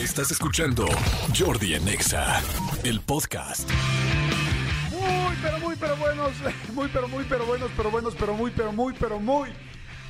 [0.00, 0.86] Estás escuchando
[1.38, 2.40] Jordi Anexa,
[2.84, 3.68] el podcast.
[4.90, 6.32] Muy, pero muy, pero buenos,
[6.74, 9.50] muy, pero muy, pero buenos, pero buenos, pero muy, pero muy, pero muy.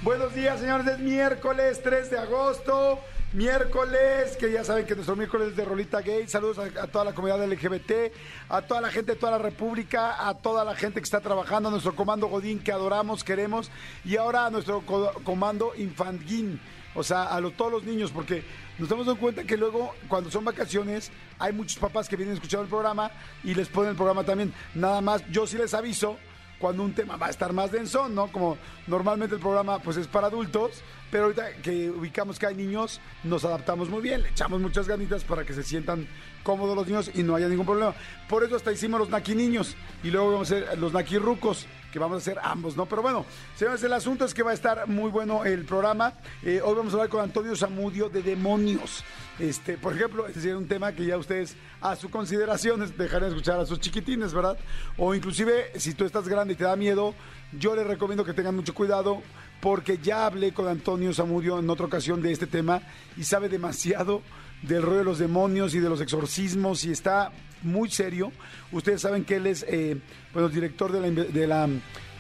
[0.03, 0.87] Buenos días, señores.
[0.87, 3.00] Es miércoles 3 de agosto.
[3.32, 6.27] Miércoles, que ya saben que nuestro miércoles es de Rolita Gay.
[6.29, 8.13] Saludos a, toda la comunidad LGBT,
[8.49, 11.69] a toda la gente de toda la República, a toda la gente que está trabajando,
[11.69, 13.71] a nuestro comando Godín que adoramos, queremos,
[14.04, 16.61] y ahora a nuestro co- comando Infanguín.
[16.95, 18.43] O sea, a lo- todos los niños, porque
[18.79, 22.69] nos damos cuenta que luego, cuando son vacaciones, hay muchos papás que vienen escuchando el
[22.71, 23.11] programa
[23.45, 24.53] y les ponen el programa también.
[24.75, 26.17] Nada más, yo sí les aviso
[26.59, 28.27] cuando un tema va a estar más denso, ¿no?
[28.31, 33.01] Como normalmente el programa pues es para adultos, pero ahorita que ubicamos que hay niños,
[33.25, 36.07] nos adaptamos muy bien, le echamos muchas ganitas para que se sientan
[36.43, 37.95] cómodos los niños y no haya ningún problema.
[38.29, 41.67] Por eso hasta hicimos los naki niños y luego vamos a hacer los naki rucos,
[41.93, 42.87] que vamos a hacer ambos, ¿no?
[42.87, 43.27] Pero bueno,
[43.57, 46.15] señores, el asunto es que va a estar muy bueno el programa.
[46.43, 49.05] Eh, hoy vamos a hablar con Antonio Zamudio de demonios.
[49.39, 53.23] Este, por ejemplo, este sería un tema que ya ustedes a su consideración es dejar
[53.23, 54.59] de escuchar a sus chiquitines, ¿verdad?
[54.98, 57.14] O inclusive si tú estás grande y te da miedo,
[57.59, 59.23] yo les recomiendo que tengan mucho cuidado
[59.61, 62.83] porque ya hablé con Antonio Zamudio en otra ocasión de este tema
[63.17, 64.23] y sabe demasiado
[64.62, 68.33] del rollo de los demonios y de los exorcismos y está muy serio.
[68.72, 69.97] Ustedes saben que él es, eh,
[70.33, 71.69] bueno, director de la, de la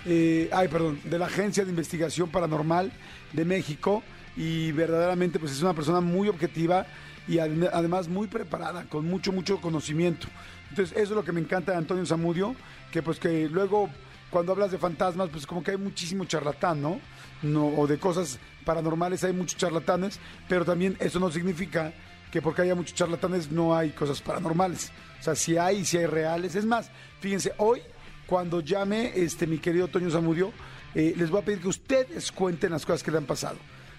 [0.06, 2.90] eh, ay, perdón, de la Agencia de Investigación Paranormal
[3.32, 4.02] de México
[4.36, 6.86] y verdaderamente pues es una persona muy objetiva
[7.28, 10.26] y adem- además muy preparada, con mucho, mucho conocimiento.
[10.70, 12.54] Entonces, eso es lo que me encanta de Antonio Zamudio,
[12.92, 13.90] que pues que luego
[14.30, 17.00] cuando hablas de fantasmas, pues como que hay muchísimo charlatán, ¿no?
[17.42, 21.92] no o de cosas paranormales hay muchos charlatanes, pero también eso no significa
[22.30, 24.92] que porque haya muchos charlatanes no hay cosas paranormales.
[25.20, 26.54] O sea, si hay, si hay reales.
[26.54, 27.82] Es más, fíjense, hoy
[28.26, 30.52] cuando llame este mi querido Toño Zamudio,
[30.94, 33.56] eh, les voy a pedir que ustedes cuenten las cosas que le han pasado.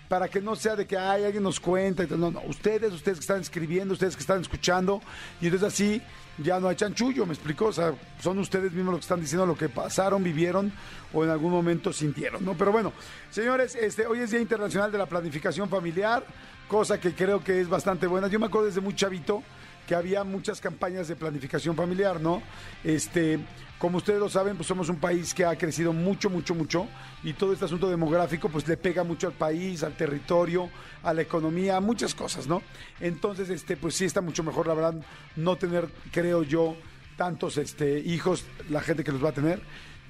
[0.07, 2.05] Para que no sea de que ay, alguien nos cuenta.
[2.09, 5.01] No, no, ustedes, ustedes que están escribiendo, ustedes que están escuchando.
[5.39, 6.01] Y entonces así
[6.37, 7.67] ya no hay chanchullo, me explicó.
[7.67, 10.73] O sea, son ustedes mismos los que están diciendo lo que pasaron, vivieron
[11.13, 12.55] o en algún momento sintieron, ¿no?
[12.57, 12.93] Pero bueno,
[13.29, 16.25] señores, este, hoy es Día Internacional de la Planificación Familiar,
[16.71, 18.29] cosa que creo que es bastante buena.
[18.29, 19.43] Yo me acuerdo desde muy chavito
[19.85, 22.41] que había muchas campañas de planificación familiar, ¿no?
[22.81, 23.39] Este,
[23.77, 26.87] como ustedes lo saben, pues somos un país que ha crecido mucho, mucho, mucho
[27.23, 30.69] y todo este asunto demográfico pues le pega mucho al país, al territorio,
[31.03, 32.61] a la economía, a muchas cosas, ¿no?
[33.01, 34.95] Entonces, este, pues sí está mucho mejor, la verdad,
[35.35, 36.77] no tener, creo yo,
[37.17, 39.61] tantos este, hijos, la gente que los va a tener.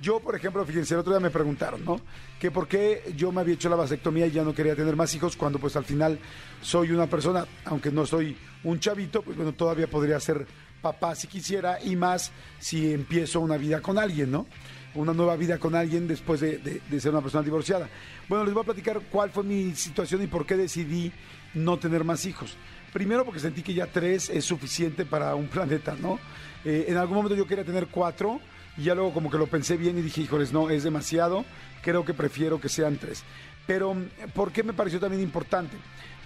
[0.01, 2.01] Yo, por ejemplo, fíjense, el otro día me preguntaron, ¿no?
[2.39, 5.13] Que por qué yo me había hecho la vasectomía y ya no quería tener más
[5.13, 6.17] hijos cuando pues al final
[6.61, 10.47] soy una persona, aunque no soy un chavito, pues bueno, todavía podría ser
[10.81, 14.47] papá si quisiera y más si empiezo una vida con alguien, ¿no?
[14.95, 17.87] Una nueva vida con alguien después de, de- ser una persona divorciada.
[18.27, 21.11] Bueno, les voy a platicar cuál fue mi situación y por qué decidí
[21.53, 22.57] no tener más hijos.
[22.91, 26.19] Primero porque sentí que ya tres es suficiente para un planeta, ¿no?
[26.65, 28.39] Eh, en algún momento yo quería tener cuatro
[28.77, 31.45] y ya luego como que lo pensé bien y dije, híjoles, no, es demasiado,
[31.81, 33.23] creo que prefiero que sean tres.
[33.67, 33.95] Pero,
[34.33, 35.77] ¿por qué me pareció también importante?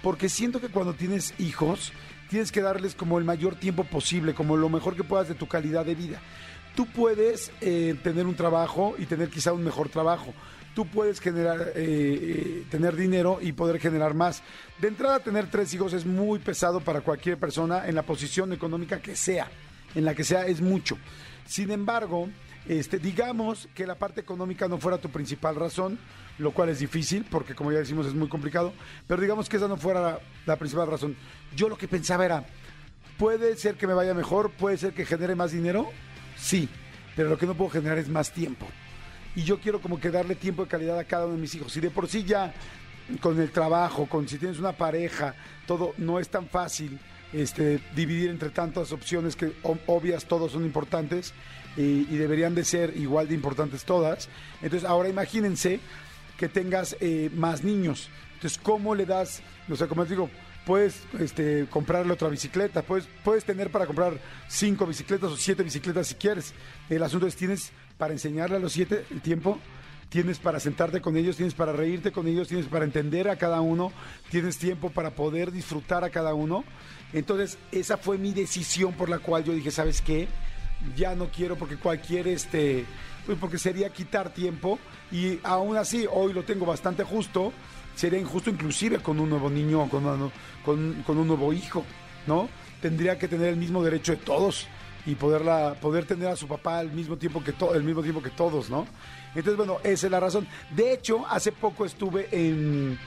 [0.01, 1.91] Porque siento que cuando tienes hijos,
[2.29, 5.47] tienes que darles como el mayor tiempo posible, como lo mejor que puedas de tu
[5.47, 6.21] calidad de vida.
[6.75, 10.33] Tú puedes eh, tener un trabajo y tener quizá un mejor trabajo.
[10.73, 14.43] Tú puedes generar, eh, eh, tener dinero y poder generar más.
[14.81, 19.01] De entrada, tener tres hijos es muy pesado para cualquier persona en la posición económica
[19.01, 19.49] que sea.
[19.95, 20.97] En la que sea es mucho.
[21.45, 22.29] Sin embargo,
[22.67, 25.99] este, digamos que la parte económica no fuera tu principal razón,
[26.37, 28.73] lo cual es difícil porque como ya decimos es muy complicado,
[29.07, 31.15] pero digamos que esa no fuera la, la principal razón.
[31.55, 32.45] Yo lo que pensaba era,
[33.17, 35.89] puede ser que me vaya mejor, puede ser que genere más dinero,
[36.35, 36.67] sí,
[37.15, 38.67] pero lo que no puedo generar es más tiempo.
[39.35, 41.75] Y yo quiero como que darle tiempo de calidad a cada uno de mis hijos.
[41.77, 42.53] Y de por sí ya
[43.21, 45.35] con el trabajo, con si tienes una pareja,
[45.67, 46.99] todo no es tan fácil
[47.33, 49.53] este, dividir entre tantas opciones que
[49.87, 51.33] obvias todos son importantes
[51.77, 54.29] y, y deberían de ser igual de importantes todas.
[54.61, 55.79] Entonces ahora imagínense
[56.37, 58.09] que tengas eh, más niños.
[58.35, 59.41] Entonces, ¿cómo le das?
[59.69, 60.29] O sea, como les digo,
[60.65, 66.07] puedes este, comprarle otra bicicleta, puedes, puedes tener para comprar cinco bicicletas o siete bicicletas
[66.07, 66.53] si quieres.
[66.89, 69.59] El asunto es, ¿tienes para enseñarle a los siete el tiempo?
[70.09, 73.61] Tienes para sentarte con ellos, tienes para reírte con ellos, tienes para entender a cada
[73.61, 73.91] uno,
[74.29, 76.63] tienes tiempo para poder disfrutar a cada uno.
[77.13, 80.27] Entonces, esa fue mi decisión por la cual yo dije, ¿sabes qué?
[80.95, 82.85] Ya no quiero porque cualquier este
[83.25, 84.77] pues porque sería quitar tiempo
[85.11, 87.51] y aún así hoy lo tengo bastante justo,
[87.95, 90.31] sería injusto inclusive con un nuevo niño con,
[90.63, 91.83] con, con un nuevo hijo,
[92.27, 92.47] ¿no?
[92.83, 94.67] Tendría que tener el mismo derecho de todos
[95.07, 98.21] y poderla, poder tener a su papá al mismo tiempo que to- el mismo tiempo
[98.21, 98.85] que todos, ¿no?
[99.35, 100.47] Entonces, bueno, esa es la razón.
[100.75, 102.97] De hecho, hace poco estuve en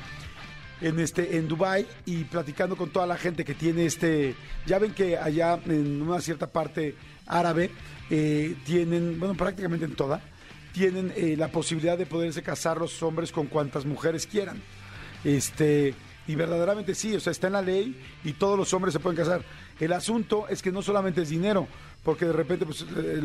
[0.80, 4.36] en este en Dubai y platicando con toda la gente que tiene este,
[4.66, 6.94] ya ven que allá en una cierta parte
[7.26, 7.70] árabe
[8.10, 10.20] eh, tienen, bueno, prácticamente en toda,
[10.72, 14.62] tienen eh, la posibilidad de poderse casar los hombres con cuantas mujeres quieran.
[15.24, 15.94] Este,
[16.26, 19.16] y verdaderamente sí, o sea, está en la ley y todos los hombres se pueden
[19.16, 19.42] casar.
[19.80, 21.66] El asunto es que no solamente es dinero,
[22.04, 23.20] porque de repente pues, eh,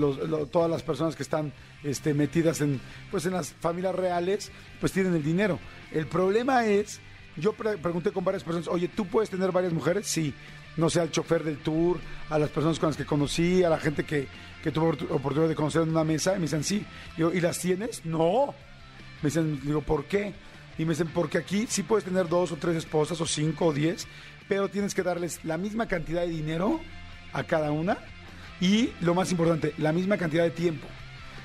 [0.51, 1.53] todas las personas que están
[1.83, 2.81] este, metidas en,
[3.11, 5.59] pues, en las familias reales, pues tienen el dinero.
[5.91, 6.99] El problema es,
[7.37, 10.07] yo pregunté con varias personas, oye, ¿tú puedes tener varias mujeres?
[10.07, 10.33] Sí.
[10.75, 11.99] No sé, al chofer del tour,
[12.29, 14.27] a las personas con las que conocí, a la gente que,
[14.63, 16.83] que tuvo oportunidad de conocer en una mesa, y me dicen, sí.
[17.17, 18.03] ¿y las tienes?
[18.05, 18.55] No.
[19.21, 20.33] Me dicen, digo, ¿por qué?
[20.79, 23.73] Y me dicen, porque aquí sí puedes tener dos o tres esposas, o cinco o
[23.73, 24.07] diez,
[24.49, 26.79] pero tienes que darles la misma cantidad de dinero
[27.33, 27.99] a cada una
[28.63, 30.87] y, lo más importante, la misma cantidad de tiempo.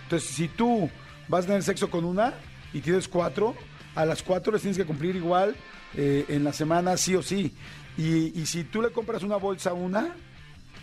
[0.04, 0.88] Entonces, si tú
[1.26, 2.34] vas a tener sexo con una
[2.72, 3.56] y tienes cuatro,
[3.96, 5.56] a las cuatro les tienes que cumplir igual
[5.96, 7.52] eh, en la semana, sí o sí.
[7.96, 10.14] Y, y si tú le compras una bolsa a una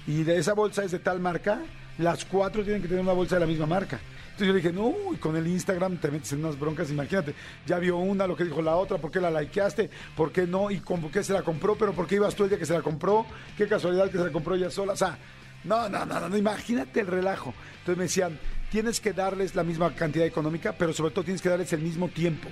[0.06, 1.62] y de esa bolsa es de tal marca,
[2.00, 4.02] las cuatro tienen que tener una bolsa de la misma marca.
[4.36, 7.34] Entonces yo le dije, no, y con el Instagram te metes en unas broncas, imagínate,
[7.66, 9.90] ya vio una, lo que dijo la otra, ¿por qué la likeaste?
[10.18, 10.70] ¿Por qué no?
[10.70, 11.78] ¿Y por qué se la compró?
[11.78, 13.26] ¿Pero por qué ibas tú el día que se la compró?
[13.58, 14.92] ¿Qué casualidad que se la compró ella sola?
[14.92, 15.18] O sea,
[15.66, 17.54] no, no, no, no, imagínate el relajo.
[17.80, 18.40] Entonces me decían,
[18.72, 22.08] tienes que darles la misma cantidad económica, pero sobre todo tienes que darles el mismo
[22.10, 22.50] tiempo.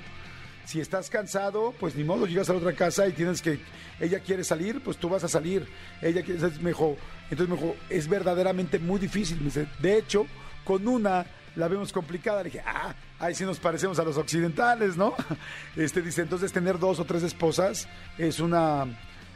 [0.66, 3.60] Si estás cansado, pues ni modo, llegas a la otra casa y tienes que,
[4.00, 5.68] ella quiere salir, pues tú vas a salir.
[6.02, 6.96] Ella quiere, mejor.
[7.30, 9.38] Entonces me dijo, es verdaderamente muy difícil.
[9.40, 10.26] Me dice, de hecho,
[10.64, 11.26] con una
[11.56, 12.44] la vemos complicada.
[12.44, 15.14] Le dije, ah, ahí sí nos parecemos a los occidentales, ¿no?
[15.76, 17.88] Este dice, entonces tener dos o tres esposas
[18.18, 18.86] es una,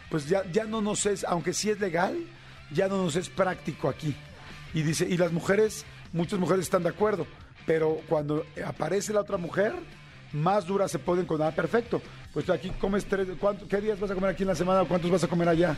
[0.09, 2.17] pues ya, ya no nos es, aunque sí es legal,
[2.71, 4.15] ya no nos es práctico aquí.
[4.73, 7.25] Y dice, y las mujeres, muchas mujeres están de acuerdo,
[7.65, 9.73] pero cuando aparece la otra mujer,
[10.33, 12.01] más duras se pueden con, ah, perfecto,
[12.33, 13.27] pues aquí comes tres,
[13.69, 15.75] ¿qué días vas a comer aquí en la semana o cuántos vas a comer allá?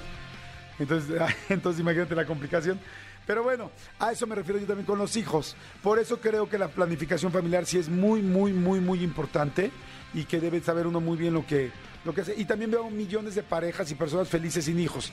[0.80, 2.80] Entonces, entonces imagínate la complicación.
[3.28, 3.70] Pero bueno,
[4.00, 5.56] a eso me refiero yo también con los hijos.
[5.84, 9.72] Por eso creo que la planificación familiar sí es muy, muy, muy, muy importante
[10.16, 11.70] y que debe saber uno muy bien lo que,
[12.06, 12.34] lo que hace.
[12.36, 15.12] Y también veo millones de parejas y personas felices sin hijos,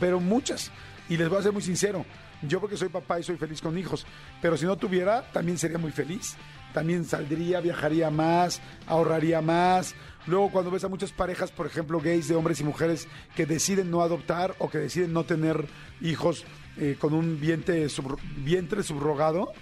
[0.00, 0.70] pero muchas.
[1.08, 2.04] Y les voy a ser muy sincero,
[2.42, 4.06] yo porque soy papá y soy feliz con hijos,
[4.42, 6.36] pero si no tuviera, también sería muy feliz.
[6.72, 9.94] También saldría, viajaría más, ahorraría más.
[10.26, 13.90] Luego cuando ves a muchas parejas, por ejemplo, gays de hombres y mujeres que deciden
[13.90, 15.66] no adoptar o que deciden no tener
[16.02, 16.44] hijos
[16.76, 17.86] eh, con un vientre,
[18.36, 19.52] vientre subrogado.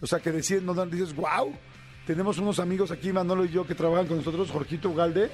[0.00, 1.52] O sea, que deciden, no dices, wow,
[2.06, 5.30] tenemos unos amigos aquí, Manolo y yo, que trabajan con nosotros, Jorgito Ugalde,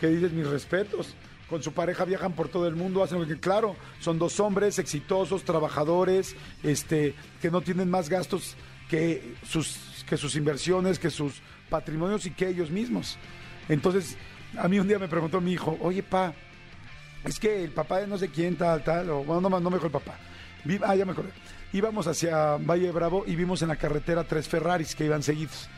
[0.00, 1.14] que dices mis respetos.
[1.52, 4.78] Con su pareja viajan por todo el mundo, hacen lo que, claro, son dos hombres
[4.78, 8.56] exitosos, trabajadores, este, que no tienen más gastos
[8.88, 13.18] que sus, que sus inversiones, que sus patrimonios y que ellos mismos.
[13.68, 14.16] Entonces,
[14.56, 16.32] a mí un día me preguntó mi hijo, oye, pa,
[17.22, 19.76] es que el papá de no sé quién, tal, tal, o bueno, no, no me
[19.76, 20.14] dijo el papá,
[20.86, 21.32] ah, ya me acordé.
[21.74, 25.68] Íbamos hacia Valle Bravo y vimos en la carretera tres Ferraris que iban seguidos.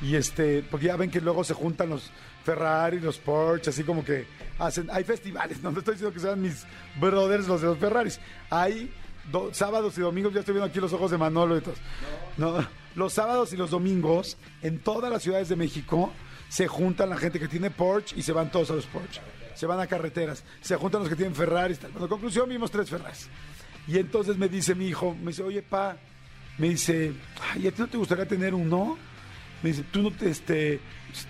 [0.00, 2.12] Y este, porque ya ven que luego se juntan los
[2.46, 4.24] Ferrari, los Porsche, así como que
[4.58, 6.64] hacen, hay festivales, no, estoy diciendo que sean mis
[7.00, 8.20] brothers los de los Ferraris.
[8.48, 8.92] Hay
[9.50, 11.78] sábados y domingos, ya estoy viendo aquí los ojos de Manolo y todos.
[12.36, 12.64] No,
[12.94, 16.12] los sábados y los domingos, en todas las ciudades de México,
[16.48, 19.20] se juntan la gente que tiene Porsche y se van todos a los Porsche.
[19.56, 21.80] Se van a carreteras, se juntan los que tienen Ferraris.
[21.80, 21.90] Tal.
[21.90, 23.28] Bueno, conclusión, vimos tres Ferraris.
[23.88, 25.96] Y entonces me dice mi hijo, me dice, oye, pa,
[26.58, 27.12] me dice,
[27.52, 28.96] ay, ¿a ti no te gustaría tener uno?
[29.62, 30.80] Me dice, tú no te, este,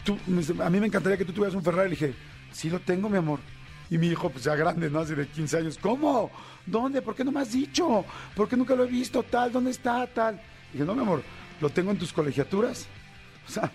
[0.05, 0.19] tú,
[0.63, 1.91] a mí me encantaría que tú tuvieras un Ferrari.
[1.91, 2.15] Le dije,
[2.53, 3.41] sí lo tengo, mi amor.
[3.89, 5.01] Y mi hijo, pues ya grande, ¿no?
[5.01, 6.31] Así de 15 años, ¿cómo?
[6.65, 7.03] ¿Dónde?
[7.03, 8.05] ¿Por qué no me has dicho?
[8.35, 9.23] ¿Por qué nunca lo he visto?
[9.23, 10.07] Tal, ¿dónde está?
[10.09, 10.41] Tal.
[10.73, 11.23] dije, no, mi amor,
[11.61, 12.87] lo tengo en tus colegiaturas.
[13.49, 13.71] O sea,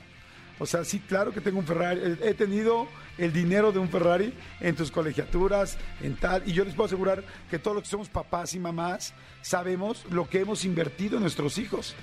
[0.62, 2.18] o sea, sí, claro que tengo un Ferrari.
[2.22, 2.88] He tenido
[3.18, 6.44] el dinero de un Ferrari en tus colegiaturas, en tal.
[6.46, 10.30] Y yo les puedo asegurar que todos los que somos papás y mamás sabemos lo
[10.30, 11.96] que hemos invertido en nuestros hijos.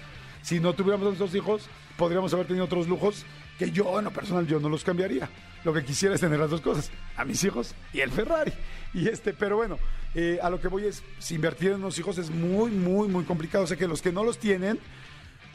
[0.42, 3.24] Si no tuviéramos nuestros hijos, podríamos haber tenido otros lujos
[3.58, 5.28] que yo, en lo personal, yo no los cambiaría.
[5.64, 8.52] Lo que quisiera es tener las dos cosas, a mis hijos y el Ferrari.
[8.94, 9.78] Y este, pero bueno,
[10.14, 13.24] eh, a lo que voy es, si invertir en los hijos es muy, muy, muy
[13.24, 13.64] complicado.
[13.64, 14.78] O sea que los que no los tienen,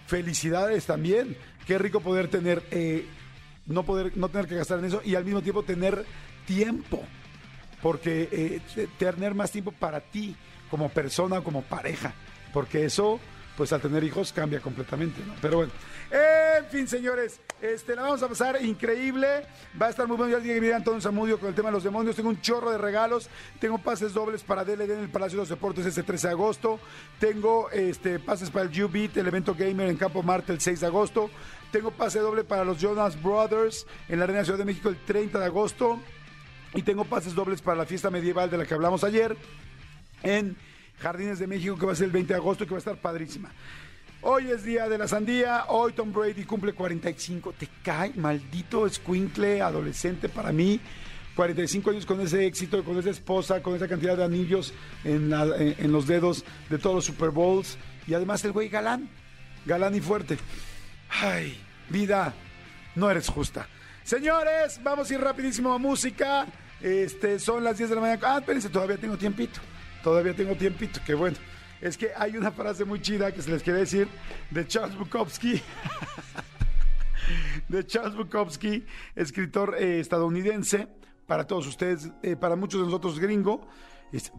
[0.06, 1.38] felicidades también.
[1.66, 3.06] Qué rico poder tener, eh,
[3.66, 6.06] no poder, no tener que gastar en eso y al mismo tiempo tener
[6.46, 7.02] tiempo.
[7.82, 10.36] Porque eh, tener más tiempo para ti,
[10.70, 12.14] como persona, como pareja.
[12.52, 13.20] Porque eso
[13.58, 15.34] pues al tener hijos cambia completamente, ¿no?
[15.42, 15.72] Pero bueno,
[16.58, 19.46] en fin, señores, este, la vamos a pasar increíble.
[19.82, 20.38] Va a estar muy bueno.
[20.38, 22.16] Ya dije que Antonio Zamudio con el tema de los demonios.
[22.16, 23.30] Tengo un chorro de regalos.
[23.60, 26.80] Tengo pases dobles para DLD en el Palacio de los Deportes este 13 de agosto.
[27.20, 30.88] Tengo este, pases para el U-Beat, el evento gamer en Campo Marte el 6 de
[30.88, 31.30] agosto.
[31.72, 35.40] Tengo pase doble para los Jonas Brothers en la Arena Ciudad de México el 30
[35.40, 36.00] de agosto.
[36.76, 39.36] Y tengo pases dobles para la fiesta medieval de la que hablamos ayer
[40.24, 40.56] en
[41.04, 42.96] Jardines de México, que va a ser el 20 de agosto que va a estar
[42.96, 43.52] padrísima.
[44.22, 47.54] Hoy es día de la sandía, hoy Tom Brady cumple 45.
[47.60, 50.80] Te cae, maldito escuincle adolescente para mí.
[51.36, 55.76] 45 años con ese éxito, con esa esposa, con esa cantidad de anillos en, en-
[55.78, 57.78] en los dedos de todos los Super Bowls.
[58.08, 59.10] Y además el güey galán,
[59.66, 60.38] galán y fuerte.
[61.10, 62.34] Ay, vida,
[62.96, 63.68] no eres justa.
[64.04, 66.46] Señores, vamos a ir rapidísimo a música.
[66.82, 68.22] Este, son las 10 de la mañana.
[68.24, 69.60] Ah, espérense, todavía tengo tiempito.
[70.04, 71.38] Todavía tengo tiempito, qué bueno.
[71.80, 74.10] Es que hay una frase muy chida que se les quiere decir
[74.52, 75.62] de Charles Bukowski.
[77.70, 80.90] de Charles Bukowski, escritor eh, estadounidense,
[81.26, 83.66] para todos ustedes, eh, para muchos de nosotros gringo.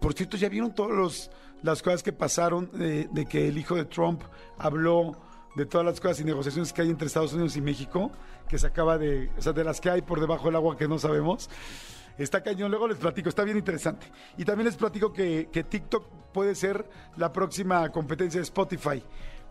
[0.01, 1.31] Por cierto, ¿ya vieron todas
[1.63, 4.23] las cosas que pasaron eh, de que el hijo de Trump
[4.59, 5.21] habló
[5.57, 8.13] de todas las cosas y negociaciones que hay entre Estados Unidos y México,
[8.49, 10.87] que se acaba de, o sea, de las que hay por debajo del agua que
[10.87, 11.49] no sabemos?
[12.17, 14.07] Está cañón, luego les platico, está bien interesante.
[14.37, 19.03] Y también les platico que, que TikTok puede ser la próxima competencia de Spotify,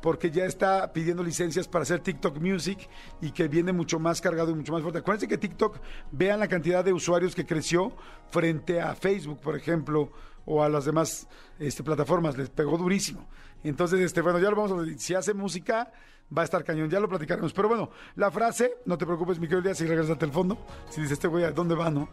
[0.02, 2.90] porque ya está pidiendo licencias para hacer TikTok Music
[3.22, 5.00] y que viene mucho más cargado y mucho más fuerte.
[5.00, 5.80] Acuérdense que TikTok,
[6.12, 7.94] vean la cantidad de usuarios que creció
[8.30, 10.12] frente a Facebook, por ejemplo,
[10.46, 11.28] o a las demás
[11.60, 13.28] este, plataformas, les pegó durísimo.
[13.64, 15.00] Entonces, este, bueno, ya lo vamos a ver.
[15.00, 15.92] Si hace música,
[16.36, 17.54] va a estar cañón, ya lo platicaremos.
[17.54, 20.58] Pero bueno, la frase, no te preocupes, mi querido Elías, si regresas al fondo,
[20.90, 22.10] si dices este güey, ¿a dónde va, no?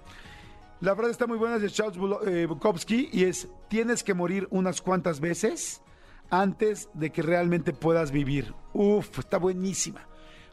[0.81, 4.81] La frase está muy buena, de Charles eh, Bukowski y es, tienes que morir unas
[4.81, 5.83] cuantas veces
[6.31, 8.55] antes de que realmente puedas vivir.
[8.73, 10.09] Uf, está buenísima.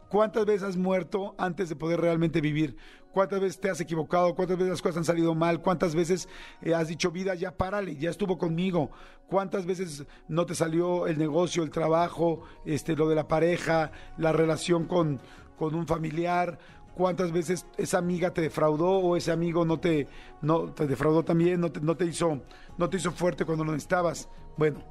[0.09, 2.75] ¿Cuántas veces has muerto antes de poder realmente vivir?
[3.13, 4.35] ¿Cuántas veces te has equivocado?
[4.35, 5.61] ¿Cuántas veces las cosas han salido mal?
[5.61, 6.27] ¿Cuántas veces
[6.61, 8.91] eh, has dicho, vida, ya párale, ya estuvo conmigo?
[9.27, 14.33] ¿Cuántas veces no te salió el negocio, el trabajo, este, lo de la pareja, la
[14.33, 15.21] relación con,
[15.57, 16.59] con un familiar?
[16.97, 20.07] ¿Cuántas veces esa amiga te defraudó o ese amigo no te,
[20.41, 22.41] no, te defraudó también, no te, no te hizo,
[22.75, 24.27] no te hizo fuerte cuando lo necesitabas?
[24.57, 24.83] Bueno,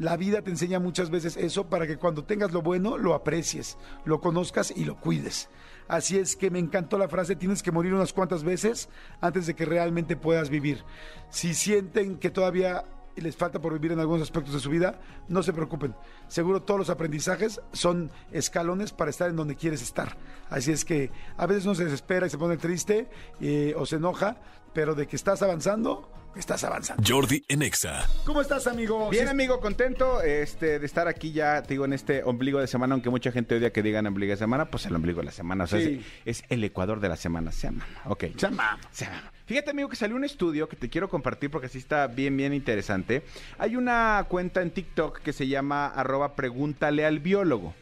[0.00, 3.78] la vida te enseña muchas veces eso para que cuando tengas lo bueno lo aprecies,
[4.04, 5.48] lo conozcas y lo cuides.
[5.86, 8.88] Así es que me encantó la frase, tienes que morir unas cuantas veces
[9.20, 10.82] antes de que realmente puedas vivir.
[11.30, 12.84] Si sienten que todavía
[13.20, 15.94] les falta por vivir en algunos aspectos de su vida, no se preocupen.
[16.28, 20.16] Seguro todos los aprendizajes son escalones para estar en donde quieres estar.
[20.50, 23.08] Así es que a veces uno se desespera y se pone triste
[23.40, 24.36] eh, o se enoja,
[24.72, 27.02] pero de que estás avanzando, estás avanzando.
[27.06, 28.06] Jordi en Exa.
[28.24, 29.08] ¿Cómo estás, amigo?
[29.10, 32.66] Bien, Sí, amigo, contento este, de estar aquí ya, te digo, en este ombligo de
[32.66, 35.32] semana, aunque mucha gente odia que digan ombligo de semana, pues el ombligo de la
[35.32, 36.04] semana, o sea, Sí.
[36.24, 38.24] es, es el ecuador de la semana, se llama, ok.
[38.36, 38.78] Chama.
[38.92, 39.32] Se llama.
[39.48, 42.52] Fíjate, amigo, que salió un estudio que te quiero compartir porque así está bien, bien
[42.52, 43.22] interesante.
[43.56, 47.72] Hay una cuenta en TikTok que se llama arroba pregúntale al biólogo.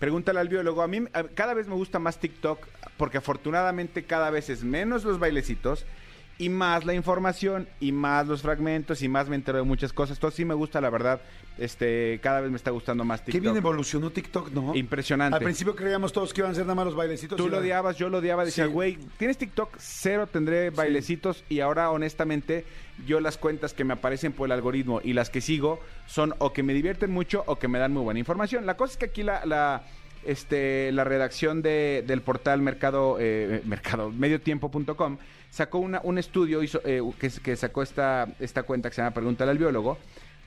[0.00, 0.82] Pregúntale al biólogo.
[0.82, 1.04] A mí
[1.36, 2.66] cada vez me gusta más TikTok
[2.96, 5.86] porque afortunadamente cada vez es menos los bailecitos
[6.36, 10.16] y más la información y más los fragmentos y más me entero de muchas cosas.
[10.16, 11.20] Entonces sí me gusta, la verdad.
[11.58, 13.42] Este, cada vez me está gustando más Qué TikTok.
[13.42, 14.74] bien evolucionó TikTok, ¿no?
[14.74, 15.36] Impresionante.
[15.36, 17.36] Al principio creíamos todos que iban a ser nada más los bailecitos.
[17.36, 18.44] Tú lo odiabas, yo lo odiaba.
[18.44, 18.72] Decía, Sí.
[18.72, 19.76] güey, ¿tienes TikTok?
[19.78, 21.44] Cero tendré bailecitos.
[21.48, 22.64] Y ahora, honestamente,
[23.06, 26.52] yo las cuentas que me aparecen por el algoritmo y las que sigo son o
[26.52, 28.66] que me divierten mucho o que me dan muy buena información.
[28.66, 29.84] La cosa es que aquí la, la,
[30.24, 35.18] este, la redacción de- del portal Mercado, eh, Mercado Mediotiempo.com
[35.54, 39.14] sacó una- un estudio hizo, eh, que, que sacó esta, esta cuenta que se llama
[39.14, 39.98] Pregúntale al biólogo.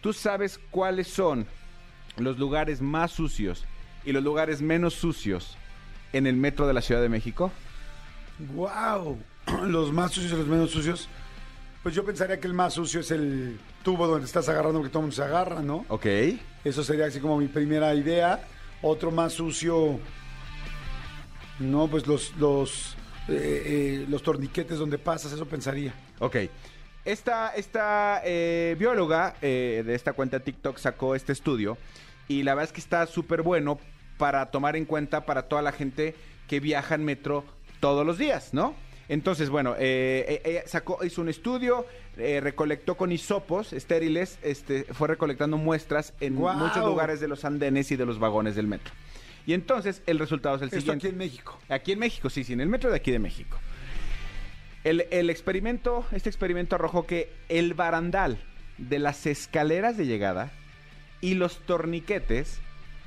[0.01, 1.47] ¿Tú sabes cuáles son
[2.17, 3.63] los lugares más sucios
[4.03, 5.57] y los lugares menos sucios
[6.11, 7.51] en el metro de la Ciudad de México?
[8.53, 9.17] ¡Wow!
[9.65, 11.07] Los más sucios y los menos sucios.
[11.81, 14.99] Pues yo pensaría que el más sucio es el tubo donde estás agarrando, que todo
[14.99, 15.85] el mundo se agarra, ¿no?
[15.87, 16.05] Ok.
[16.65, 18.41] Eso sería así como mi primera idea.
[18.81, 19.99] Otro más sucio.
[21.59, 22.96] No, pues los, los,
[23.27, 25.93] eh, eh, los torniquetes donde pasas, eso pensaría.
[26.19, 26.37] Ok.
[27.05, 31.77] Esta, esta eh, bióloga eh, de esta cuenta TikTok sacó este estudio
[32.27, 33.79] y la verdad es que está súper bueno
[34.17, 36.15] para tomar en cuenta para toda la gente
[36.47, 37.45] que viaja en metro
[37.79, 38.75] todos los días, ¿no?
[39.09, 41.85] Entonces, bueno, eh, eh, ella sacó, hizo un estudio,
[42.17, 47.89] eh, recolectó con hisopos estériles, este, fue recolectando muestras en muchos lugares de los andenes
[47.91, 48.93] y de los vagones del metro.
[49.47, 51.07] Y entonces el resultado es el Esto siguiente.
[51.07, 51.57] aquí en México.
[51.69, 53.57] Aquí en México, sí, sí, en el metro de aquí de México.
[54.83, 58.37] El, el experimento, este experimento arrojó que el barandal
[58.77, 60.51] de las escaleras de llegada
[61.21, 62.59] y los torniquetes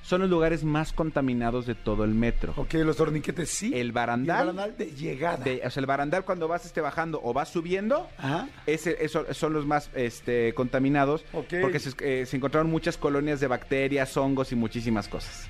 [0.02, 2.54] son los lugares más contaminados de todo el metro.
[2.56, 3.72] Ok, los torniquetes sí.
[3.74, 5.44] El barandal, el barandal de llegada.
[5.44, 8.48] de- o sea, el barandal cuando vas este, bajando o vas subiendo, Ajá.
[8.66, 13.46] ese, eso- son los más este, contaminados porque se, eh, se encontraron muchas colonias de
[13.46, 15.48] bacterias, hongos y muchísimas cosas.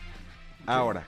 [0.67, 1.07] Ahora,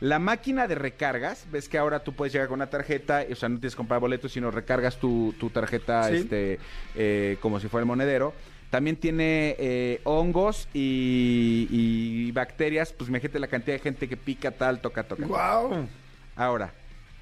[0.00, 3.48] La máquina de recargas, ves que ahora tú puedes llegar con una tarjeta, o sea,
[3.48, 6.14] no tienes que comprar boletos, sino recargas tu, tu tarjeta Sí.
[6.16, 6.60] este,
[6.94, 8.32] eh, como si fuera el monedero.
[8.70, 14.52] También tiene eh, hongos y, y bacterias, pues imagínate la cantidad de gente que pica
[14.52, 15.26] tal, toca, toca.
[15.26, 15.88] ¡Wow!
[16.36, 16.72] Ahora,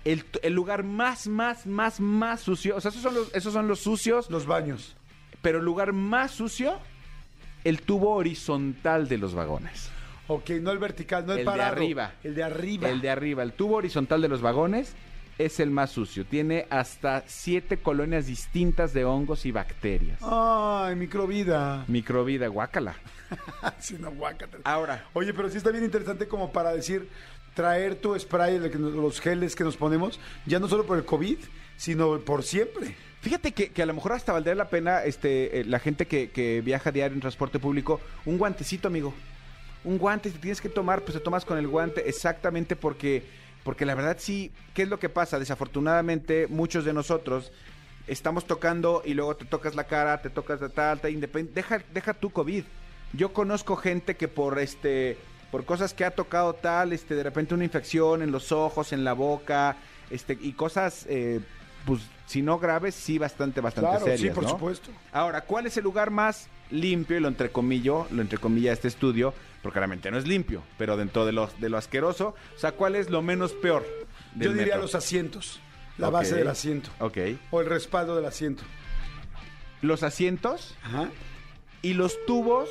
[0.04, 3.68] el, el lugar más, más, más, más sucio, o sea, esos son los, esos son
[3.68, 4.96] los sucios, Los baños.
[5.40, 6.78] pero el lugar más sucio,
[7.64, 9.90] el tubo horizontal de los vagones.
[10.28, 12.12] Ok, no el vertical, no el, El de arriba.
[12.24, 12.88] El de arriba.
[12.88, 14.94] El de arriba, el tubo horizontal de los vagones
[15.38, 16.24] es el más sucio.
[16.24, 20.18] Tiene hasta siete colonias distintas de hongos y bacterias.
[20.22, 21.84] Ay, microvida.
[21.88, 22.96] Microvida, guácala.
[23.80, 24.58] Sí, no, guácate.
[24.62, 27.08] Ahora, Oye, pero sí está bien interesante como para decir,
[27.54, 31.38] traer tu spray, los geles que nos ponemos, ya no solo por el COVID,
[31.76, 32.94] sino por siempre.
[33.20, 36.30] fíjate que, que a lo mejor hasta valdría la pena este, eh, la gente que,
[36.30, 39.12] que viaja diario en transporte público, un guantecito, amigo.
[39.86, 43.22] Un guante, si tienes que tomar, pues te tomas con el guante exactamente porque,
[43.64, 45.38] porque la verdad sí, ¿qué es lo que pasa?
[45.38, 47.52] Desafortunadamente, muchos de nosotros
[48.08, 51.80] estamos tocando y luego te tocas la cara, te tocas la tal, tal, independ- deja,
[51.94, 52.64] deja tu COVID.
[53.12, 55.16] Yo conozco gente que por este
[55.52, 59.04] por cosas que ha tocado tal, este, de repente una infección en los ojos, en
[59.04, 59.76] la boca,
[60.10, 61.40] este, y cosas, eh,
[61.86, 64.50] pues, si no graves, sí bastante, bastante claro, serias, sí, por ¿no?
[64.50, 64.90] supuesto.
[65.12, 67.16] Ahora, ¿cuál es el lugar más limpio?
[67.16, 69.32] Y lo entrecomillo, lo entrecomilla este estudio,
[69.66, 72.94] porque realmente no es limpio, pero dentro de lo, de lo asqueroso, o sea, ¿cuál
[72.94, 73.84] es lo menos peor?
[74.34, 74.82] del Yo diría metro?
[74.82, 75.60] los asientos,
[75.98, 76.90] la base del asiento.
[77.00, 77.18] Ok.
[77.50, 78.62] O el respaldo del asiento.
[79.82, 81.08] Los asientos Ajá.
[81.82, 82.68] y los tubos,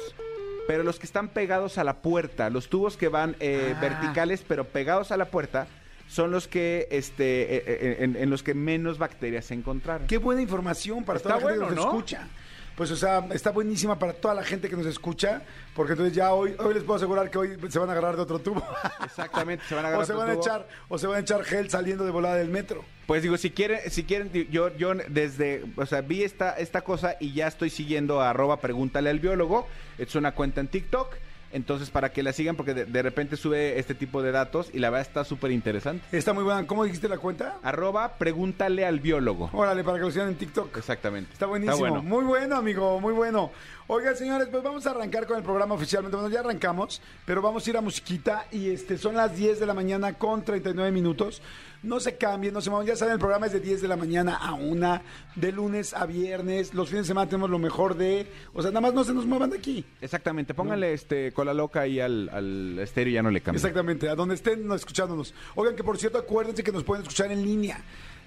[0.68, 3.80] pero los que están pegados a la puerta, los tubos que van eh, Ah.
[3.82, 5.68] verticales, pero pegados a la puerta,
[6.08, 10.08] son los que, este, eh, eh, en, en los que menos bacterias se encontraron.
[10.08, 11.92] Qué buena información para Está toda la gente bueno, que nos ¿no?
[11.92, 12.28] escucha.
[12.76, 15.42] Pues, o sea, está buenísima para toda la gente que nos escucha,
[15.74, 18.22] porque entonces ya hoy, hoy les puedo asegurar que hoy se van a agarrar de
[18.22, 18.62] otro tubo.
[19.04, 20.44] Exactamente, se van a agarrar o se van a tubo.
[20.44, 22.84] echar, o se van a echar gel saliendo de volada del metro.
[23.08, 27.16] Pues digo, si quieren, si quieren, yo, yo desde, o sea, vi esta, esta cosa
[27.20, 29.68] y ya estoy siguiendo a arroba pregúntale al biólogo.
[29.98, 31.16] Es una cuenta en TikTok.
[31.56, 34.80] Entonces, para que la sigan, porque de, de repente sube este tipo de datos y
[34.80, 36.06] la verdad está súper interesante.
[36.12, 36.68] Está muy buena.
[36.68, 37.60] ¿Cómo dijiste la cuenta?
[37.64, 39.50] Arroba pregúntale al biólogo.
[39.54, 40.76] Órale, para que lo sigan en TikTok.
[40.76, 41.32] Exactamente.
[41.32, 41.78] Está buenísimo.
[41.78, 42.04] bueno.
[42.04, 43.52] Muy bueno, amigo, muy bueno.
[43.88, 46.18] Oigan, señores, pues vamos a arrancar con el programa oficialmente.
[46.18, 49.66] Bueno, ya arrancamos, pero vamos a ir a musiquita y este son las 10 de
[49.66, 51.42] la mañana con 39 minutos.
[51.86, 52.88] No se cambien, no se muevan.
[52.88, 55.02] Ya saben, el programa es de 10 de la mañana a 1,
[55.36, 56.74] de lunes a viernes.
[56.74, 58.28] Los fines de semana tenemos lo mejor de...
[58.54, 59.86] O sea, nada más no se nos muevan de aquí.
[60.02, 60.54] Exactamente.
[60.54, 63.58] Pónganle este cola loca ahí al, al estéreo y ya no le cambia.
[63.58, 65.34] Exactamente, a donde estén no, escuchándonos.
[65.56, 67.80] Oigan, que por cierto, acuérdense que nos pueden escuchar en línea.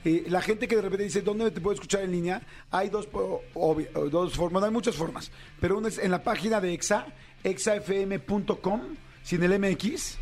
[0.05, 2.41] Eh, la gente que de repente dice, ¿dónde te puedo escuchar en línea?
[2.71, 6.23] Hay dos, po- obvi- dos formas, no hay muchas formas, pero una es en la
[6.23, 7.07] página de EXA,
[7.43, 8.81] exafm.com,
[9.23, 10.17] sin el MX,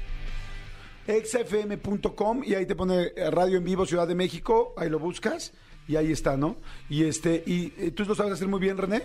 [1.06, 5.52] exafm.com y ahí te pone eh, Radio en Vivo Ciudad de México, ahí lo buscas
[5.88, 6.56] y ahí está, ¿no?
[6.88, 9.02] Y este, y eh, tú lo sabes hacer muy bien, René.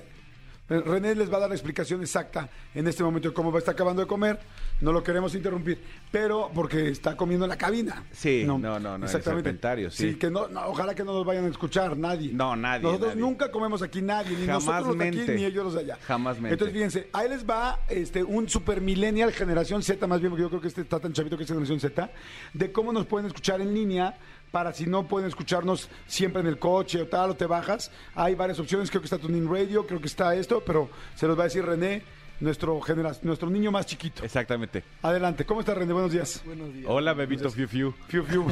[0.71, 3.57] Eh, René les va a dar la explicación exacta en este momento de cómo va
[3.57, 4.39] a estar acabando de comer.
[4.79, 8.05] No lo queremos interrumpir, pero porque está comiendo en la cabina.
[8.13, 10.15] Sí, no, no, no, en el serpentario, sí.
[10.15, 12.31] que no, no, ojalá que no nos vayan a escuchar nadie.
[12.31, 13.21] No, nadie, Nosotros nadie.
[13.21, 15.97] nunca comemos aquí nadie, ni Jamás nosotros los de aquí, ni ellos los de allá.
[16.07, 16.53] Jamás mente.
[16.53, 20.49] Entonces, fíjense, ahí les va este, un super millennial, generación Z, más bien, porque yo
[20.49, 22.09] creo que este está tan chavito que es generación Z,
[22.53, 24.15] de cómo nos pueden escuchar en línea
[24.51, 27.91] para si no pueden escucharnos siempre en el coche o tal, o te bajas.
[28.15, 31.37] Hay varias opciones, creo que está Tuning Radio, creo que está esto, pero se los
[31.37, 32.03] va a decir René,
[32.41, 34.23] nuestro, genera- nuestro niño más chiquito.
[34.23, 34.83] Exactamente.
[35.03, 35.93] Adelante, ¿cómo estás René?
[35.93, 36.41] Buenos días.
[36.45, 36.85] Buenos días.
[36.89, 37.93] Hola, bebito Fiu Fiu.
[38.07, 38.45] Fiu, fiu.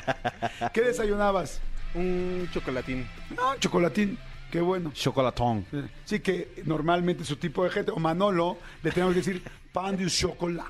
[0.72, 1.60] ¿Qué desayunabas?
[1.94, 3.06] Un chocolatín.
[3.38, 4.18] Ah, chocolatín.
[4.50, 4.92] Qué bueno.
[4.94, 5.66] Chocolatón.
[6.04, 9.42] Sí, que normalmente su tipo de gente, o Manolo, le tenemos que decir
[9.72, 10.66] pan de chocolat.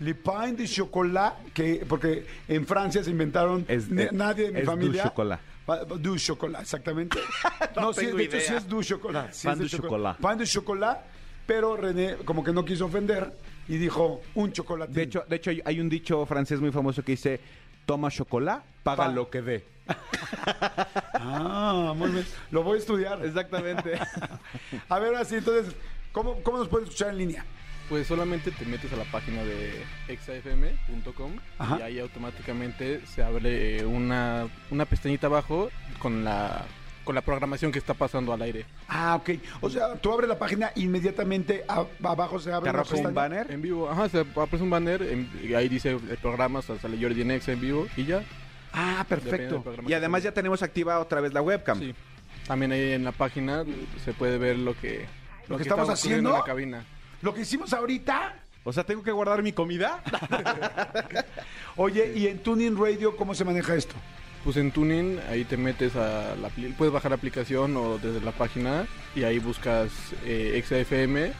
[0.00, 4.52] Le pain de chocolat, que, porque en Francia se inventaron, Es- ne- es- nadie de
[4.52, 5.02] mi es du familia.
[5.04, 5.40] chocolat.
[5.64, 7.18] Pa- Du chocolat, exactamente.
[7.76, 9.32] No sí, tengo de hecho sí es du chocolat.
[9.32, 10.16] sí Pan de du choco- chocolat.
[10.18, 11.00] Pan de chocolat,
[11.46, 13.32] pero René como que no quiso ofender
[13.68, 14.92] y dijo un chocolate.
[14.92, 17.40] De hecho, de hecho, hay- un dicho francés muy famoso que dice:
[17.86, 19.64] toma chocolate, paga Pa- lo que dé.
[21.14, 22.26] Ah, muy bien.
[22.50, 23.24] Lo voy a estudiar.
[23.24, 23.98] Exactamente.
[24.88, 25.74] A ver, así, entonces,
[26.12, 27.44] ¿cómo, ¿cómo nos pueden escuchar en línea?
[27.88, 31.32] Pues solamente te metes a la página de exafm.com
[31.78, 36.64] y ahí automáticamente se abre eh, una, una pestañita abajo con la
[37.04, 38.66] con la programación que está pasando al aire.
[38.88, 39.30] Ah, ok.
[39.60, 43.48] O sea, tú abres la página inmediatamente a- abajo se abre Te un banner.
[43.48, 46.76] En vivo, ajá, se aparece un banner en- y ahí dice el programa, o sea,
[46.80, 48.24] sale Jordi en Exa en vivo y ya.
[48.72, 49.62] Ah, perfecto.
[49.82, 51.78] Y que además ya tenemos activa otra vez la webcam.
[51.78, 51.94] Sí.
[52.48, 53.64] También ahí en la página
[54.04, 55.06] se puede ver lo que,
[55.46, 56.30] Lo que está estamos haciendo.
[56.30, 56.84] en la cabina.
[57.26, 60.00] Lo que hicimos ahorita O sea, ¿tengo que guardar mi comida?
[61.76, 63.96] Oye, ¿y en Tuning Radio cómo se maneja esto?
[64.44, 66.50] Pues en Tuning, ahí te metes a la...
[66.78, 68.86] Puedes bajar la aplicación o desde la página
[69.16, 69.90] y ahí buscas
[70.24, 71.32] eh, XFM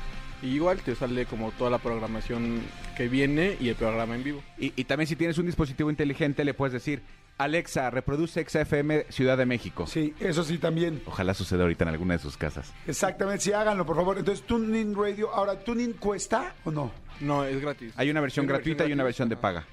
[0.43, 2.63] y igual te sale como toda la programación
[2.97, 4.43] que viene y el programa en vivo.
[4.59, 7.01] Y, y también si tienes un dispositivo inteligente le puedes decir,
[7.39, 9.87] Alexa, reproduce XFM Ciudad de México.
[9.87, 11.03] Sí, eso sí también.
[11.07, 12.73] Ojalá suceda ahorita en alguna de sus casas.
[12.87, 14.17] Exactamente, sí, háganlo, por favor.
[14.19, 15.31] Entonces, Tuning Radio.
[15.35, 16.91] Ahora, ¿Tuning cuesta o no?
[17.21, 17.93] No, es gratis.
[17.97, 19.67] Hay una versión Hay una gratuita y una versión de paga.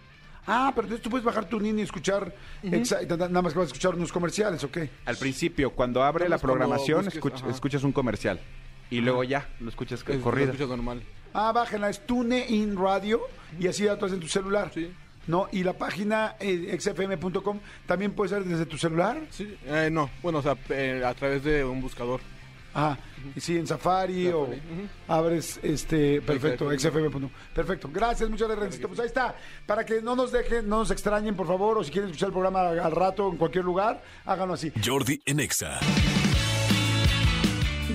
[0.45, 2.33] Ah, pero entonces tú puedes bajar Tuning y escuchar.
[2.63, 4.89] exa- Nada más que vas a escuchar unos comerciales, ¿o qué?
[5.05, 7.49] Al principio, cuando abre la programación, busques, escuch- ajá.
[7.49, 8.41] escuchas un comercial.
[8.89, 10.47] Y luego ya, lo escuchas Es- lo corrido.
[10.51, 11.01] escuchas normal.
[11.33, 13.21] Ah, bájenla, es TuneIn Radio
[13.57, 14.69] y así ya tú en tu celular.
[14.73, 14.91] Sí.
[15.27, 15.47] ¿No?
[15.51, 19.21] Y la página eh, xfm.com también puede ser desde tu celular.
[19.29, 22.19] Sí, eh, no, bueno, o sea, eh, a través de un buscador.
[22.75, 22.97] Ah,
[23.35, 24.49] y sí, en Safari, o
[25.07, 27.07] abres este perfecto, XFM.
[27.07, 27.29] xfm.com.
[27.53, 27.89] Perfecto.
[27.93, 28.87] Gracias, muchas gracias, Rencito.
[28.87, 29.35] Pues ahí está.
[29.67, 32.33] Para que no nos dejen, no nos extrañen, por favor, o si quieren escuchar el
[32.33, 34.73] programa al rato en cualquier lugar, háganlo así.
[34.83, 35.79] Jordi en Exa.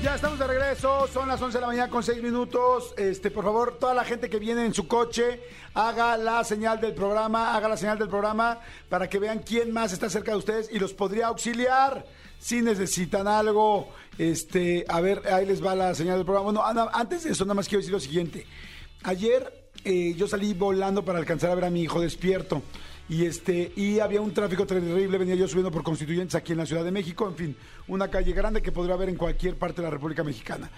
[0.03, 2.95] Ya estamos de regreso, son las 11 de la mañana con 6 minutos.
[2.97, 5.41] Este, por favor, toda la gente que viene en su coche,
[5.75, 9.93] haga la señal del programa, haga la señal del programa para que vean quién más
[9.93, 12.07] está cerca de ustedes y los podría auxiliar
[12.39, 13.89] si necesitan algo.
[14.19, 16.53] Este, a ver, ahí les va la señal del programa.
[16.53, 18.47] Bueno, antes de eso, nada más quiero decir lo siguiente.
[19.03, 19.53] Ayer
[19.85, 22.63] eh, yo salí volando para alcanzar a ver a mi hijo despierto.
[23.09, 26.67] Y este, y había un tráfico terrible, venía yo subiendo por constituyentes aquí en la
[26.67, 29.87] Ciudad de México, en fin, una calle grande que podría haber en cualquier parte de
[29.87, 30.71] la República Mexicana.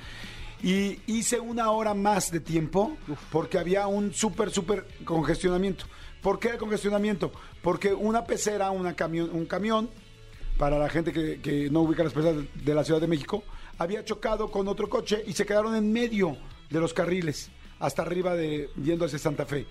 [0.62, 2.96] Y hice una hora más de tiempo
[3.32, 5.86] porque había un súper, súper congestionamiento.
[6.22, 7.32] ¿Por qué el congestionamiento?
[7.62, 9.90] Porque una pecera, una camión, un camión,
[10.58, 13.42] para la gente que, que no ubica las peceras de la Ciudad de México,
[13.78, 16.36] había chocado con otro coche y se quedaron en medio
[16.68, 19.66] de los carriles, hasta arriba de yendo hacia Santa Fe.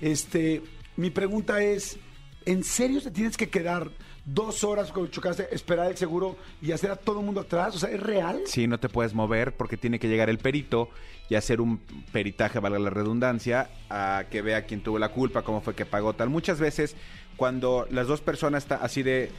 [0.00, 0.62] Este,
[1.00, 1.98] mi pregunta es,
[2.44, 3.90] ¿en serio te tienes que quedar
[4.26, 7.74] dos horas cuando chocaste, esperar el seguro y hacer a todo el mundo atrás?
[7.74, 8.42] O sea, ¿es real?
[8.44, 10.90] Sí, no te puedes mover porque tiene que llegar el perito
[11.30, 11.78] y hacer un
[12.12, 16.12] peritaje, valga la redundancia, a que vea quién tuvo la culpa, cómo fue que pagó
[16.12, 16.28] tal.
[16.28, 16.96] Muchas veces
[17.38, 19.30] cuando las dos personas están así de...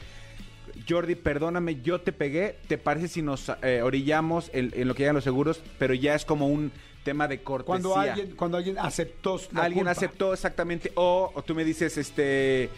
[0.88, 5.02] Jordi, perdóname, yo te pegué, ¿te parece si nos eh, orillamos en, en lo que
[5.02, 5.62] llegan los seguros?
[5.78, 6.72] Pero ya es como un
[7.04, 7.66] tema de cortesía.
[7.66, 9.90] Cuando alguien, cuando alguien aceptó la alguien culpa.
[9.92, 12.70] aceptó exactamente o, o tú me dices este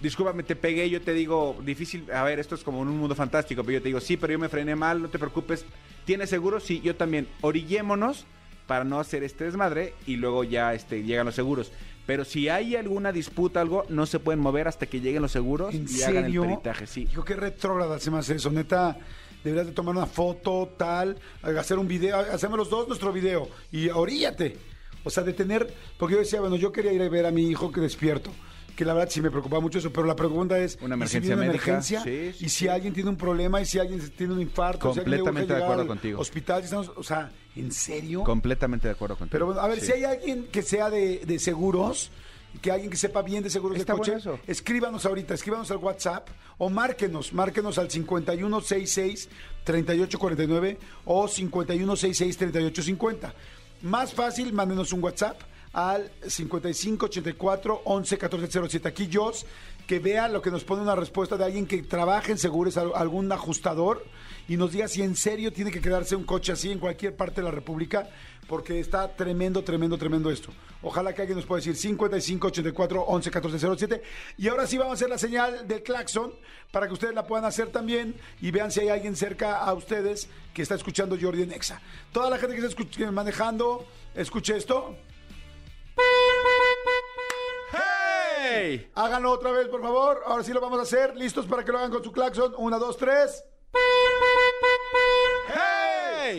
[0.00, 3.62] discúlpame te pegué yo te digo difícil a ver esto es como un mundo fantástico
[3.64, 5.64] pero yo te digo sí pero yo me frené mal no te preocupes
[6.04, 8.24] tienes seguro sí yo también orillémonos
[8.68, 11.72] para no hacer este desmadre y luego ya este llegan los seguros
[12.06, 15.74] pero si hay alguna disputa algo no se pueden mover hasta que lleguen los seguros
[15.74, 16.42] ¿En y hagan el serio?
[16.42, 18.50] peritaje sí Dijo, qué retrógrada se me hace eso.
[18.50, 18.96] Neta,
[19.44, 23.88] deberías de tomar una foto, tal, hacer un video, hacemos los dos nuestro video y
[23.88, 24.56] oríllate.
[25.04, 27.48] O sea, de tener, porque yo decía, bueno, yo quería ir a ver a mi
[27.48, 28.30] hijo que despierto.
[28.76, 31.16] Que la verdad sí me preocupaba mucho eso, pero la pregunta es: Una ¿y si
[31.16, 31.64] emergencia viene una médica?
[31.70, 32.00] emergencia?
[32.02, 32.68] Sí, sí, y si sí.
[32.68, 35.54] alguien tiene un problema, y si alguien tiene un infarto, si alguien le urge Completamente
[35.54, 36.20] de acuerdo contigo.
[36.20, 38.22] Hospital, si estamos, o sea, ¿en serio?
[38.22, 41.38] completamente de acuerdo contigo Pero bueno, a ver, si hay alguien que sea de, de
[41.40, 42.12] seguros,
[42.62, 44.40] que alguien que sepa bien de seguros Está de coche, bueno eso.
[44.46, 53.32] escríbanos ahorita, escríbanos al WhatsApp o márquenos, márquenos al 5166-3849 o 5166-3850.
[53.82, 55.40] Más fácil, mándenos un WhatsApp
[55.72, 58.86] al 5584-111407.
[58.86, 59.46] Aquí Jos,
[59.86, 62.92] que vea lo que nos pone una respuesta de alguien que trabaja en seguros, al-
[62.94, 64.04] algún ajustador,
[64.48, 67.42] y nos diga si en serio tiene que quedarse un coche así en cualquier parte
[67.42, 68.08] de la República,
[68.48, 70.50] porque está tremendo, tremendo, tremendo esto.
[70.82, 74.00] Ojalá que alguien nos pueda decir 5584-111407.
[74.38, 76.32] Y ahora sí vamos a hacer la señal del claxon
[76.72, 80.30] para que ustedes la puedan hacer también y vean si hay alguien cerca a ustedes
[80.54, 81.82] que está escuchando Jordi en Exa.
[82.10, 84.96] Toda la gente que está manejando, escuche esto.
[87.70, 88.90] ¡Hey!
[88.94, 90.22] Háganlo otra vez, por favor.
[90.24, 91.14] Ahora sí lo vamos a hacer.
[91.16, 92.54] ¿Listos para que lo hagan con su claxon?
[92.56, 93.44] Una, dos, tres.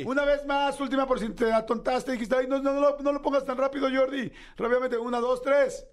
[0.06, 2.14] Una vez más, última por si te atontaste.
[2.14, 4.32] Dijiste, ay, no, no, no, no lo pongas tan rápido, Jordi.
[4.58, 5.86] Rápidamente, una, dos, tres.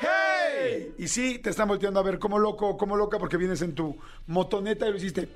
[0.00, 0.94] ¡Hey!
[0.98, 3.96] Y sí, te están volteando a ver como loco, como loca, porque vienes en tu
[4.26, 5.28] motoneta y lo hiciste.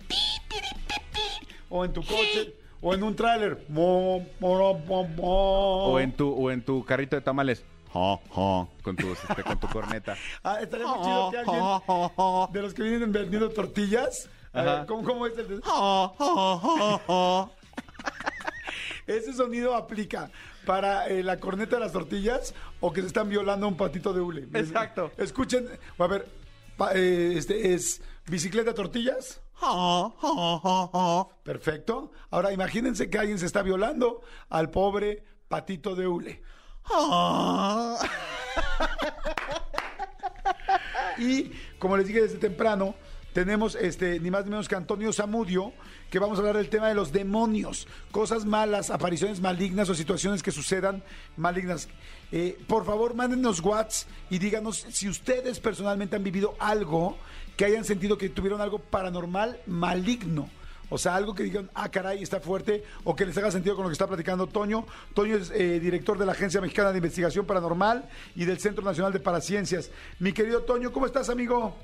[1.69, 3.65] O en tu coche, o en un tráiler.
[3.75, 4.23] O
[5.99, 10.61] en tu o en tu carrito de tamales con tu este, con tu corneta Ah,
[10.61, 11.63] estaría muy chido que alguien
[12.53, 14.29] de los que vienen vendiendo tortillas.
[14.55, 15.61] Eh, ¿cómo, ¿Cómo es el de-
[19.07, 20.31] Ese sonido aplica
[20.67, 24.13] para eh, la corneta de las tortillas o que se están violando a un patito
[24.13, 24.49] de hule.
[24.55, 25.11] Exacto.
[25.19, 26.29] Escuchen, a ver,
[26.77, 29.41] pa- eh, este es bicicleta tortillas.
[31.45, 32.11] Perfecto.
[32.31, 36.43] Ahora imagínense que alguien se está violando al pobre Patito de Hule.
[41.19, 42.95] Y como les dije desde temprano,
[43.33, 45.73] tenemos este, ni más ni menos que Antonio Zamudio,
[46.11, 50.43] que vamos a hablar del tema de los demonios, cosas malas, apariciones malignas o situaciones
[50.43, 51.03] que sucedan
[51.37, 51.89] malignas.
[52.31, 57.17] Eh, por favor, mándenos WhatsApp y díganos si ustedes personalmente han vivido algo
[57.57, 60.49] que hayan sentido que tuvieron algo paranormal maligno.
[60.91, 63.85] O sea, algo que digan, ah, caray, está fuerte, o que les haga sentido con
[63.85, 64.85] lo que está platicando Toño.
[65.15, 69.11] Toño es eh, director de la Agencia Mexicana de Investigación Paranormal y del Centro Nacional
[69.11, 69.91] de Paraciencias.
[70.19, 71.75] Mi querido Toño, ¿cómo estás, amigo?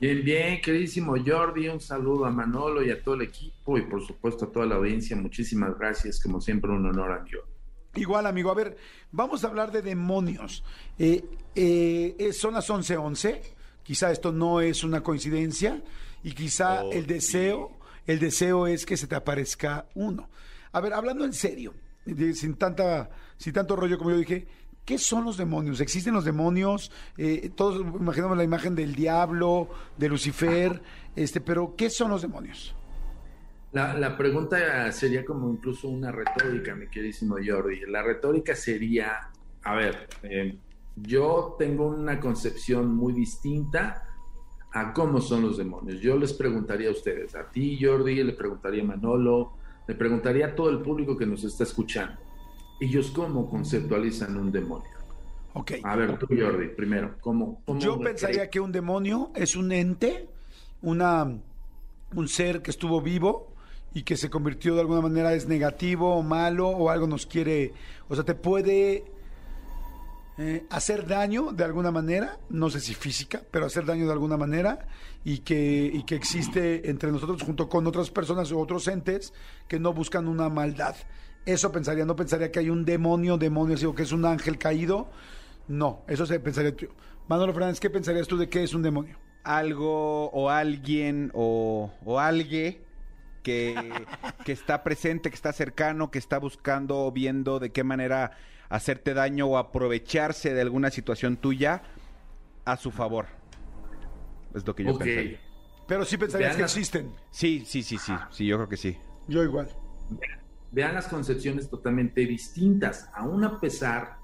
[0.00, 4.04] Bien, bien, queridísimo Jordi, un saludo a Manolo y a todo el equipo y por
[4.06, 5.16] supuesto a toda la audiencia.
[5.16, 7.42] Muchísimas gracias, como siempre un honor a Dios.
[7.94, 8.50] Igual, amigo.
[8.50, 8.76] A ver,
[9.10, 10.62] vamos a hablar de demonios.
[10.98, 13.40] Eh, eh, son las 11:11.
[13.82, 15.82] Quizá esto no es una coincidencia
[16.22, 17.70] y quizá Oh, el deseo,
[18.06, 20.28] el deseo es que se te aparezca uno.
[20.72, 21.72] A ver, hablando en serio,
[22.04, 24.46] de- sin tanta, sin tanto rollo como yo dije,
[24.86, 25.80] ¿qué son los demonios?
[25.80, 26.90] ¿Existen los demonios?
[27.18, 29.68] Eh, todos imaginamos la imagen del diablo,
[29.98, 30.80] de Lucifer,
[31.14, 32.74] este, pero ¿qué son los demonios?
[33.72, 37.80] La, pregunta sería como incluso una retórica, mi queridísimo Jordi.
[37.86, 39.28] La retórica sería,
[39.64, 40.56] a ver, eh,
[40.94, 44.02] yo tengo una concepción muy distinta
[44.72, 46.00] a cómo son los demonios.
[46.00, 49.52] Yo les preguntaría a ustedes, a ti Jordi, le preguntaría a Manolo,
[49.86, 52.18] le preguntaría a todo el público que nos está escuchando,
[52.80, 54.90] ellos cómo conceptualizan un demonio.
[55.54, 55.72] Ok.
[55.82, 57.62] A ver, tú Jordi, primero, ¿cómo?
[57.64, 60.28] cómo Yo pensaría que un demonio es un ente,
[60.82, 61.38] una,
[62.14, 63.54] un ser que estuvo vivo
[63.94, 67.72] y que se convirtió de alguna manera es negativo o malo o algo nos quiere,
[68.08, 69.04] o sea, te puede
[70.38, 74.36] eh, hacer daño de alguna manera, no sé si física, pero hacer daño de alguna
[74.36, 74.86] manera
[75.24, 79.32] y que, y que existe entre nosotros junto con otras personas o otros entes
[79.66, 80.94] que no buscan una maldad.
[81.46, 85.08] Eso pensaría, no pensaría que hay un demonio, demonio, digo que es un ángel caído.
[85.68, 86.88] No, eso se pensaría tú.
[87.28, 89.16] Manolo Fernández, ¿qué pensarías tú de qué es un demonio?
[89.46, 92.78] algo o alguien o, o alguien
[93.44, 93.76] que,
[94.44, 98.32] que está presente, que está cercano, que está buscando o viendo de qué manera
[98.68, 101.82] hacerte daño o aprovecharse de alguna situación tuya
[102.64, 103.26] a su favor.
[104.52, 104.98] Es lo que yo Ok.
[105.04, 105.40] pensaría.
[105.86, 107.12] Pero sí pensarías Vean que existen.
[107.30, 108.96] Sí, sí, sí, sí, sí, yo creo que sí.
[109.28, 109.68] Yo igual.
[110.72, 114.18] Vean las concepciones totalmente distintas, aun a pesar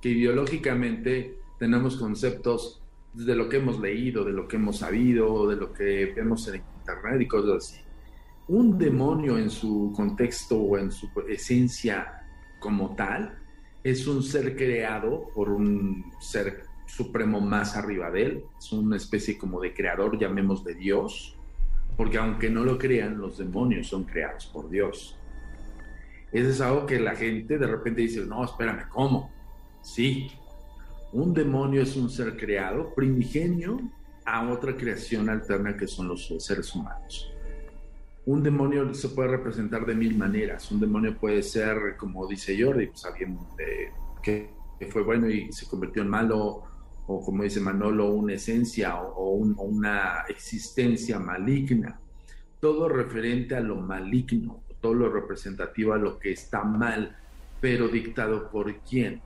[0.00, 2.82] que ideológicamente tenemos conceptos
[3.14, 6.62] de lo que hemos leído, de lo que hemos sabido, de lo que vemos en
[6.80, 7.80] internet y cosas así.
[8.48, 12.26] Un demonio en su contexto o en su esencia
[12.58, 13.38] como tal
[13.84, 19.38] es un ser creado por un ser supremo más arriba de él, es una especie
[19.38, 21.36] como de creador, llamémosle Dios,
[21.96, 25.18] porque aunque no lo crean, los demonios son creados por Dios.
[26.32, 29.30] Eso es algo que la gente de repente dice, no, espérame, ¿cómo?
[29.82, 30.30] Sí,
[31.12, 33.80] un demonio es un ser creado primigenio
[34.24, 37.30] a otra creación alterna que son los seres humanos.
[38.24, 40.70] Un demonio se puede representar de mil maneras.
[40.70, 43.90] Un demonio puede ser, como dice Jordi, pues alguien eh,
[44.22, 44.50] que,
[44.90, 46.64] fue bueno y se convirtió en malo,
[47.06, 52.00] o como dice Manolo, una esencia o una existencia maligna.
[52.58, 57.16] Todo referente a lo maligno, todo lo representativo a lo que está mal,
[57.60, 59.22] pero dictado por quién,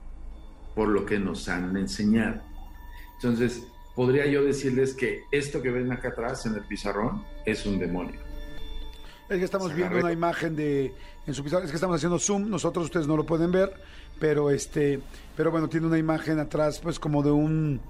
[0.75, 2.41] por lo que nos han enseñado.
[3.15, 7.79] Entonces, podría yo decirles que esto que ven acá atrás en el pizarrón es un
[7.79, 8.19] demonio.
[9.27, 10.93] Es que estamos viendo una imagen de
[11.25, 13.73] en su pizarra, es que estamos haciendo zoom, nosotros ustedes no lo pueden ver,
[14.19, 15.01] pero este,
[15.35, 17.81] pero bueno, tiene una imagen atrás pues como de un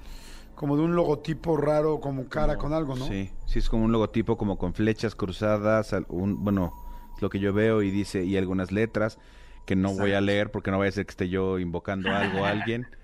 [0.55, 3.05] como de un logotipo raro, como cara Como- con algo, ¿no?
[3.05, 6.73] Sí, sí, es como un logotipo como con flechas cruzadas, un, bueno,
[7.19, 9.17] lo que yo veo y dice, y algunas letras
[9.65, 12.45] que no voy a leer porque no vaya a ser que esté yo invocando algo
[12.45, 12.87] a alguien.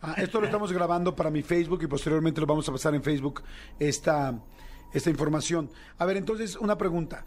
[0.00, 3.02] Ah, esto lo estamos grabando para mi Facebook y posteriormente lo vamos a pasar en
[3.02, 3.42] Facebook
[3.80, 4.32] esta,
[4.92, 5.72] esta información.
[5.98, 7.24] A ver, entonces, una pregunta.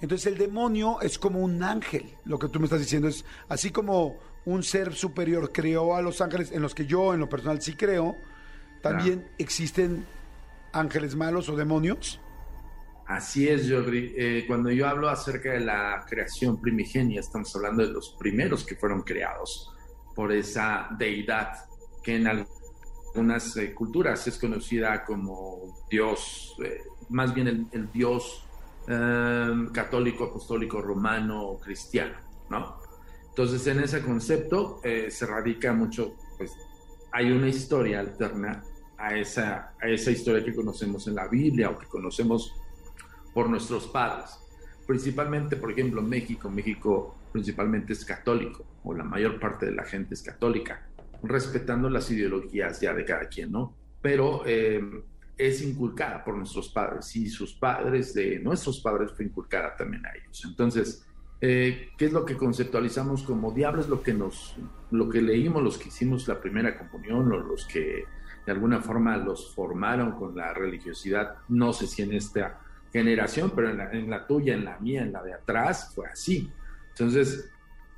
[0.00, 2.14] Entonces, el demonio es como un ángel.
[2.24, 6.20] Lo que tú me estás diciendo es, así como un ser superior creó a los
[6.20, 8.16] ángeles, en los que yo, en lo personal, sí creo,
[8.82, 10.04] también existen
[10.72, 12.20] ángeles malos o demonios.
[13.12, 14.14] Así es, Jordi.
[14.16, 18.74] Eh, cuando yo hablo acerca de la creación primigenia, estamos hablando de los primeros que
[18.74, 19.70] fueron creados
[20.14, 21.52] por esa deidad
[22.02, 28.46] que en algunas eh, culturas es conocida como Dios, eh, más bien el, el Dios
[28.88, 32.14] eh, católico, apostólico, romano cristiano,
[32.48, 32.78] ¿no?
[33.28, 36.52] Entonces, en ese concepto eh, se radica mucho, pues,
[37.12, 38.64] hay una historia alterna
[38.96, 42.54] a esa, a esa historia que conocemos en la Biblia o que conocemos
[43.32, 44.38] por nuestros padres.
[44.86, 50.14] principalmente, por ejemplo, México, México principalmente es católico, o la mayor parte de la gente
[50.14, 50.88] es católica,
[51.22, 53.74] respetando las ideologías ya de cada quien, ¿no?
[54.02, 54.82] Pero eh,
[55.38, 60.10] es inculcada por nuestros padres y sus padres de nuestros padres fue inculcada también a
[60.14, 60.44] ellos.
[60.44, 61.06] Entonces,
[61.40, 63.88] eh, ¿qué es lo que conceptualizamos como diablos?
[63.88, 64.56] Lo que nos,
[64.90, 68.04] lo que leímos, los que hicimos la primera comunión o los que
[68.44, 72.60] de alguna forma los formaron con la religiosidad, no sé si en esta
[72.92, 76.06] generación, pero en la, en la tuya, en la mía, en la de atrás, fue
[76.06, 76.52] así.
[76.90, 77.50] Entonces,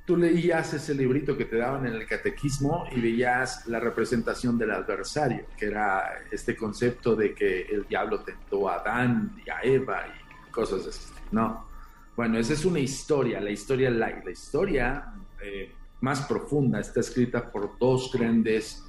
[0.05, 4.71] tú leías ese librito que te daban en el catequismo y veías la representación del
[4.71, 10.05] adversario, que era este concepto de que el diablo tentó a Adán y a Eva
[10.07, 11.11] y cosas así.
[11.31, 11.67] No.
[12.15, 14.23] Bueno, esa es una historia, la historia light.
[14.23, 18.83] La historia eh, más profunda está escrita por dos grandes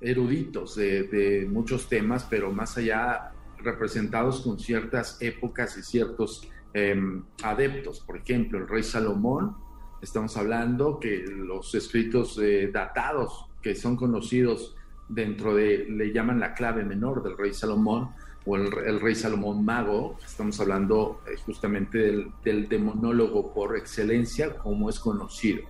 [0.00, 6.94] eruditos de, de, muchos temas, pero más allá representados con ciertas épocas y ciertos eh,
[7.42, 8.00] adeptos.
[8.00, 9.56] Por ejemplo, el rey Salomón,
[10.02, 14.76] estamos hablando que los escritos eh, datados que son conocidos
[15.08, 18.10] dentro de, le llaman la clave menor del rey Salomón
[18.44, 25.00] o el, rey Salomón mago, estamos hablando eh, justamente del demonólogo por excelencia, como es
[25.00, 25.62] conocido.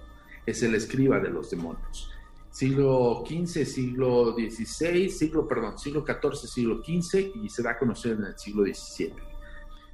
[0.45, 2.16] Es el escriba de los demonios
[2.57, 8.13] siglo XV, siglo XVI, siglo, perdón, siglo XIV, siglo XV y se da a conocer
[8.13, 9.13] en el siglo XVII.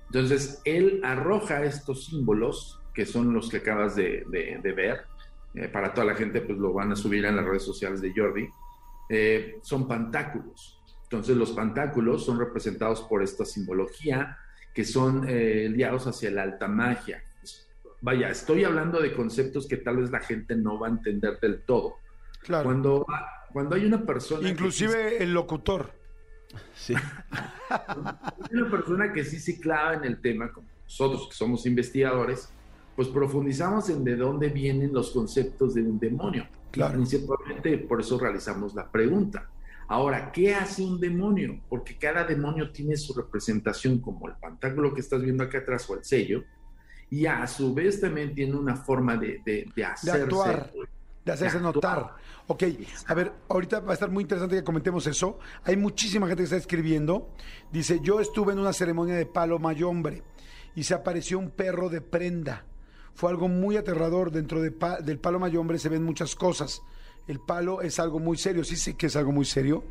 [0.07, 4.25] Entonces, él arroja estos símbolos, que son los que acabas de,
[4.62, 5.07] ver,
[5.55, 8.12] eh, para toda la gente, pues lo van a subir en las redes sociales de
[8.14, 8.48] Jordi,
[9.09, 10.81] eh, son pantáculos.
[11.03, 14.38] Entonces, los pantáculos son representados por esta simbología,
[14.72, 17.25] que son eh, liados hacia la alta magia.
[18.01, 21.62] Vaya, estoy hablando de conceptos que tal vez la gente no va a entender del
[21.62, 22.02] todo
[22.42, 22.64] Claro.
[22.64, 23.07] Cuando,
[23.52, 24.48] cuando hay una persona...
[24.48, 25.92] Inclusive sí, el locutor.
[26.74, 26.94] Sí.
[27.70, 32.48] hay una persona que sí se clava en el tema, como nosotros que somos investigadores,
[32.94, 36.46] pues profundizamos en de dónde vienen los conceptos de un demonio.
[36.70, 36.94] Claro.
[36.94, 39.48] Principalmente por eso realizamos la pregunta.
[39.88, 41.61] Ahora, ¿qué hace un demonio?
[41.68, 45.94] Porque cada demonio tiene su representación, como el pantáculo que estás viendo acá atrás o
[45.94, 46.44] el sello,
[47.11, 50.18] y a su vez también tiene una forma de, de, de hacerse.
[50.18, 50.70] De actuar
[51.24, 52.16] de hacerse notar.
[52.48, 52.64] Ok,
[53.06, 55.38] a ver, ahorita va a estar muy interesante que comentemos eso.
[55.64, 57.30] Hay muchísima gente que está escribiendo.
[57.70, 60.22] Dice, yo estuve en una ceremonia de palo mayombre
[60.74, 62.64] y se apareció un perro de prenda.
[63.14, 64.30] Fue algo muy aterrador.
[64.30, 66.82] Dentro de pa del palo mayombre se ven muchas cosas.
[67.28, 69.85] El palo es algo muy serio, sí sé que es algo muy serio.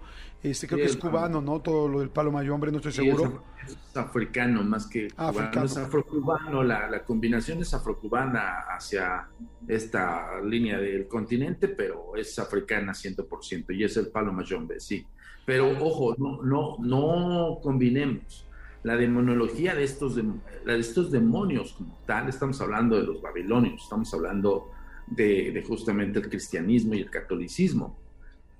[0.43, 1.61] Este, creo sí, que es cubano, ¿no?
[1.61, 3.43] Todo lo del palo mayombre, no estoy seguro.
[3.65, 5.65] Sí, es, africano más que ah, africano.
[5.65, 9.27] Es afrocubano, la, la combinación es afrocubana hacia
[9.67, 15.05] esta línea del continente, pero es africana 100% y es el palo mayombe, sí.
[15.45, 18.47] Pero ojo, no, no, no combinemos
[18.83, 20.23] la demonología de estos, de,
[20.65, 24.71] de estos demonios como tal, estamos hablando de los babilonios, estamos hablando
[25.11, 27.99] de, de justamente el cristianismo y el catolicismo.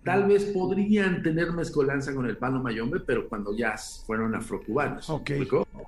[0.04, 5.10] Tal vez podrían tener mezcolanza con el palo mayombe, pero cuando ya fueron afrocubanos.
[5.10, 5.32] Ok.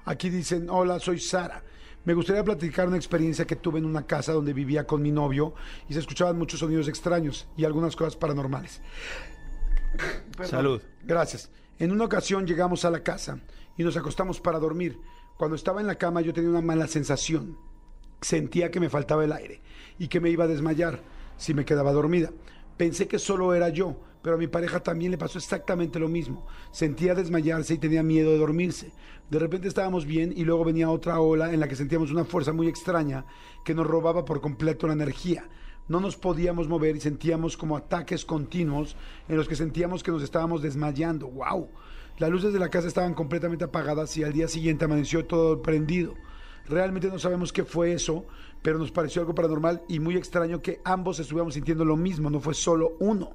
[0.06, 1.64] Aquí dicen, hola, soy Sara.
[2.06, 5.56] Me gustaría platicar una experiencia que tuve en una casa donde vivía con mi novio
[5.90, 8.82] y se escuchaban muchos sonidos extraños y algunas cosas paranormales.
[10.38, 10.52] Perdón.
[10.52, 10.82] Salud.
[11.04, 11.50] Gracias.
[11.80, 13.40] En una ocasión llegamos a la casa
[13.78, 15.00] y nos acostamos para dormir.
[15.38, 17.58] Cuando estaba en la cama yo tenía una mala sensación.
[18.22, 19.62] Sentía que me faltaba el aire
[20.00, 21.02] y que me iba a desmayar
[21.38, 22.32] si me quedaba dormida.
[22.78, 26.46] Pensé que solo era yo, pero a mi pareja también le pasó exactamente lo mismo.
[26.72, 28.92] Sentía desmayarse y tenía miedo de dormirse.
[29.30, 32.54] De repente estábamos bien y luego venía otra ola en la que sentíamos una fuerza
[32.54, 33.26] muy extraña
[33.64, 35.48] que nos robaba por completo la energía.
[35.88, 38.96] No nos podíamos mover y sentíamos como ataques continuos
[39.28, 41.28] en los que sentíamos que nos estábamos desmayando.
[41.28, 41.68] ¡Wow!
[42.20, 46.14] Las luces de la casa estaban completamente apagadas y al día siguiente amaneció todo prendido.
[46.68, 48.26] Realmente no sabemos qué fue eso,
[48.62, 52.40] pero nos pareció algo paranormal y muy extraño que ambos estuviéramos sintiendo lo mismo, no
[52.40, 53.32] fue solo uno.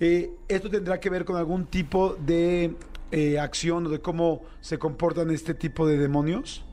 [0.00, 2.74] Eh, ¿Esto tendrá que ver con algún tipo de
[3.12, 6.64] eh, acción o de cómo se comportan este tipo de demonios?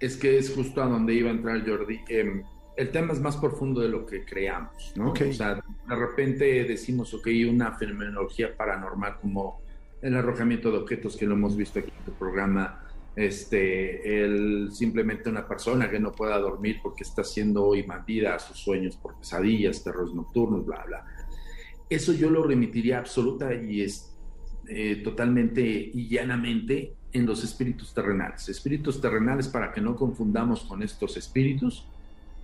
[0.00, 2.00] Es que es justo a donde iba a entrar Jordi.
[2.08, 2.42] Eh,
[2.76, 5.10] el tema es más profundo de lo que creamos, ¿no?
[5.10, 5.30] Okay.
[5.30, 9.60] O sea, de repente decimos, ok, una fenomenología paranormal como
[10.00, 12.86] el arrojamiento de objetos que lo hemos visto aquí en tu programa,
[13.20, 18.58] este, el, simplemente una persona que no pueda dormir porque está siendo invadida a sus
[18.58, 21.04] sueños por pesadillas, terrores nocturnos, bla, bla.
[21.88, 24.16] Eso yo lo remitiría absoluta y es
[24.68, 28.48] eh, totalmente y llanamente en los espíritus terrenales.
[28.48, 31.84] Espíritus terrenales, para que no confundamos con estos espíritus,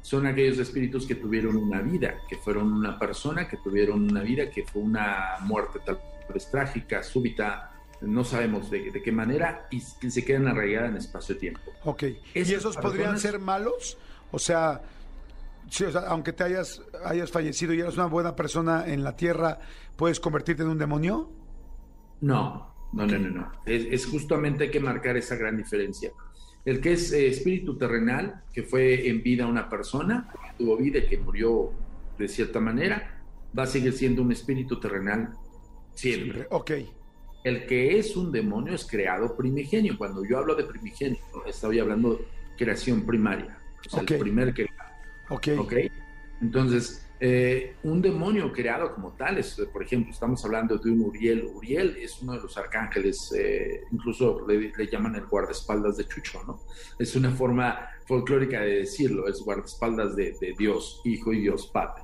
[0.03, 4.51] son aquellos espíritus que tuvieron una vida, que fueron una persona, que tuvieron una vida,
[4.51, 5.99] que fue una muerte tal
[6.33, 10.97] vez trágica, súbita, no sabemos de, de qué manera y que se quedan arraigadas en
[10.97, 11.73] espacio-tiempo.
[11.85, 12.05] Ok.
[12.35, 13.99] ¿Y esos podrían ser malos?
[14.31, 14.83] O sea,
[15.71, 19.17] sí, o sea, aunque te hayas, hayas fallecido y eres una buena persona en la
[19.17, 19.59] Tierra,
[19.97, 21.31] ¿puedes convertirte en un demonio?
[22.21, 23.53] No, no, no, no, no.
[23.65, 26.13] Es, es justamente hay que marcar esa gran diferencia.
[26.65, 30.99] El que es eh, espíritu terrenal, que fue en vida una persona, que tuvo vida
[30.99, 31.73] y que murió
[32.19, 33.23] de cierta manera,
[33.57, 35.33] va a seguir siendo un espíritu terrenal
[35.95, 36.47] siempre.
[36.51, 36.73] Ok.
[37.47, 39.97] El que es un demonio es creado primigenio.
[39.97, 42.25] Cuando yo hablo de primigenio, estoy hablando de
[42.59, 43.57] creación primaria.
[43.87, 44.11] O sea, Ok.
[44.11, 44.67] el primer que
[45.29, 45.49] Ok.
[45.57, 45.73] ¿Ok?
[46.43, 51.49] Entonces, eh, un demonio creado como tal, es, por ejemplo, estamos hablando de un Uriel.
[51.55, 56.43] Uriel es uno de los arcángeles, eh, incluso le, le llaman el guardaespaldas de Chucho,
[56.49, 56.59] ¿no?
[56.99, 62.03] Es una forma folclórica de decirlo, es guardaespaldas de, de Dios, Hijo y Dios Padre.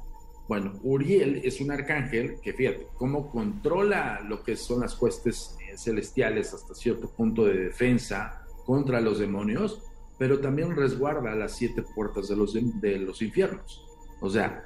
[0.48, 5.76] Bueno, Uriel es un arcángel que, fíjate, cómo controla lo que son las huestes eh,
[5.76, 9.82] celestiales hasta cierto punto de defensa contra los demonios,
[10.18, 13.86] pero también resguarda las siete puertas de los, de los infiernos.
[14.20, 14.64] O sea,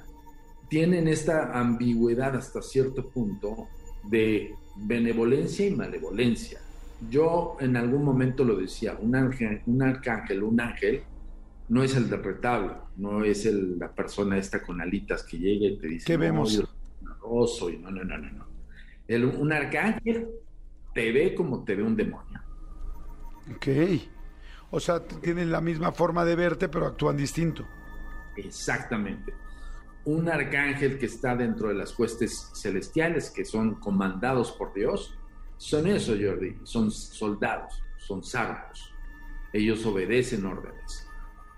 [0.69, 3.67] tienen esta ambigüedad hasta cierto punto
[4.03, 6.59] de benevolencia y malevolencia.
[7.09, 11.03] Yo en algún momento lo decía, un, ángel, un arcángel, un ángel,
[11.69, 15.67] no es el del retablo, no es el- la persona esta con alitas que llega
[15.67, 16.53] y te dice, ¿Qué "No, vemos?
[16.53, 16.69] yo soy
[17.01, 18.47] un oso", y no, no, no, no, no.
[19.07, 20.29] El- un arcángel
[20.93, 22.41] te ve como te ve un demonio.
[23.55, 23.67] Ok.
[24.71, 27.65] O sea, tienen la misma forma de verte, pero actúan distinto.
[28.35, 29.33] Exactamente.
[30.05, 35.17] Un arcángel que está dentro de las huestes celestiales, que son comandados por Dios,
[35.57, 38.93] son eso, Jordi, son soldados, son sardos.
[39.53, 41.06] Ellos obedecen órdenes.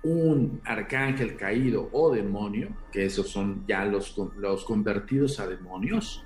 [0.02, 6.24] Un arcángel caído o demonio, que esos son ya los, los convertidos a demonios,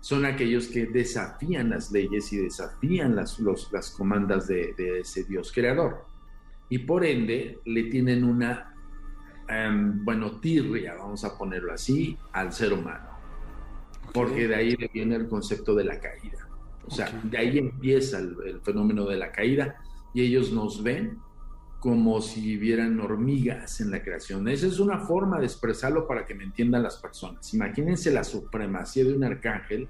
[0.00, 5.24] son aquellos que desafían las leyes y desafían las, los- las comandas de, de ese
[5.24, 6.04] Dios creador.
[6.68, 8.74] Y por ende le tienen una
[9.48, 13.08] em, bueno, tirria, vamos a ponerlo así, al ser humano.
[14.12, 16.46] Porque de ahí viene el concepto de la caída.
[16.86, 19.76] O sea, de ahí empieza el, el fenómeno de la caída
[20.12, 21.18] y ellos nos ven
[21.84, 24.48] como si vieran hormigas en la creación.
[24.48, 27.52] Esa es una forma de expresarlo para que me entiendan las personas.
[27.52, 29.86] Imagínense la supremacía de un arcángel,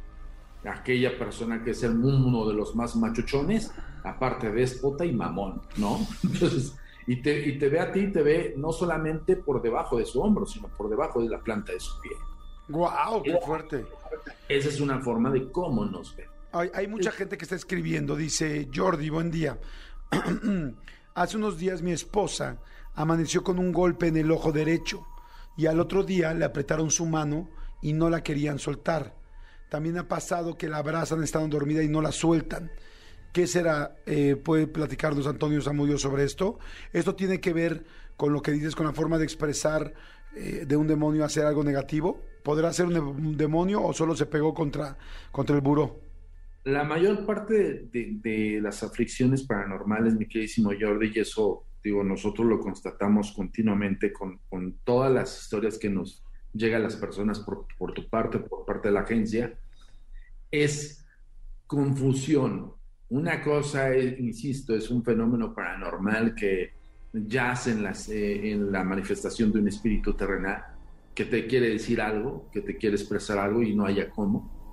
[0.65, 3.71] aquella persona que es el uno de los más machuchones,
[4.03, 6.01] aparte déspota y mamón, ¿no?
[6.25, 6.75] Entonces,
[7.07, 10.21] y te, y te ve a ti, te ve no solamente por debajo de su
[10.21, 12.11] hombro, sino por debajo de la planta de su pie.
[12.71, 13.23] ¡Guau!
[13.23, 13.87] ¡Qué fuerte!
[14.49, 16.27] Esa es una forma de cómo nos ven.
[16.51, 19.61] Hay, hay mucha gente que está escribiendo, dice Jordi, buen día.
[21.15, 22.59] Hace unos días mi esposa
[22.95, 25.07] amaneció con un golpe en el ojo derecho
[25.57, 27.49] y al otro día le apretaron su mano
[27.81, 29.15] y no la querían soltar.
[29.69, 32.73] También ha pasado que la abrazan estando dormida y no la sueltan.
[33.33, 33.97] ¿Qué será?
[34.07, 36.59] Eh, ¿Puede platicarnos Antonio Zamudio sobre esto?
[36.93, 37.85] Esto tiene que ver
[38.17, 39.95] con lo que dices, con la forma de expresar
[40.35, 42.21] eh, de un demonio hacer algo negativo.
[42.43, 44.97] ¿Podrá ser un, de- un demonio o solo se pegó contra,
[45.33, 46.04] contra el buró?
[46.65, 52.59] La mayor parte de, las aflicciones paranormales, mi queridísimo Jordi, y eso, digo, nosotros lo
[52.59, 54.41] constatamos continuamente con,
[54.83, 59.01] todas las historias que nos llegan las personas por, tu parte, por parte de la
[59.01, 59.59] agencia,
[60.51, 61.07] es
[61.67, 62.73] confusión.
[63.11, 66.73] Una cosa, insisto, es un fenómeno paranormal que
[67.13, 70.65] yace en, eh, en la manifestación de un espíritu terrenal
[71.15, 74.64] que te quiere decir algo, que te quiere expresar algo y no haya cómo.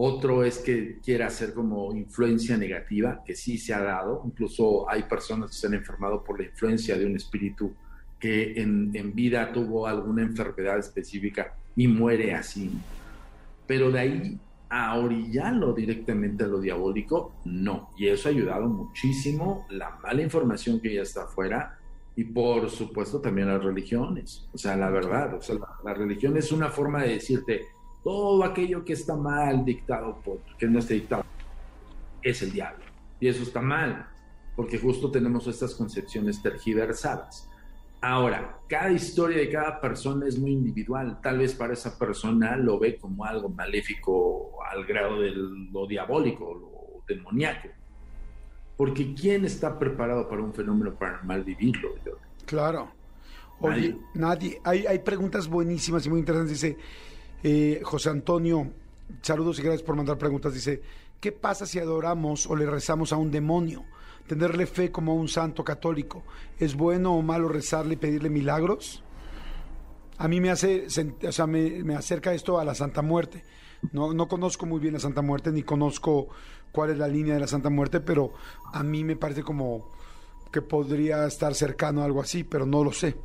[0.00, 4.22] Otro es que quiera hacer como influencia negativa, que sí se ha dado.
[4.24, 7.74] Incluso hay personas que se han enfermado por la influencia de un espíritu
[8.16, 12.70] que en, en vida tuvo alguna enfermedad específica y muere así.
[13.66, 14.38] Pero de ahí
[14.68, 17.90] a orillarlo directamente a lo diabólico, no.
[17.98, 21.76] Y eso ha ayudado muchísimo la mala información que ya está afuera
[22.14, 24.46] y por supuesto también las religiones.
[24.52, 27.66] O sea, la verdad, o sea, la, la religión es una forma de decirte
[28.08, 31.26] todo aquello que está mal dictado por, que no esté dictado,
[32.22, 32.82] es el diablo.
[33.20, 34.08] Y eso está mal,
[34.56, 37.50] porque justo tenemos estas concepciones tergiversadas.
[38.00, 41.20] Ahora, cada historia de cada persona es muy individual.
[41.22, 45.32] Tal vez para esa persona lo ve como algo maléfico al grado de
[45.70, 47.68] lo diabólico, lo demoníaco.
[48.78, 51.90] Porque ¿quién está preparado para un fenómeno paranormal vivirlo?
[52.46, 52.90] Claro.
[53.60, 54.00] Oye, Nadie.
[54.14, 54.60] nadie.
[54.64, 56.58] Hay, hay preguntas buenísimas y muy interesantes.
[56.58, 56.78] Dice
[57.42, 58.70] eh, José Antonio,
[59.22, 60.54] saludos y gracias por mandar preguntas.
[60.54, 60.82] Dice,
[61.20, 63.84] ¿qué pasa si adoramos o le rezamos a un demonio?
[64.26, 66.22] Tenerle fe como a un santo católico.
[66.58, 69.02] ¿Es bueno o malo rezarle y pedirle milagros?
[70.18, 70.86] A mí me hace,
[71.26, 73.44] o sea, me, me acerca esto a la Santa Muerte.
[73.92, 76.28] No, no conozco muy bien la Santa Muerte, ni conozco
[76.72, 78.32] cuál es la línea de la Santa Muerte, pero
[78.72, 79.92] a mí me parece como
[80.52, 83.16] que podría estar cercano a algo así, pero no lo sé.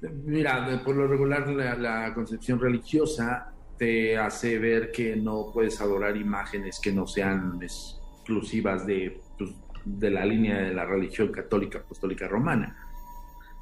[0.00, 6.78] Mira, por lo regular la, concepción religiosa te hace ver que no puedes adorar imágenes
[6.80, 9.50] que no sean exclusivas de, pues,
[9.84, 12.76] de la línea de la religión católica apostólica romana.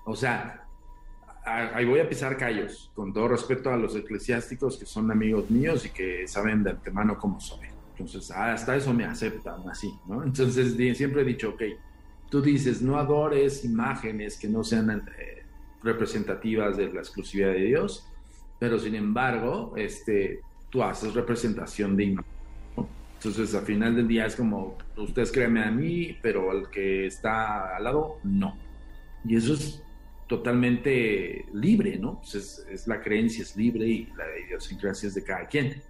[0.05, 0.67] O sea,
[1.45, 5.85] ahí voy a pisar callos, con todo respeto a los eclesiásticos que son amigos míos
[5.87, 7.69] y que saben de antemano cómo soy.
[7.93, 10.25] Entonces, hasta eso me aceptan así, ¿no?
[10.25, 11.63] Entonces, siempre he dicho, ok,
[12.29, 15.34] tú dices, no adores imágenes que no sean eh,
[15.85, 18.09] representativas de la exclusividad de Dios,
[18.59, 22.35] pero sin embargo, este, tú haces representación de imágenes.
[23.17, 27.77] Entonces, al final del día es como, ustedes créanme a mí, pero al que está
[27.77, 28.57] al lado, no.
[29.25, 29.83] Y eso es
[30.27, 32.21] totalmente libre, ¿no?
[32.21, 35.83] Pues es, es, la creencia es libre y la idiosincrasia es de cada quien.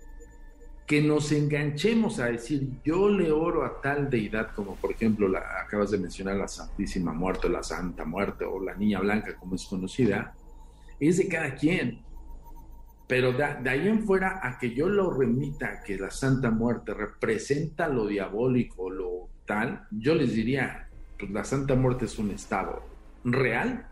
[0.87, 5.41] Que nos enganchemos a decir, yo le oro a tal deidad, como por ejemplo la,
[5.65, 9.65] acabas de mencionar la Santísima Muerte, la Santa Muerte o la Niña Blanca, como es
[9.65, 10.35] conocida,
[11.01, 12.03] es de cada quien.
[13.07, 16.93] Pero de, de ahí en fuera a que yo lo remita que la Santa Muerte
[16.93, 22.83] representa lo diabólico, lo tal, yo les diría, pues la Santa Muerte es un estado
[23.25, 23.89] real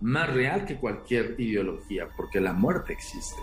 [0.00, 3.40] más real que cualquier ideología, porque la muerte existe.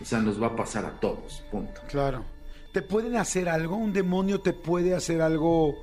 [0.00, 1.80] O sea, nos va a pasar a todos, punto.
[1.88, 2.24] Claro.
[2.72, 3.76] ¿Te pueden hacer algo?
[3.76, 5.74] ¿Un demonio te puede hacer algo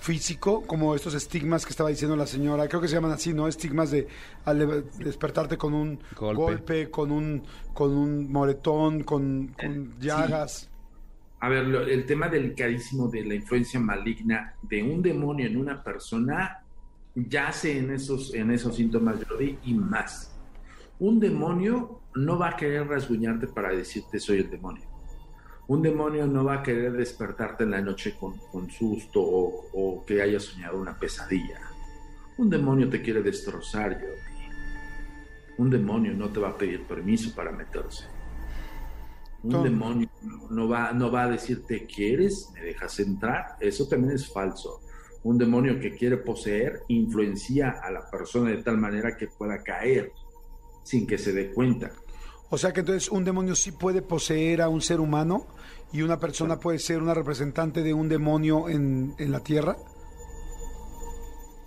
[0.00, 0.62] físico?
[0.62, 3.46] Como estos estigmas que estaba diciendo la señora, creo que se llaman así, ¿no?
[3.46, 4.08] Estigmas de
[4.44, 7.42] al despertarte con un golpe, golpe con, un,
[7.74, 10.52] con un moretón, con, con llagas.
[10.52, 10.68] Sí.
[11.40, 15.82] A ver, lo, el tema delicadísimo de la influencia maligna de un demonio en una
[15.82, 16.62] persona
[17.14, 20.31] yace en esos, en esos síntomas, Jordi, y más.
[21.02, 24.84] Un demonio no va a querer rasguñarte para decirte soy el demonio.
[25.66, 30.06] Un demonio no va a querer despertarte en la noche con, con susto o, o,
[30.06, 31.58] que hayas soñado una pesadilla.
[32.38, 34.00] Un demonio te quiere destrozar.
[35.58, 38.04] Un demonio no te va a pedir permiso para meterse.
[39.42, 39.64] Un Tom.
[39.64, 40.08] demonio
[40.50, 42.48] no va, no va a decirte, ¿quieres?
[42.54, 43.56] ¿Me dejas entrar?
[43.58, 44.80] Eso también es falso
[45.24, 50.10] un demonio que quiere poseer influencia a la persona de tal manera que pueda caer
[50.82, 51.92] sin que se dé cuenta.
[52.50, 55.46] O sea que entonces un demonio sí puede poseer a un ser humano
[55.92, 59.76] y una persona puede ser una representante de un demonio en, en la tierra.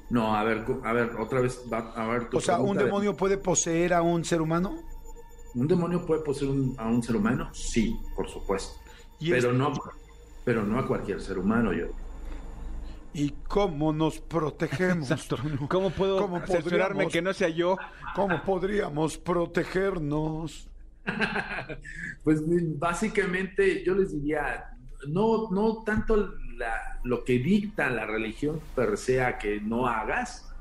[0.09, 2.27] No, a ver, a ver, otra vez va a ver.
[2.31, 3.17] O sea, ¿un demonio de...
[3.17, 4.77] puede poseer a un ser humano?
[5.55, 7.49] ¿Un demonio puede poseer un, a un ser humano?
[7.53, 8.79] Sí, por supuesto.
[9.19, 9.73] Pero, no,
[10.43, 11.87] pero no a cualquier ser humano, yo
[13.15, 15.09] y cómo nos protegemos.
[15.09, 15.37] Exacto.
[15.69, 17.77] ¿Cómo puedo ¿Cómo asegurarme que no sea yo?
[18.13, 20.69] ¿Cómo podríamos protegernos?
[22.23, 22.41] pues
[22.77, 24.65] básicamente yo les diría,
[25.07, 30.51] no, no tanto la, lo que dicta la religión per se a que no hagas,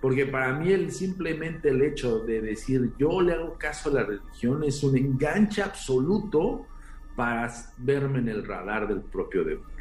[0.00, 4.02] porque para mí el, simplemente el hecho de decir yo le hago caso a la
[4.04, 6.66] religión es un enganche absoluto
[7.16, 9.73] para verme en el radar del propio demonio.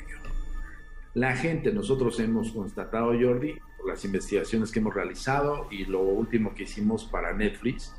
[1.13, 6.55] La gente, nosotros hemos constatado, Jordi, por las investigaciones que hemos realizado y lo último
[6.55, 7.95] que hicimos para Netflix,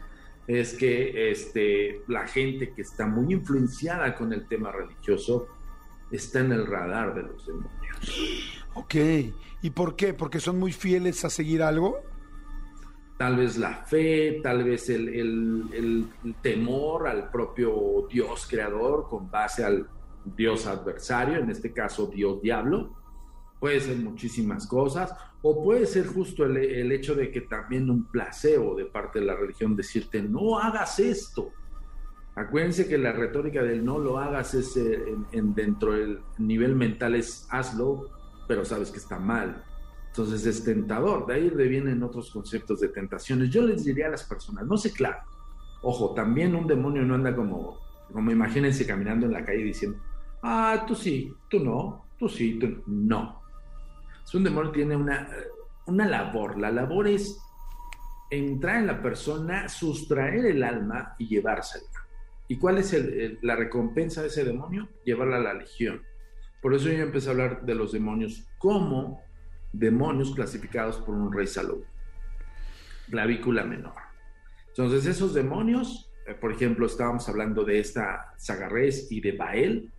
[0.49, 5.47] es que este, la gente que está muy influenciada con el tema religioso
[6.11, 8.65] está en el radar de los demonios.
[8.75, 8.95] Ok,
[9.63, 10.13] ¿y por qué?
[10.13, 12.01] ¿Porque son muy fieles a seguir algo?
[13.17, 19.31] Tal vez la fe, tal vez el, el, el temor al propio Dios creador con
[19.31, 19.87] base al
[20.25, 23.04] Dios adversario, en este caso Dios diablo
[23.65, 28.75] puede ser muchísimas cosas, o puede ser justo el, hecho de que también un placebo
[28.75, 31.51] de parte de la religión decirte, no hagas esto.
[32.35, 37.15] Acuérdense que la retórica del no lo hagas es eh, en, dentro del nivel mental
[37.15, 38.11] es hazlo,
[38.47, 39.65] pero sabes que está mal.
[40.09, 43.49] Entonces es tentador, de ahí vienen otros conceptos de tentaciones.
[43.49, 45.21] Yo les diría a las personas, no sé, claro,
[45.81, 47.79] ojo, también un demonio no anda como,
[48.13, 49.97] como imagínense caminando en la calle diciendo,
[50.43, 53.43] ah, tú sí, tú no, tú sí, tú no.
[54.25, 55.29] Es un demonio tiene una,
[55.87, 56.59] una labor.
[56.59, 57.39] La labor es
[58.31, 61.87] entrar en la persona, sustraer el alma y llevársela.
[62.49, 62.95] ¿Y cuál es
[63.43, 64.89] la recompensa de ese demonio?
[65.05, 66.03] Llevarla a la legión.
[66.61, 69.23] Por eso yo empecé a hablar de los demonios como
[69.73, 71.83] demonios clasificados por un rey Salud.
[73.11, 73.95] Clavícula menor.
[74.69, 79.93] Entonces esos demonios, eh, por ejemplo, estábamos hablando de esta Sagarres y de Bael,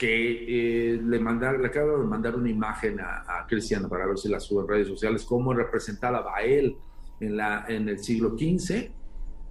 [0.00, 4.30] que eh, le, mandar, le acabo de mandar una imagen a, Cristiano para ver si
[4.30, 6.74] la sube en redes sociales, cómo representaba a él
[7.20, 8.90] en, la, en el siglo XV.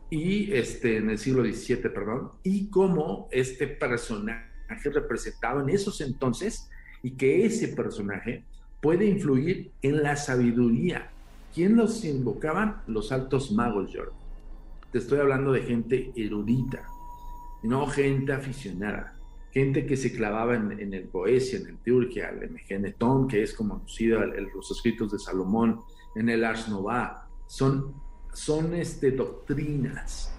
[0.09, 4.49] y este, en el siglo XVII, perdón, y cómo este personaje
[4.91, 6.67] representado en esos entonces
[7.03, 8.43] y que ese personaje
[8.81, 11.11] puede influir en la sabiduría.
[11.53, 12.81] ¿Quién los invocaban?
[12.87, 14.15] Los altos magos, Jordan.
[14.91, 16.87] Te estoy hablando de gente erudita,
[17.61, 19.18] no gente aficionada,
[19.51, 23.79] gente que se clavaba en, el Poesia, en el Teurgia, el Megenetón, que es como
[23.79, 25.81] conocido en los escritos de Salomón,
[26.15, 27.27] en el Ars Nova.
[27.47, 27.93] Son,
[28.33, 30.35] son este, doctrinas.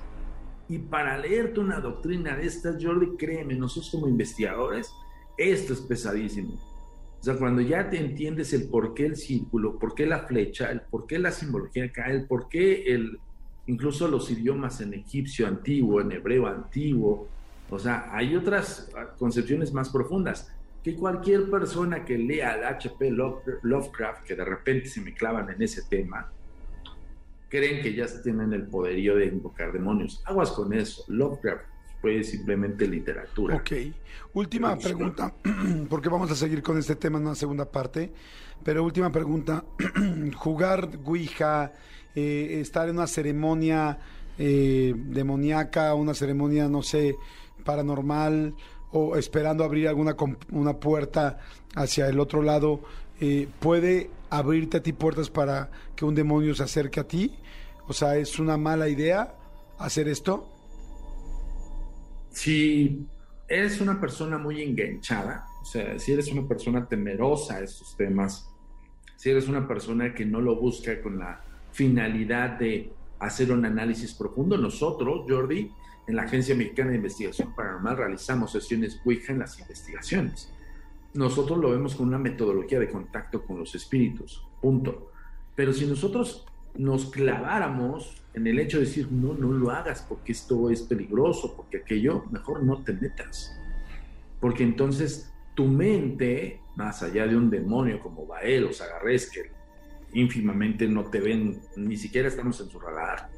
[0.69, 4.93] Y para leerte una doctrina de estas, Jordi, créeme, nosotros como investigadores,
[5.37, 6.55] esto es pesadísimo.
[7.21, 10.71] O sea, cuando ya te entiendes el por qué el círculo, por qué la flecha,
[10.71, 13.19] el por qué la simbología cae, el por qué el,
[13.67, 17.29] incluso los idiomas en egipcio antiguo, en hebreo antiguo,
[17.71, 20.53] o sea, hay otras concepciones más profundas
[20.83, 23.11] que cualquier persona que lea al HP
[23.63, 26.31] Lovecraft, que de repente se me clavan en ese tema,
[27.49, 30.23] creen que ya tienen el poderío de invocar demonios.
[30.25, 31.05] Aguas con eso.
[31.09, 31.65] Lovecraft
[32.01, 33.57] fue simplemente literatura.
[33.57, 33.73] Ok.
[34.33, 35.35] Última pregunta,
[35.91, 38.13] porque vamos a seguir con este tema en una segunda parte.
[38.65, 39.65] Pero última pregunta.
[40.37, 41.73] Jugar Ouija,
[42.15, 43.99] eh, estar en una ceremonia
[44.39, 47.17] eh, demoníaca, una ceremonia, no sé,
[47.61, 48.55] paranormal,
[48.93, 50.17] o esperando abrir alguna
[50.51, 51.39] una puerta
[51.75, 52.81] hacia el otro lado,
[53.21, 57.37] eh, puede abrirte a ti puertas para que un demonio se acerque a ti?
[57.87, 59.35] O sea, ¿es una mala idea
[59.79, 60.49] hacer esto?
[62.31, 63.07] Si
[63.49, 68.49] eres una persona muy enganchada, o sea, si eres una persona temerosa a estos temas,
[69.17, 71.43] si eres una persona que no lo busca con la
[71.73, 75.71] finalidad de hacer un análisis profundo, nosotros, Jordi,
[76.11, 80.53] en la Agencia Mexicana de Investigación Paranormal realizamos sesiones Ouija en las investigaciones.
[81.15, 85.13] Nosotros lo vemos con una metodología de contacto con los espíritus, punto.
[85.55, 86.47] Pero si nosotros
[86.77, 91.55] nos claváramos en el hecho de decir, no, no lo hagas porque esto es peligroso,
[91.57, 93.57] porque aquello, mejor no te metas.
[94.41, 99.53] Porque entonces tu mente, más allá de un demonio como Bael o Sagarres, que
[100.13, 103.31] ínfimamente no te ven, ni siquiera estamos en su radar,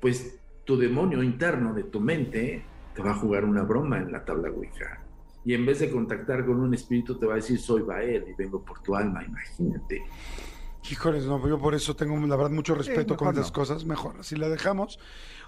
[0.00, 4.24] pues tu demonio interno de tu mente te va a jugar una broma en la
[4.24, 5.00] tabla Ouija.
[5.44, 8.34] Y en vez de contactar con un espíritu, te va a decir, soy Bael y
[8.34, 10.02] vengo por tu alma, imagínate.
[10.90, 13.84] Híjoles, no, yo por eso tengo la verdad mucho respeto con estas cosas.
[13.84, 14.98] Mejor, así la dejamos.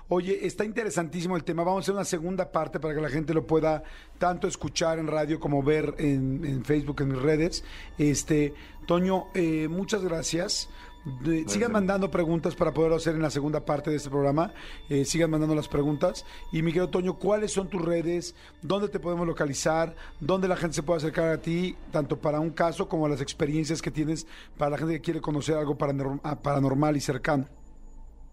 [0.09, 1.65] Oye, está interesantísimo el tema.
[1.65, 3.83] Vamos a hacer una segunda parte para que la gente lo pueda
[4.19, 7.65] tanto escuchar en radio como ver en, Facebook, en mis redes.
[7.99, 8.55] Este,
[8.87, 10.69] Toño, eh, muchas gracias.
[11.47, 14.53] Sigan mandando preguntas para poder hacer en la segunda parte de este programa.
[14.89, 16.25] Eh, sigan mandando las preguntas.
[16.53, 18.35] Y Miguel Toño, ¿cuáles son tus redes?
[18.63, 19.95] ¿Dónde te podemos localizar?
[20.21, 21.77] ¿Dónde la gente se puede acercar a ti?
[21.91, 24.27] Tanto para un caso como las experiencias que tienes
[24.57, 27.47] para la gente que quiere conocer algo paranormal y cercano.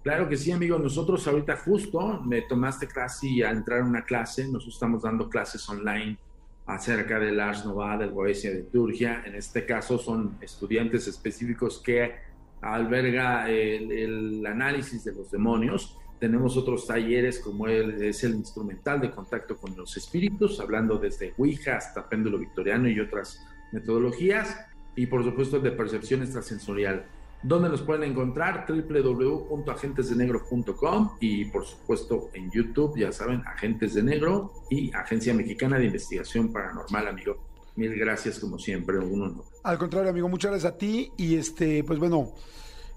[0.03, 0.80] Claro que sí, amigo.
[0.80, 4.45] Nosotros ahorita justo me tomaste casi a entrar a una clase.
[4.45, 6.17] Nosotros estamos dando clases online
[6.65, 9.24] acerca del Ars Nova, del Boesia de Turgia.
[9.26, 12.30] En este caso son estudiantes específicos que
[12.62, 15.97] alberga el, análisis de los demonios.
[16.20, 21.34] Tenemos otros talleres como el, es el instrumental de contacto con los espíritus, hablando desde
[21.38, 24.68] Ouija hasta péndulo victoriano y otras metodologías.
[24.95, 27.05] Y por supuesto el de percepción extrasensorial
[27.43, 28.68] ¿Dónde nos pueden encontrar?
[28.68, 35.86] www.agentesdenegro.com y por supuesto en YouTube, ya saben, Agentes de Negro y Agencia Mexicana de
[35.86, 37.50] Investigación Paranormal, amigo.
[37.76, 41.99] Mil gracias como siempre, un Al contrario, amigo, muchas gracias a ti y este, pues
[41.99, 42.34] bueno,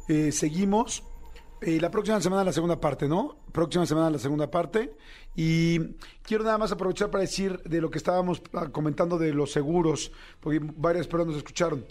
[0.08, 1.04] eh, seguimos.
[1.60, 3.36] Eh, la próxima semana la segunda parte, ¿no?
[3.52, 4.92] Próxima semana la segunda parte.
[5.34, 5.78] Y
[6.22, 10.12] quiero nada más aprovechar para decir de lo que estábamos ah, comentando de los seguros,
[10.40, 11.86] porque varias personas nos escucharon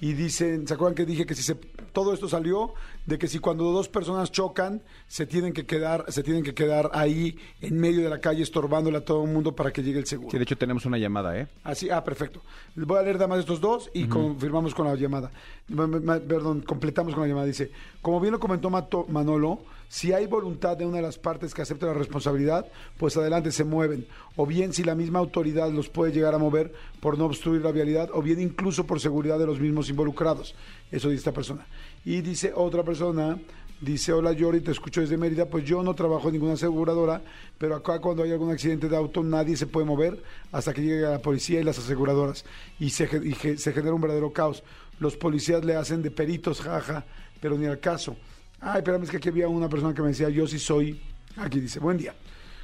[0.00, 2.74] y dicen, ¿se acuerdan que dije que si se, todo esto salió
[3.06, 6.90] de que si cuando dos personas chocan se tienen que quedar, se tienen que quedar
[6.92, 10.06] ahí en medio de la calle estorbándole a todo el mundo para que llegue el
[10.06, 10.30] seguro?
[10.30, 11.46] Sí, de hecho tenemos una llamada, ¿eh?
[11.64, 12.42] Así, ah, perfecto.
[12.74, 15.30] Voy a leer nada más estos dos y confirmamos con la llamada.
[15.68, 17.46] Perdón, completamos con la llamada.
[17.46, 17.70] Dice,
[18.02, 18.70] como bien lo comentó
[19.08, 22.66] Manolo, si hay voluntad de una de las partes que acepte la responsabilidad,
[22.98, 24.06] pues adelante se mueven.
[24.34, 27.70] O bien si la misma autoridad los puede llegar a mover por no obstruir la
[27.70, 30.54] vialidad, o bien incluso por seguridad de los mismos involucrados.
[30.90, 31.66] Eso dice esta persona.
[32.06, 33.36] Y dice otra persona,
[33.80, 37.20] dice, hola Yori, te escucho desde Mérida, pues yo no trabajo en ninguna aseguradora,
[37.58, 41.00] pero acá cuando hay algún accidente de auto nadie se puede mover hasta que llegue
[41.00, 42.44] la policía y las aseguradoras.
[42.78, 44.62] Y se, genera un verdadero caos.
[45.00, 47.04] Los policías le hacen de peritos, jaja,
[47.40, 48.16] pero ni al caso.
[48.60, 51.00] Ay, espérame, es que aquí había una persona que me decía, yo sí soy,
[51.34, 52.14] aquí dice, buen día,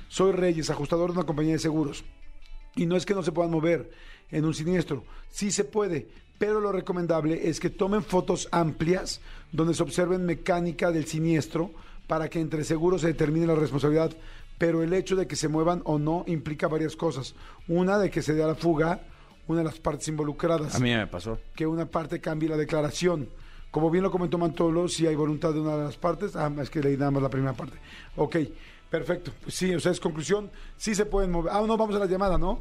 [0.07, 2.05] soy Reyes, ajustador de una compañía de seguros.
[2.77, 3.91] Y no es que no se puedan mover
[4.31, 6.07] en un siniestro, sí se puede,
[6.39, 9.21] pero lo recomendable es que tomen fotos amplias
[9.53, 11.71] donde se observen mecánica del siniestro
[12.07, 14.13] para que entre seguros se determine la responsabilidad,
[14.59, 17.35] pero el hecho de que se muevan o no implica varias cosas.
[17.69, 19.01] Una, de que se dé a la fuga
[19.49, 21.39] una de las partes involucradas A mí me pasó.
[21.55, 23.29] que una parte cambie la declaración.
[23.71, 26.71] Como bien lo comentó Mantolo, si hay voluntad de una de las partes, ah, es
[26.71, 27.79] que leí nada más la primera parte.
[28.17, 28.37] Ok,
[28.91, 29.33] perfecto.
[29.43, 31.53] Pues sí, o sea, es conclusión, sí se pueden mover.
[31.55, 32.61] Ah, no, vamos a la llamada, ¿no?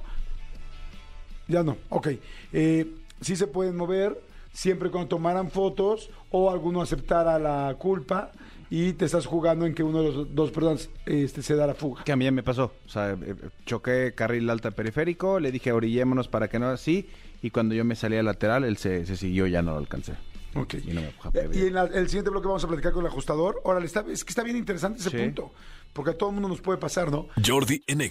[1.48, 2.08] Ya no, ok.
[2.54, 2.88] Eh,
[3.22, 8.32] sí se pueden mover siempre cuando tomaran fotos o alguno aceptara la culpa
[8.70, 11.74] y te estás jugando en que uno de los dos personas este, se da la
[11.74, 12.04] fuga.
[12.04, 12.72] Que a mí me pasó.
[12.86, 17.08] O sea, eh, choqué carril alta periférico, le dije orillémonos para que no así.
[17.42, 20.14] Y cuando yo me salí al lateral, él se, se siguió, ya no lo alcancé.
[20.56, 20.76] Ok.
[20.86, 21.50] Y no me Eh.
[21.54, 23.62] Y en la- el siguiente bloque vamos a platicar con el ajustador.
[23.64, 25.18] Órale, está, es que está bien interesante ese Sí.
[25.18, 25.52] punto,
[25.94, 27.28] porque a todo el mundo nos puede pasar, ¿no?
[27.46, 28.02] Jordi en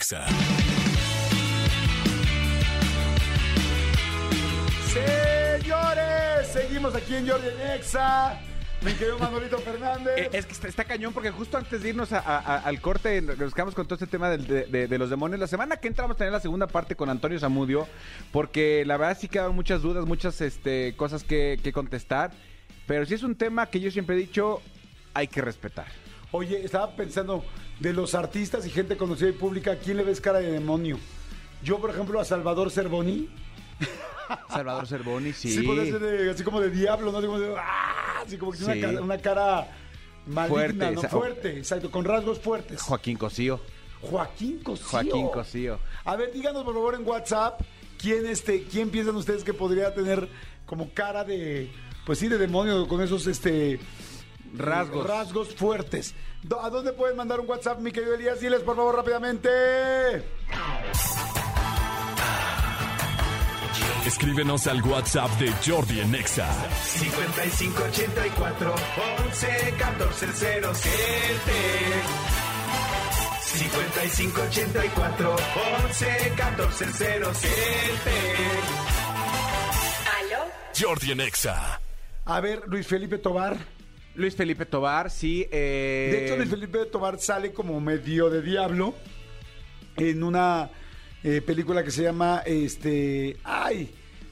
[6.81, 8.41] seguimos aquí en Jordi Nexa.
[8.83, 10.15] Mi querido Manolito Fernández.
[10.17, 12.81] Eh, es que está, está cañón porque justo antes de irnos a- a- a- al
[12.81, 15.39] corte nos quedamos con todo este tema del- de, de- de los demonios.
[15.39, 17.87] La semana que entra vamos a tener la segunda parte con Antonio Zamudio
[18.33, 22.31] porque la verdad sí quedaron muchas dudas, muchas este, cosas que, que contestar.
[22.87, 24.63] Pero sí es un tema que yo siempre he dicho
[25.13, 25.87] hay que respetar.
[26.33, 27.45] Oye, estaba pensando
[27.81, 30.99] de los artistas y gente conocida y pública, ¿a quién le ves cara de demonio?
[31.63, 33.29] Yo, por ejemplo, a Salvador Cervoni.
[34.49, 35.51] Salvador Cervoni, sí.
[35.51, 37.19] Sí, puede ser de- así como de diablo, ¿no?
[37.19, 38.23] Así como de, ¡ah!
[38.25, 38.79] Así como que tiene Sí.
[38.81, 39.67] una, cara, una cara
[40.27, 41.03] maligna, Fuerte, ¿no?
[41.03, 42.81] Fuerte, exacto, con rasgos fuertes.
[42.83, 43.61] Joaquín Cosío.
[44.03, 44.87] Joaquín Cosío.
[44.89, 45.79] Joaquín Cosío.
[46.05, 47.61] A ver, díganos por favor en WhatsApp
[47.99, 50.29] quién este, quién piensan ustedes que podría tener
[50.65, 51.71] como cara de,
[52.07, 53.81] pues sí, de demonio con esos este
[54.57, 55.07] Rasgos.
[55.07, 56.15] rasgos fuertes.
[56.63, 58.41] ¿A dónde pueden mandar un WhatsApp, mi querido Elías?
[58.41, 59.49] Diles por favor rápidamente.
[64.07, 66.49] Escríbenos al WhatsApp de Jordi en Exa.
[66.85, 68.75] 5584
[69.27, 70.71] 11 14 0
[73.95, 75.37] 5584
[75.85, 77.31] 11 14 0
[80.19, 80.39] ¿Aló?
[80.79, 81.81] Jordi en Exa.
[82.25, 83.57] A ver, Luis Felipe Tobar.
[84.15, 85.47] Luis Felipe Tobar, sí.
[85.53, 88.95] eh, De hecho, Luis Felipe Tobar sale como medio de diablo
[89.97, 90.71] en una
[91.25, 93.37] eh, película que se llama este.
[93.45, 93.91] ¡Ay!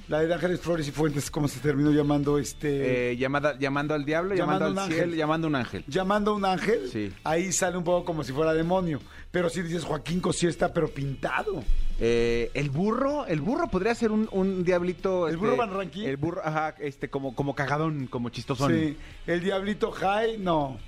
[0.09, 2.39] La de Ángeles Flores y Fuentes, ¿cómo se terminó llamando?
[2.39, 3.11] Este.
[3.13, 4.95] eh, llamada, llamando al diablo, Llamando al ángel.
[4.97, 5.85] cielo, llamando a un ángel.
[5.87, 7.13] llamando a un ángel, Sí.
[7.25, 9.01] ahí sale un poco como si fuera demonio.
[9.31, 11.63] Pero si dices Joaquín Cosío está pero pintado.
[12.01, 15.29] Eh, el burro, el burro podría ser un, un diablito.
[15.29, 16.07] ¿El este, burro Van Rankin?
[16.07, 18.73] El burro, ajá, este, como, como cagadón, como chistosón.
[18.73, 18.97] Sí.
[19.27, 20.79] El Diablito High, no.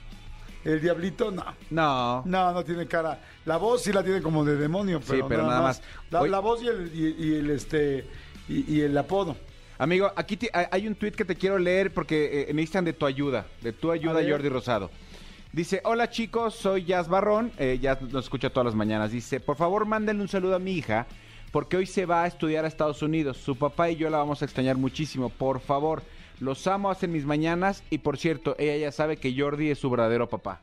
[0.64, 1.44] El Diablito, no.
[1.70, 2.22] No.
[2.26, 3.18] No, no tiene cara.
[3.46, 5.82] La voz sí la tiene como de demonio, pero, pero nada más.
[6.10, 8.06] La, voz y el, y, y el este
[8.48, 9.36] y, y el apodo.
[9.78, 13.06] Amigo, aquí ti- hay- un tweet que te quiero leer porque eh, necesitan de tu
[13.06, 14.20] ayuda, de tu ayuda.
[14.28, 14.90] Jordi Rosado.
[15.52, 19.10] Dice, hola chicos, soy Jazz Barrón, eh, Jazz nos escucha todas las mañanas.
[19.10, 21.06] Dice, por favor mándenle un saludo a mi hija
[21.50, 23.38] porque hoy se va a estudiar a Estados Unidos.
[23.38, 25.30] Su papá y yo la vamos a extrañar muchísimo.
[25.30, 26.02] Por favor,
[26.40, 27.82] los amo, hacen mis mañanas.
[27.90, 30.60] Y por cierto, ella ya sabe que Jordi es su verdadero papá.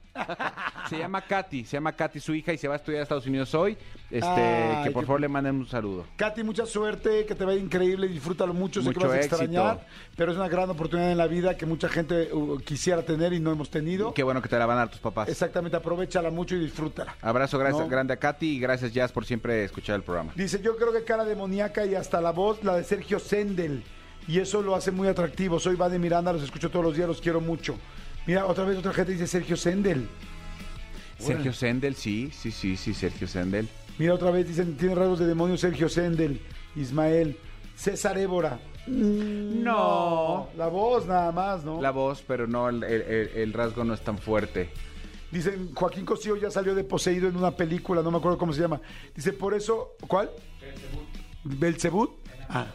[0.90, 3.28] se llama Katy, se llama Katy su hija y se va a estudiar a Estados
[3.28, 3.78] Unidos hoy.
[4.10, 6.06] Este, Ay, que por favor le manden un saludo.
[6.16, 9.36] Katy, mucha suerte, que te vaya increíble, disfrútalo mucho, sé que Mucho vas a éxito.
[9.36, 13.34] extrañar, pero es una gran oportunidad en la vida que mucha gente uh, quisiera tener
[13.34, 14.14] y no hemos tenido.
[14.14, 15.30] Qué bueno que te la van a dar tus papás.
[15.30, 17.16] Exactamente, aprovechala mucho y disfrútala.
[17.22, 17.90] Abrazo gracias, No.
[17.90, 20.32] grande a Katy y gracias Jazz por siempre escuchar el programa.
[20.36, 23.84] Dice, yo creo que cara demoníaca y hasta la voz, la de Sergio Sendel.
[24.28, 25.60] Y eso lo hace muy atractivo.
[25.60, 27.76] Soy Va de Miranda, los escucho todos los días, los quiero mucho.
[28.26, 30.08] Mira, otra vez otra gente dice Sergio Sendel.
[31.18, 33.68] Sergio Sendel, sí, sí, sí, sí, Sergio Sendel.
[33.98, 36.42] Mira, otra vez dicen, tiene rasgos de demonio Sergio Sendel,
[36.76, 37.38] Ismael,
[37.76, 38.60] César Évora.
[38.86, 40.50] Mm, No.
[40.58, 41.82] La voz nada más, ¿no?
[41.82, 44.70] La voz, pero no, el, el- el rasgo no es tan fuerte.
[45.32, 48.62] Dicen, Joaquín Cosío ya salió de poseído en una película, no me acuerdo cómo se
[48.62, 48.80] llama.
[49.16, 50.30] Dice, por eso, ¿cuál?
[51.44, 52.12] Belzebut.
[52.50, 52.68] Ah.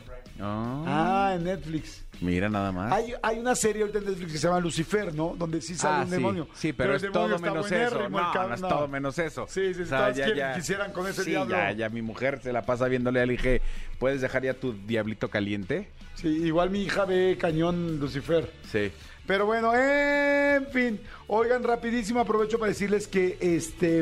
[0.44, 2.02] Ah, ah, en Netflix.
[2.20, 2.92] mira nada más.
[2.92, 5.34] Hay, hay una serie ahorita en Netflix que se llama Lucifer, ¿no?
[5.38, 6.48] Donde sí sale Ah, un sí, demonio.
[6.54, 8.08] Sí, pero, es todo menos eso.
[8.08, 9.46] No, es todo menos eso.
[9.48, 11.54] Sí, sí, sí, todas quieren- quisieran con ese sí, diablo.
[11.56, 13.62] ya, ya mi mujer se la pasa viéndole, le dije,
[13.98, 15.88] ¿puedes dejar ya tu diablito caliente?
[16.14, 18.50] Sí, igual mi hija ve cañón Lucifer.
[18.70, 18.90] Sí.
[19.26, 21.00] Pero bueno, en fin.
[21.28, 24.00] Oigan, rapidísimo, aprovecho para decirles que este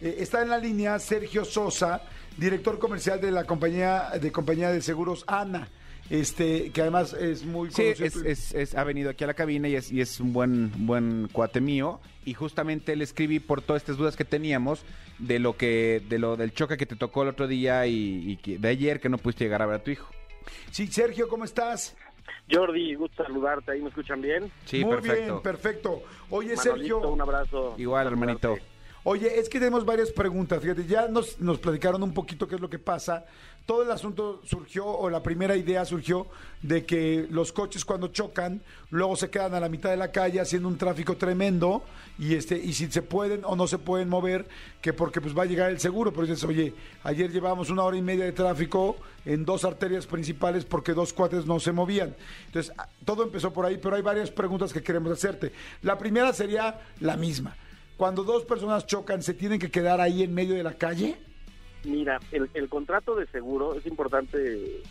[0.00, 2.00] eh, está en la línea Sergio Sosa,
[2.36, 5.68] director comercial de la compañía de compañía de seguros ANA.
[6.10, 8.06] Este, que además es muy Sí, conocido.
[8.06, 8.16] es,
[8.50, 11.28] es- es- ha venido aquí a la cabina y es, y es un buen, buen
[11.32, 11.98] cuate mío.
[12.26, 14.84] Y justamente le escribí por todas estas dudas que teníamos
[15.18, 18.36] de lo que, de lo del choque que te tocó el otro día y, y
[18.36, 20.06] que- de ayer que no pudiste llegar a ver a tu hijo.
[20.70, 21.96] Sí, Sergio, ¿cómo estás?
[22.52, 23.72] Jordi, gusto saludarte.
[23.72, 24.50] ¿Ahí me escuchan bien?
[24.66, 25.22] Sí, Muy perfecto.
[25.24, 26.02] bien, perfecto.
[26.28, 27.08] Oye, Manolito, Sergio.
[27.08, 27.74] un abrazo.
[27.78, 28.58] Igual, hermanito.
[29.06, 30.62] Oye, es que tenemos varias preguntas.
[30.62, 33.26] Fíjate, ya nos, nos platicaron un poquito qué es lo que pasa.
[33.66, 36.26] Todo el asunto surgió, o la primera idea surgió,
[36.62, 40.40] de que los coches cuando chocan, luego se quedan a la mitad de la calle
[40.40, 41.82] haciendo un tráfico tremendo,
[42.18, 44.46] y este, y si se pueden o no se pueden mover,
[44.80, 46.10] que porque pues va a llegar el seguro.
[46.10, 48.96] Pero dices, oye, ayer llevábamos una hora y media de tráfico
[49.26, 52.16] en dos arterias principales porque dos cuates no se movían.
[52.46, 52.72] Entonces,
[53.04, 55.52] todo empezó por ahí, pero hay varias preguntas que queremos hacerte.
[55.82, 57.54] La primera sería la misma.
[57.96, 61.16] Cuando dos personas chocan, ¿se tienen que quedar ahí en medio de la calle?
[61.84, 64.82] Mira, el, el contrato de seguro es importante.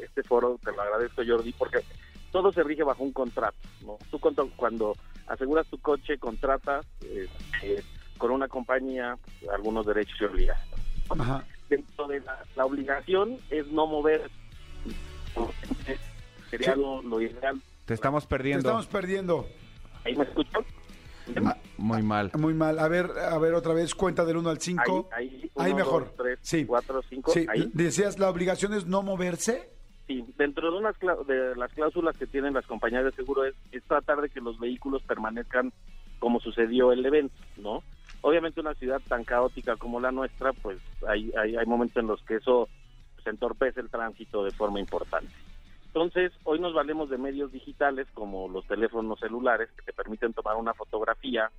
[0.00, 1.78] Este foro, te lo agradezco, Jordi, porque
[2.30, 3.56] todo se rige bajo un contrato.
[3.84, 3.98] ¿no?
[4.10, 4.96] Tú cuando, cuando
[5.26, 7.82] aseguras tu coche, contratas este,
[8.16, 9.16] con una compañía
[9.52, 10.86] algunos derechos y obligaciones.
[11.10, 11.44] Ajá.
[11.68, 14.30] Dentro de la, la obligación es no mover.
[16.50, 16.80] Sería Sí.
[16.80, 17.60] lo, lo ideal.
[17.86, 18.68] Te estamos Te perdiendo.
[18.68, 19.46] estamos perdiendo.
[20.04, 20.64] ¿Ahí me escuchan?
[21.44, 22.30] Ah, Muy mal.
[22.38, 22.78] Muy mal.
[22.78, 25.08] A ver, a ver otra vez, cuenta del 1 al 5.
[25.12, 26.04] Ahí, ahí, Ahí uno, mejor.
[26.04, 26.64] dos, tres, sí.
[26.64, 27.70] cuatro, cinco, Sí, ahí.
[27.74, 29.70] decías, la obligación es no moverse.
[30.06, 30.96] Sí, dentro de unas
[31.26, 34.58] de las cláusulas que tienen las compañías de seguro es, es tratar de que los
[34.58, 35.72] vehículos permanezcan
[36.18, 37.82] como sucedió el evento, ¿no?
[38.20, 42.22] Obviamente una ciudad tan caótica como la nuestra, pues hay, hay, hay momentos en los
[42.24, 42.68] que eso
[43.14, 45.32] pues, entorpece el tránsito de forma importante.
[45.94, 50.56] Entonces, hoy nos valemos de medios digitales como los teléfonos celulares que te permiten tomar
[50.56, 51.50] una fotografía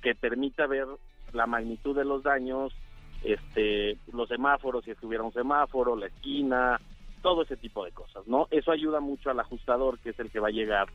[0.00, 0.86] que permita ver
[1.34, 2.72] la magnitud de los daños,
[3.22, 6.80] este, los semáforos, si estuviera un semáforo, la esquina,
[7.20, 8.48] todo ese tipo de cosas, ¿no?
[8.50, 10.88] Eso ayuda mucho al ajustador, que es el que va a llegar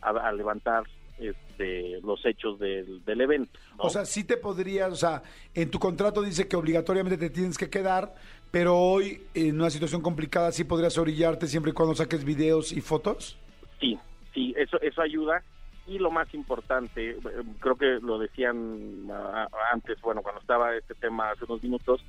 [0.00, 0.82] a, levantar
[1.18, 3.56] este, los hechos del, del evento.
[3.78, 5.22] O sea, sí te podrías, o sea,
[5.54, 8.14] en tu contrato dice que obligatoriamente te tienes que quedar,
[8.56, 12.80] pero hoy en una situación complicada sí podrías orillarte siempre y cuando saques videos y
[12.80, 13.38] fotos.
[13.78, 13.98] Sí,
[14.32, 15.42] sí, eso, eso ayuda.
[15.86, 17.18] Y lo más importante, eh,
[17.60, 22.02] creo que lo decían ah, antes, bueno, cuando estaba este tema hace unos minutos,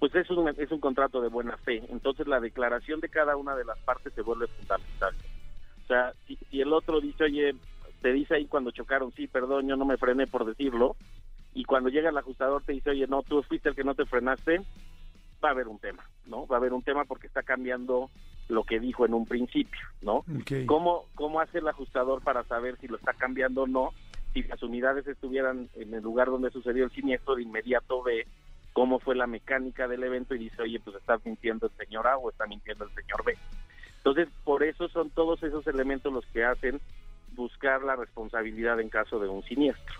[0.00, 1.84] pues es un, es un contrato de buena fe.
[1.88, 5.14] Entonces la declaración de cada una de las partes se vuelve fundamental.
[5.84, 7.54] O sea, si, si el otro dice, oye,
[8.02, 10.96] te dice ahí cuando chocaron, sí, perdón, yo no me frené por decirlo,
[11.54, 14.06] y cuando llega el ajustador te dice, oye, no, tú fuiste el que no te
[14.06, 14.60] frenaste,
[15.44, 16.46] va a haber un tema, ¿no?
[16.46, 18.10] Va a haber un tema porque está cambiando
[18.48, 20.24] lo que dijo en un principio, ¿no?
[20.66, 23.90] ¿Cómo, ¿Cómo hace el ajustador para saber si lo está cambiando o no?
[24.32, 28.26] Si las unidades estuvieran en el lugar donde sucedió el siniestro, de inmediato ve
[28.72, 32.16] cómo fue la mecánica del evento y dice, oye, pues está mintiendo el señor A
[32.16, 33.36] o está mintiendo el señor B.
[33.98, 36.80] Entonces, por eso son todos esos elementos los que hacen
[37.34, 39.94] buscar la responsabilidad en caso de un siniestro.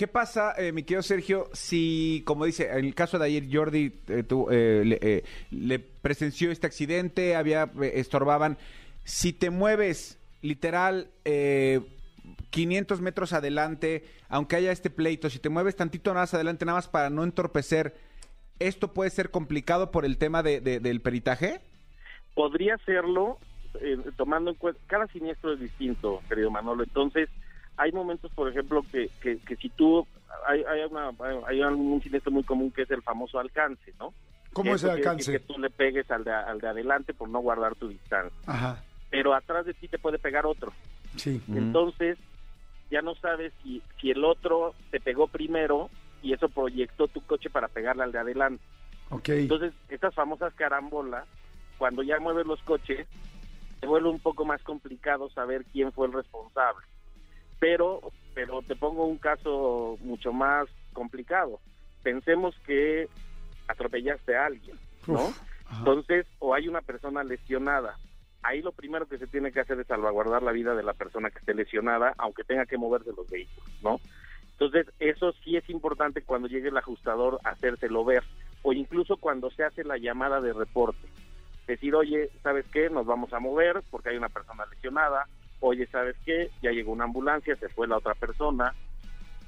[0.00, 3.92] ¿Qué pasa, eh, mi querido Sergio, si, como dice, en el caso de ayer Jordi
[4.08, 8.56] eh, tu- eh, le, eh, le presenció este accidente, había eh, estorbaban,
[9.04, 11.80] si te mueves literal eh,
[12.48, 16.88] 500 metros adelante, aunque haya este pleito, si te mueves tantito más adelante, nada más
[16.88, 17.94] para no entorpecer,
[18.58, 21.60] ¿esto puede ser complicado por el tema de- de- del peritaje?
[22.34, 23.36] podría serlo
[23.82, 27.28] eh, tomando en cuenta, cada siniestro es distinto, querido Manolo, entonces
[27.80, 30.06] hay momentos, por ejemplo, que, que, que si tú,
[30.46, 31.12] hay, hay, una,
[31.46, 34.12] hay un siniestro muy común que es el famoso alcance, ¿no?
[34.52, 35.46] ¿Cómo es Eso el quiere decir alcance?
[35.46, 38.84] Que tú le pegues al de, al de adelante por no guardar tu distancia, Ajá,
[39.08, 40.72] pero atrás de ti te puede pegar otro,
[41.16, 41.40] sí.
[41.48, 42.18] entonces
[42.90, 45.88] ya no sabes si, si el otro te pegó primero
[46.22, 48.62] y eso proyectó tu coche para pegarle al de adelante.
[49.08, 49.28] Ok.
[49.30, 51.24] Entonces, estas famosas carambolas,
[51.78, 53.06] cuando ya mueves los coches,
[53.80, 56.84] se vuelve un poco más complicado saber quién fue el responsable.
[57.60, 58.00] Pero,
[58.34, 61.60] pero te pongo un caso mucho más complicado.
[62.02, 63.08] Pensemos que
[63.68, 65.26] atropellaste a alguien, ¿no?
[65.26, 65.40] Uf.
[65.78, 67.96] Entonces, o hay una persona lesionada.
[68.42, 71.30] Ahí lo primero que se tiene que hacer es salvaguardar la vida de la persona
[71.30, 74.00] que esté lesionada, aunque tenga que moverse los vehículos, ¿no?
[74.52, 78.24] Entonces, eso sí es importante cuando llegue el ajustador hacérselo ver,
[78.62, 81.08] o incluso cuando se hace la llamada de reporte.
[81.66, 82.90] Decir, oye, ¿sabes qué?
[82.90, 85.26] Nos vamos a mover porque hay una persona lesionada.
[85.60, 86.50] Oye, ¿sabes qué?
[86.62, 88.74] Ya llegó una ambulancia, se fue la otra persona.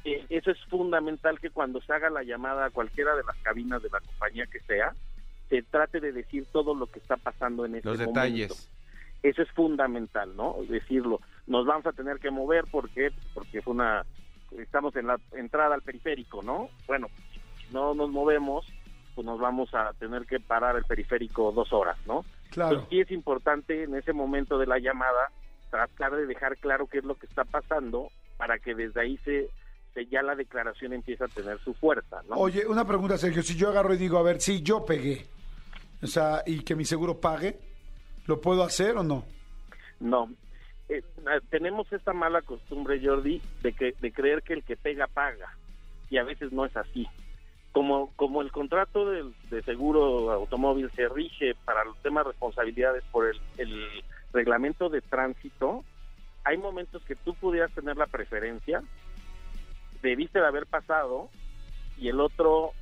[0.05, 3.83] Eh, eso es fundamental que cuando se haga la llamada a cualquiera de las cabinas
[3.83, 4.95] de la compañía que sea,
[5.49, 8.21] se trate de decir todo lo que está pasando en ese Los momento.
[8.21, 8.69] detalles.
[9.23, 10.57] Eso es fundamental, ¿no?
[10.69, 11.21] Decirlo.
[11.47, 14.05] Nos vamos a tener que mover porque porque fue una
[14.59, 16.69] estamos en la entrada al periférico, ¿no?
[16.87, 17.09] Bueno,
[17.59, 18.67] si no nos movemos,
[19.15, 22.25] pues nos vamos a tener que parar el periférico dos horas, ¿no?
[22.51, 22.73] Claro.
[22.73, 25.31] Entonces sí es importante en ese momento de la llamada
[25.73, 29.49] tratar de dejar claro qué es lo que está pasando para que desde ahí se,
[29.95, 32.37] se ya la declaración empiece a tener su fuerza, ¿no?
[32.37, 33.43] Oye, una pregunta, Sergio.
[33.43, 35.27] Si yo agarro y digo, a ver, si yo pegué,
[36.03, 37.59] o sea, y que mi seguro pague,
[38.27, 39.25] ¿lo puedo hacer o no?
[39.99, 40.29] No,
[40.91, 41.03] eh,
[41.49, 45.57] tenemos esta mala costumbre, Jordi, de que de creer que el que pega paga
[46.11, 47.09] y a veces no es así.
[47.73, 53.27] Como como el contrato de, seguro automóvil se rige para los temas de responsabilidades por
[53.27, 55.85] el, el reglamento de tránsito,
[56.45, 58.83] hay momentos que tú pudieras tener la preferencia,
[60.03, 61.29] debiste de haber pasado
[61.97, 62.73] y el otro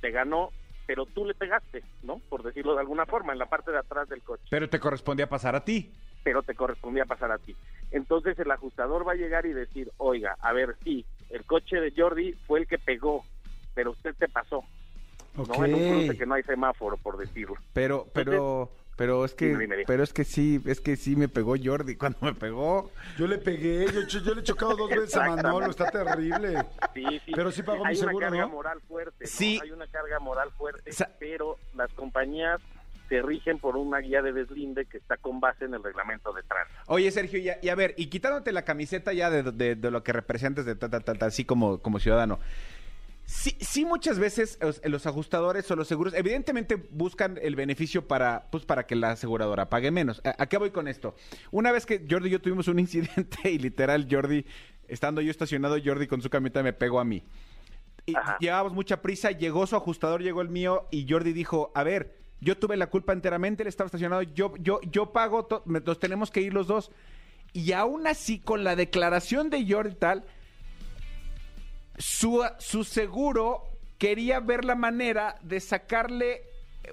[0.00, 0.50] te ganó,
[0.86, 2.20] pero tú le pegaste, ¿no?
[2.28, 5.28] Por decirlo de alguna forma, en la parte de atrás del coche Pero te correspondía
[5.28, 5.90] pasar a ti.
[6.22, 7.56] pero te correspondía pasar a ti.
[7.90, 11.92] Entonces el ajustador va a llegar y decir, oiga, a ver, sí, el coche de
[11.96, 13.24] Jordi fue el que pegó,
[13.74, 14.64] pero usted te pasó.
[15.36, 15.64] ¿no?
[15.64, 17.56] En un cruce que no hay semáforo, por decirlo.
[17.72, 19.86] Pero, pero, pero es que, Dime, dime, dime.
[19.86, 22.90] pero es que sí, es que sí me pegó Jordi cuando me pegó.
[23.18, 26.56] Yo le pegué, yo, yo le he chocado dos veces a Manolo, está terrible.
[26.94, 27.32] Sí, sí.
[27.34, 29.30] Pero sí pagó mi hay seguro, una carga moral fuerte, ¿no?
[29.30, 29.60] Sí.
[29.62, 32.60] Hay una carga moral fuerte, Sa- pero las compañías
[33.08, 36.42] se rigen por una guía de deslinde que está con base en el reglamento de
[36.42, 36.80] tránsito.
[36.88, 39.90] Oye, Sergio, y a, y a ver, y quitándote la camiseta ya de, de- de
[39.92, 42.40] lo que representas de tal, tal, tal, tal, así como, como ciudadano.
[43.26, 48.48] Sí, sí muchas veces los, los ajustadores o los seguros evidentemente buscan el beneficio para
[48.52, 50.22] pues para que la aseguradora pague menos.
[50.24, 51.16] ¿A, a qué voy con esto?
[51.50, 54.46] Una vez que Jordi y yo tuvimos un incidente y literal Jordi,
[54.86, 57.24] estando yo estacionado, Jordi con su camioneta me pegó a mí.
[58.06, 58.36] Y Ajá.
[58.38, 62.56] llevábamos mucha prisa, llegó su ajustador, llegó el mío y Jordi dijo, a ver, yo
[62.56, 66.54] tuve la culpa enteramente, él estaba estacionado, yo, yo, yo pago, nos tenemos que ir
[66.54, 66.92] los dos.
[67.52, 70.24] Y aún así, con la declaración de Jordi y tal,
[71.98, 73.64] su, su seguro
[73.98, 76.42] quería ver la manera de sacarle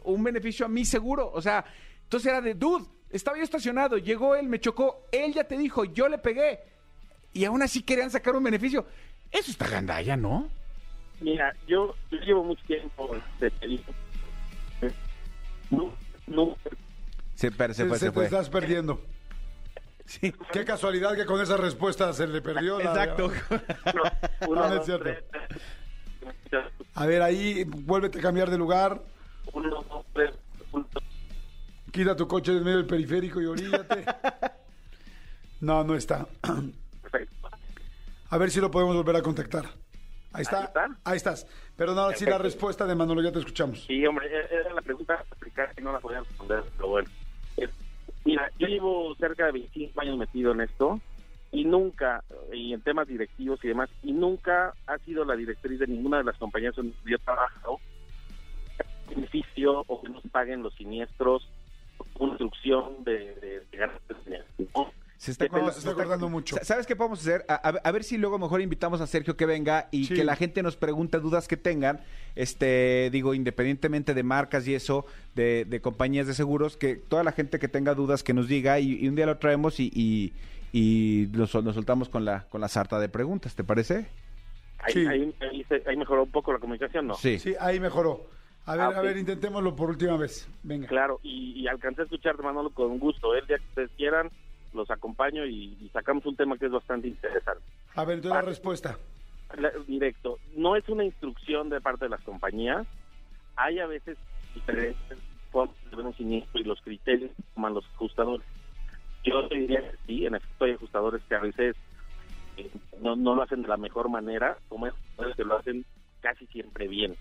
[0.03, 1.31] un beneficio a mi seguro.
[1.33, 1.65] O sea,
[2.03, 5.85] entonces era de, dude, estaba yo estacionado, llegó él, me chocó, él ya te dijo,
[5.85, 6.59] yo le pegué.
[7.33, 8.85] Y aún así querían sacar un beneficio.
[9.31, 10.49] Eso está gandalla, ¿no?
[11.19, 13.51] Mira, yo, yo llevo mucho tiempo de.
[15.69, 15.91] No,
[16.27, 16.55] no,
[17.35, 18.25] Se, se Se, fue, se se te fue.
[18.25, 19.01] estás perdiendo.
[20.05, 20.33] Sí.
[20.51, 22.91] Qué casualidad que con esa respuesta se le perdió la...
[22.91, 23.31] Exacto.
[23.93, 24.01] no,
[24.49, 25.03] uno, No, no es dos, cierto.
[26.49, 26.63] tres,
[26.95, 29.01] A ver, ahí, vuélvete a cambiar de lugar.
[29.53, 30.31] uno, dos, tres,
[31.91, 34.05] Quita tu coche del medio del periférico y oríllate.
[35.61, 36.27] No, no está.
[37.01, 37.49] perfecto.
[38.29, 39.63] A ver si lo podemos volver a contactar.
[40.33, 40.57] Ahí está.
[40.57, 40.87] Ahí está.
[41.05, 41.47] Ahí estás.
[41.77, 43.85] Pero no, ahora sí la respuesta de Manolo, ya te escuchamos.
[43.85, 47.09] Sí, hombre, era la pregunta complicada que no la podía responder, pero bueno.
[48.25, 50.99] Mira, yo llevo cerca de 25 años metido en esto
[51.51, 55.87] y nunca, y en temas directivos y demás, y nunca ha sido la directriz de
[55.87, 57.79] ninguna de las compañías donde yo trabajo
[59.09, 61.47] beneficio o que nos paguen los siniestros,
[62.19, 64.43] una instrucción de, de, de
[64.75, 64.91] ¿no?
[65.17, 66.55] Se está, No, se está acordando mucho.
[66.57, 67.45] Sa- ¿Sabes qué podemos hacer?
[67.47, 70.13] A, a- a ver si luego mejor invitamos a Sergio que venga y Sí.
[70.15, 72.01] que la gente nos pregunte dudas que tengan.
[72.35, 75.05] Este, digo, independientemente de marcas y eso,
[75.35, 78.79] de, de compañías de seguros, que toda la gente que tenga dudas que nos diga
[78.79, 80.33] y, y un día lo traemos y, y,
[80.73, 84.07] y nos, sol- nos soltamos con la, con la sarta de preguntas, ¿te parece?
[84.79, 85.07] Ahí, Sí.
[85.07, 87.13] ahí, ahí se- ahí mejoró un poco la comunicación, ¿no?
[87.15, 87.39] Sí.
[87.39, 88.25] Sí, ahí mejoró.
[88.65, 90.47] A ver, Ah, a ver, intentémoslo por última vez.
[90.63, 90.87] Venga.
[90.87, 93.35] Claro, y, y alcancé a escucharte, Manolo, con gusto.
[93.35, 94.29] El día que ustedes quieran,
[94.73, 97.63] los acompaño y, y sacamos un tema que es bastante interesante.
[97.95, 98.97] A ver, la respuesta.
[99.87, 102.87] Directo, no es una instrucción de parte de las compañías.
[103.55, 104.17] Hay a veces
[104.55, 105.17] diferentes
[105.51, 108.47] formas de ver un siniestro y los criterios que toman los ajustadores.
[109.23, 111.75] Yo te diría que sí, en efecto hay ajustadores que a veces
[112.57, 115.85] eh, no, no lo hacen de la mejor manera, como ajustadores que lo hacen
[116.21, 117.15] casi siempre bien.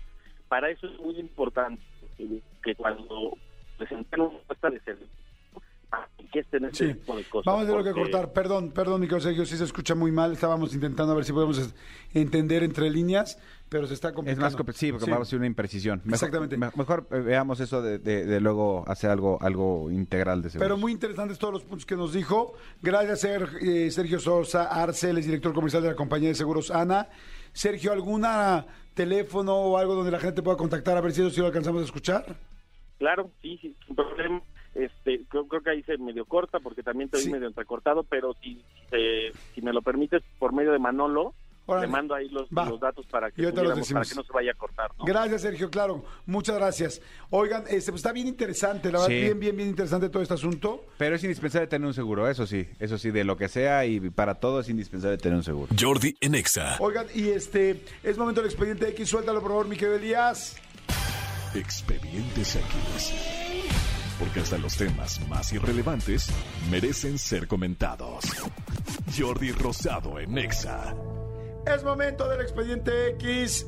[0.47, 1.81] Para eso es muy importante
[2.63, 3.37] que cuando
[3.77, 5.22] presenten una propuesta de servicio,
[6.17, 6.93] manifiesten este Sí.
[6.93, 7.45] tipo de cosas.
[7.45, 8.33] Vamos a tener que cortar.
[8.33, 10.31] Perdón, perdón, mi Sergio, sí se escucha muy mal.
[10.33, 11.75] Estábamos intentando a ver si podemos es-
[12.13, 13.37] entender entre líneas,
[13.69, 14.45] pero se está Es complicando.
[14.45, 15.99] más, compl- sí, porque vamos a hacer una imprecisión.
[15.99, 16.57] Mejor, Exactamente.
[16.57, 20.67] me- Mejor eh, veamos eso de, de- de luego hacer algo, algo integral de seguros.
[20.67, 22.53] Pero muy interesantes todos los puntos que nos dijo.
[22.81, 27.09] Gracias, Ser- eh, Sergio Sosa Arcel, es director comercial de la compañía de seguros ANA.
[27.51, 28.65] Sergio, ¿alguna
[28.95, 31.81] teléfono o algo donde la gente pueda contactar a ver si eso sí lo alcanzamos
[31.81, 32.35] a escuchar?
[32.99, 34.41] Claro, sí, sí, sin problema.
[34.75, 37.29] Este, creo, creo que ahí se medio corta porque también te Sí.
[37.29, 38.59] medio entrecortado, pero si,
[39.53, 41.33] si, me lo permites, por medio de Manolo,
[41.65, 41.85] Órale.
[41.87, 43.83] te mando ahí los, los datos para que, los para no
[44.23, 44.91] se vaya a cortar.
[44.97, 45.05] ¿no?
[45.05, 46.03] Gracias, Sergio, claro.
[46.25, 47.01] Muchas gracias.
[47.29, 49.21] Oigan, este, pues, está bien interesante, la verdad, Sí.
[49.21, 50.83] bien, bien, bien interesante todo este asunto.
[50.97, 53.99] Pero es indispensable tener un seguro, eso sí, eso sí, de lo que sea y
[54.09, 55.73] para todo es indispensable tener un seguro.
[55.79, 56.77] Jordi en Exa.
[56.79, 60.57] Oigan, y este, es momento del expediente X, suéltalo por favor, mi querido Elías.
[61.55, 63.62] Expedientes X.
[64.19, 66.29] Porque hasta los temas más irrelevantes
[66.69, 68.25] merecen ser comentados.
[69.17, 70.95] Jordi Rosado en Exa.
[71.65, 73.67] Es momento del expediente X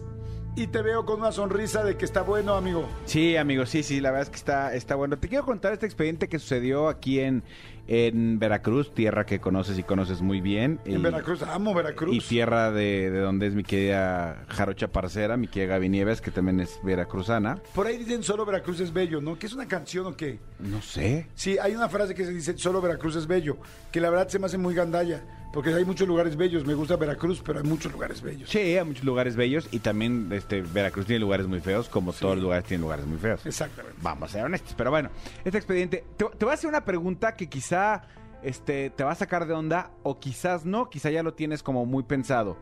[0.55, 2.87] y te veo con una sonrisa de que está bueno, amigo.
[3.05, 5.17] Sí, amigo, sí, sí, la verdad es que está, está bueno.
[5.17, 7.43] Te quiero contar este expediente que sucedió aquí en,
[7.87, 10.79] en Veracruz, tierra que conoces y conoces muy bien.
[10.85, 12.15] En y- Veracruz, amo Veracruz.
[12.15, 16.31] Y tierra de, de donde es mi querida Jarocha Parcera, mi querida Gaby Nieves, que
[16.31, 17.59] también es veracruzana.
[17.73, 19.37] Por ahí dicen solo Veracruz es bello, ¿no?
[19.37, 20.39] ¿Que es una canción o qué?
[20.59, 21.27] No sé.
[21.35, 23.57] Sí, hay una frase que se dice solo Veracruz es bello,
[23.91, 25.23] que la verdad se me hace muy gandalla,
[25.55, 26.65] porque hay muchos lugares bellos.
[26.65, 28.49] Me gusta Veracruz, pero hay muchos lugares bellos.
[28.49, 32.35] Sí, hay muchos lugares bellos y también este, Veracruz tiene lugares muy feos, como todos
[32.35, 33.45] los lugares tienen lugares muy feos.
[33.45, 33.97] Exactamente.
[34.01, 34.75] Vamos a ser honestos.
[34.77, 35.09] Pero bueno,
[35.45, 36.03] este expediente.
[36.17, 38.03] Te, te voy a hacer una pregunta que quizá
[38.43, 41.85] este, te va a sacar de onda, o quizás no, quizá ya lo tienes como
[41.85, 42.57] muy pensado.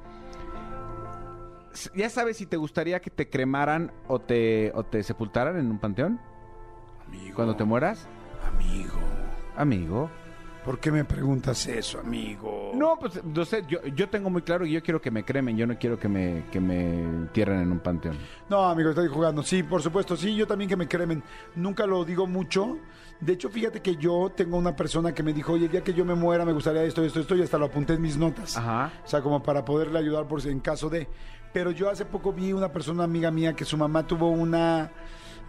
[1.96, 5.80] ¿Ya sabes si te gustaría que te cremaran o te, o te sepultaran en un
[5.80, 6.22] panteón?
[7.08, 7.36] Amigo.
[7.36, 8.08] Cuando te mueras.
[8.46, 9.00] Amigo.
[9.58, 10.12] Amigo.
[10.64, 12.72] ¿Por qué me preguntas eso, amigo?
[12.74, 15.58] No, pues no sé, yo, yo tengo muy claro que yo quiero que me cremen,
[15.58, 18.18] yo no quiero que me, que me entierren en un panteón.
[18.50, 19.44] No, amigo, estoy jugando.
[19.44, 20.16] Sí, por supuesto.
[20.16, 21.22] Sí, yo también que me cremen.
[21.56, 22.78] Nunca lo digo mucho.
[23.20, 25.94] De hecho, fíjate que yo tengo una persona que me dijo, oye, el día que
[25.94, 28.58] yo me muera me gustaría esto, esto, esto, y hasta lo apunté en mis notas.
[28.58, 28.92] Ajá.
[29.04, 31.08] O sea, como para poderle ayudar por si en caso de.
[31.52, 34.92] Pero yo hace poco vi una persona amiga mía que su mamá tuvo una.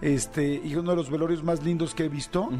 [0.05, 2.50] Este, y uno de los velorios más lindos que he visto.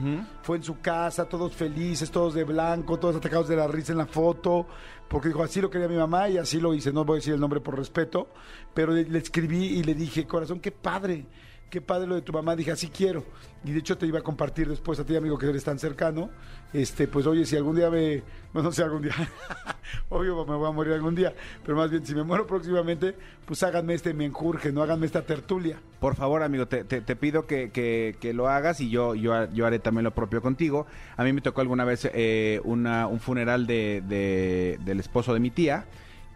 [0.41, 3.99] Fue en su casa, todos felices, todos de blanco, todos atacados de la risa en
[3.99, 4.67] la foto,
[5.09, 7.35] porque dijo, así lo quería mi mamá y así lo hice, no voy a decir
[7.35, 8.29] el nombre por respeto,
[8.73, 11.27] pero le, le escribí y le dije, corazón, qué padre,
[11.75, 13.25] qué padre lo de tu mamá, dije, así quiero.
[13.65, 16.31] Y de hecho te iba a compartir después a ti, amigo, que eres tan cercano,
[16.73, 18.23] este, pues oye, si algún día me,
[18.53, 19.13] bueno, no sé, algún día,
[20.09, 23.61] obvio me voy a morir algún día, pero más bien si me muero próximamente, pues
[23.65, 25.81] háganme este menjurje, no háganme esta tertulia.
[25.99, 29.67] Por favor, amigo, te, te- pido que, que- que lo hagas y yo, yo, yo
[29.67, 30.87] haré también lo propio contigo.
[31.17, 35.41] A mí me tocó alguna vez eh, una- un funeral de, de- del esposo de
[35.41, 35.87] mi tía,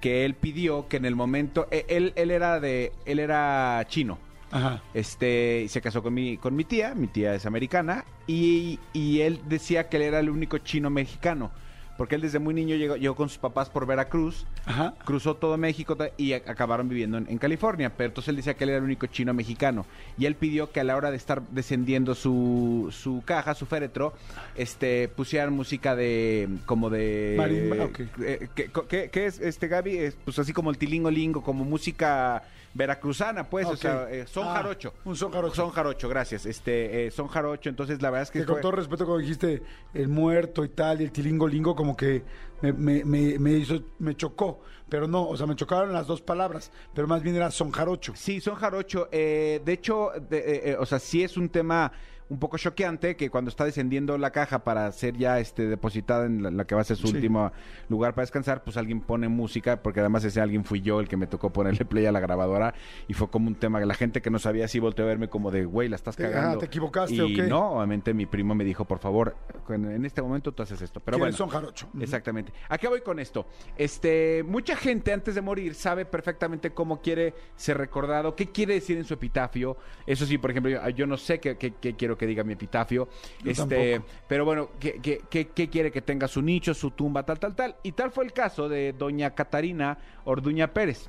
[0.00, 4.18] que él pidió que en el momento, eh, él, él era de, él era chino.
[4.50, 4.82] Ajá.
[4.94, 9.42] Este, se casó con mi, con mi tía, mi tía es americana, y, y él
[9.46, 11.52] decía que él era el único chino mexicano,
[11.98, 14.94] porque él desde muy niño llegó, llegó con sus papás por Veracruz, Ajá.
[15.04, 18.70] cruzó todo México y acabaron viviendo en, en California, pero entonces él decía que él
[18.70, 19.84] era el único chino mexicano,
[20.16, 24.14] y él pidió que a la hora de estar descendiendo su, su caja, su féretro,
[24.56, 27.34] este, pusieran música de, como de...
[27.36, 27.76] Marimba,
[28.22, 29.98] eh, ¿qué, qué- qué es, este, Gaby?
[29.98, 32.44] Es, pues así como el tilingo lingo, como música
[32.74, 34.92] veracruzana, pues, o sea, eh, son Ah, jarocho.
[35.04, 35.54] un son jarocho.
[35.56, 36.46] Son jarocho, gracias.
[36.46, 39.62] Este, eh, son jarocho, entonces la verdad es que Que con todo respeto, cuando dijiste
[39.94, 42.24] el muerto y tal, y el tilingo lingo, como que
[42.62, 44.60] me, me, me, me hizo, me chocó.
[44.88, 48.14] Pero no, o sea, me chocaron las dos palabras, pero más bien era son jarocho.
[48.16, 49.08] Sí, son jarocho.
[49.12, 51.92] Eh, de hecho, eh, eh, o sea, sí es un tema
[52.30, 56.42] un poco choqueante que cuando está descendiendo la caja para ser ya este depositada en
[56.42, 57.14] la, la que va a ser su Sí.
[57.16, 57.52] último
[57.88, 61.16] lugar para descansar, pues alguien pone música, porque además ese alguien fui yo el que
[61.16, 62.74] me tocó ponerle play a la grabadora
[63.08, 65.28] y fue como un tema que la gente que no sabía así volteó a verme
[65.28, 66.58] como de, güey, la estás Te- ah, cagando.
[66.58, 67.42] ¿te equivocaste y o qué?
[67.48, 69.34] no, obviamente mi primo me dijo, por favor,
[69.70, 71.00] en, este momento tú haces esto.
[71.00, 71.88] Pero ¿Quiénes bueno, son jarocho?
[71.98, 72.52] Exactamente.
[72.68, 73.46] ¿A qué voy con esto?
[73.78, 78.98] Este, mucha gente antes de morir sabe perfectamente cómo quiere ser recordado, qué quiere decir
[78.98, 79.76] en su epitafio.
[80.06, 82.52] Eso sí, por ejemplo, yo, yo no sé qué, qué- qué quiero que diga mi
[82.52, 83.08] epitafio.
[83.42, 84.12] Yo este, tampoco.
[84.28, 87.54] pero bueno, ¿qué, qué, qué- qué quiere que tenga su nicho, su tumba, tal, tal,
[87.54, 87.76] tal?
[87.82, 91.08] Y tal fue el caso de doña Catarina Orduña Pérez.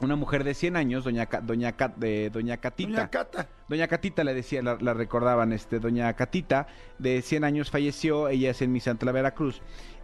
[0.00, 2.90] Una mujer de 100 años, doña, doña, de, doña Catita.
[2.92, 3.48] Doña Cata.
[3.68, 6.68] Doña Catita le decía, la, la recordaban, este, Doña Catita,
[7.00, 9.60] de 100 años falleció, ella es en mi Santa la Veracruz.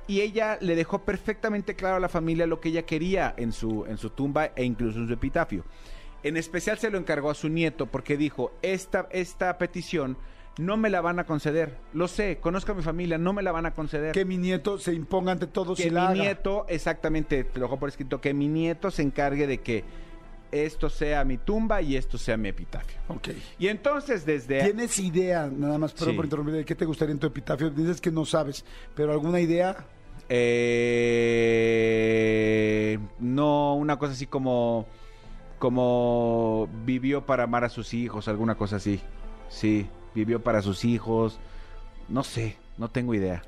[0.08, 3.86] Y ella le dejó perfectamente claro a la familia lo que ella quería en su,
[3.86, 5.64] en su tumba e incluso en su epitafio.
[6.24, 10.16] En especial se lo encargó a su nieto porque dijo, esta, esta petición
[10.58, 11.76] no me la van a conceder.
[11.92, 14.12] Lo sé, conozco a mi familia, no me la van a conceder.
[14.12, 16.22] Que mi nieto se imponga ante todos que y la mi haga.
[16.22, 19.84] nieto, exactamente, te lo dejo por escrito, que mi nieto se encargue de que
[20.52, 22.96] esto sea mi tumba y esto sea mi epitafio.
[23.08, 23.30] Ok.
[23.58, 24.62] Y entonces desde...
[24.62, 26.16] ¿Tienes idea, nada más, perdón Sí.
[26.16, 27.70] por interrumpir, de qué te gustaría en tu epitafio?
[27.70, 28.64] Dices que no sabes,
[28.94, 29.84] pero ¿alguna idea?
[31.24, 34.86] Eh, no, una cosa así como
[35.64, 39.00] como vivió para amar a sus hijos, alguna cosa así.
[39.48, 41.38] Sí, vivió para sus hijos.
[42.10, 43.42] No sé, no tengo idea.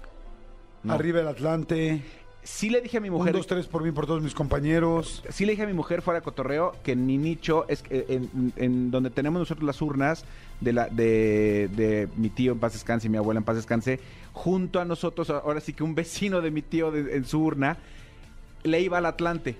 [0.82, 0.94] No.
[0.94, 2.00] Arriba el Atlante.
[2.42, 5.22] Sí le dije a mi Un, mujer, dos, tres por mí, por todos mis compañeros.
[5.28, 7.98] sí le dije a mi mujer fuera de cotorreo que en mi nicho es que,
[7.98, 10.24] eh, en, en donde tenemos nosotros las urnas
[10.62, 14.00] de la de, de mi tío en paz descanse y mi abuela en paz descanse,
[14.32, 17.76] junto a nosotros, ahora sí que un vecino de mi tío de- en su urna
[18.62, 19.56] le iba al Atlante.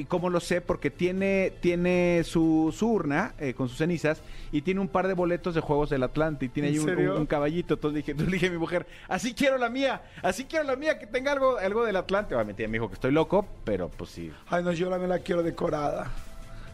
[0.00, 0.62] ¿Y cómo lo sé?
[0.62, 5.12] Porque tiene, tiene su, su urna eh, con sus cenizas y tiene un par de
[5.14, 7.12] boletos de juegos del Atlante y tiene ¿En ahí un, serio?
[7.14, 7.74] un- un caballito.
[7.74, 10.98] Entonces dije, entonces dije a mi mujer, así quiero la mía, así quiero la mía,
[10.98, 12.34] que tenga algo, algo del Atlante.
[12.34, 14.32] Obviamente me dijo que estoy loco, pero pues sí.
[14.48, 16.04] Ay, no, yo la, me la quiero decorada.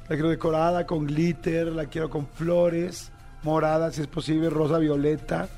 [0.09, 3.11] La quiero decorada con glitter, la quiero con flores,
[3.43, 5.49] morada, si es posible, rosa, violeta.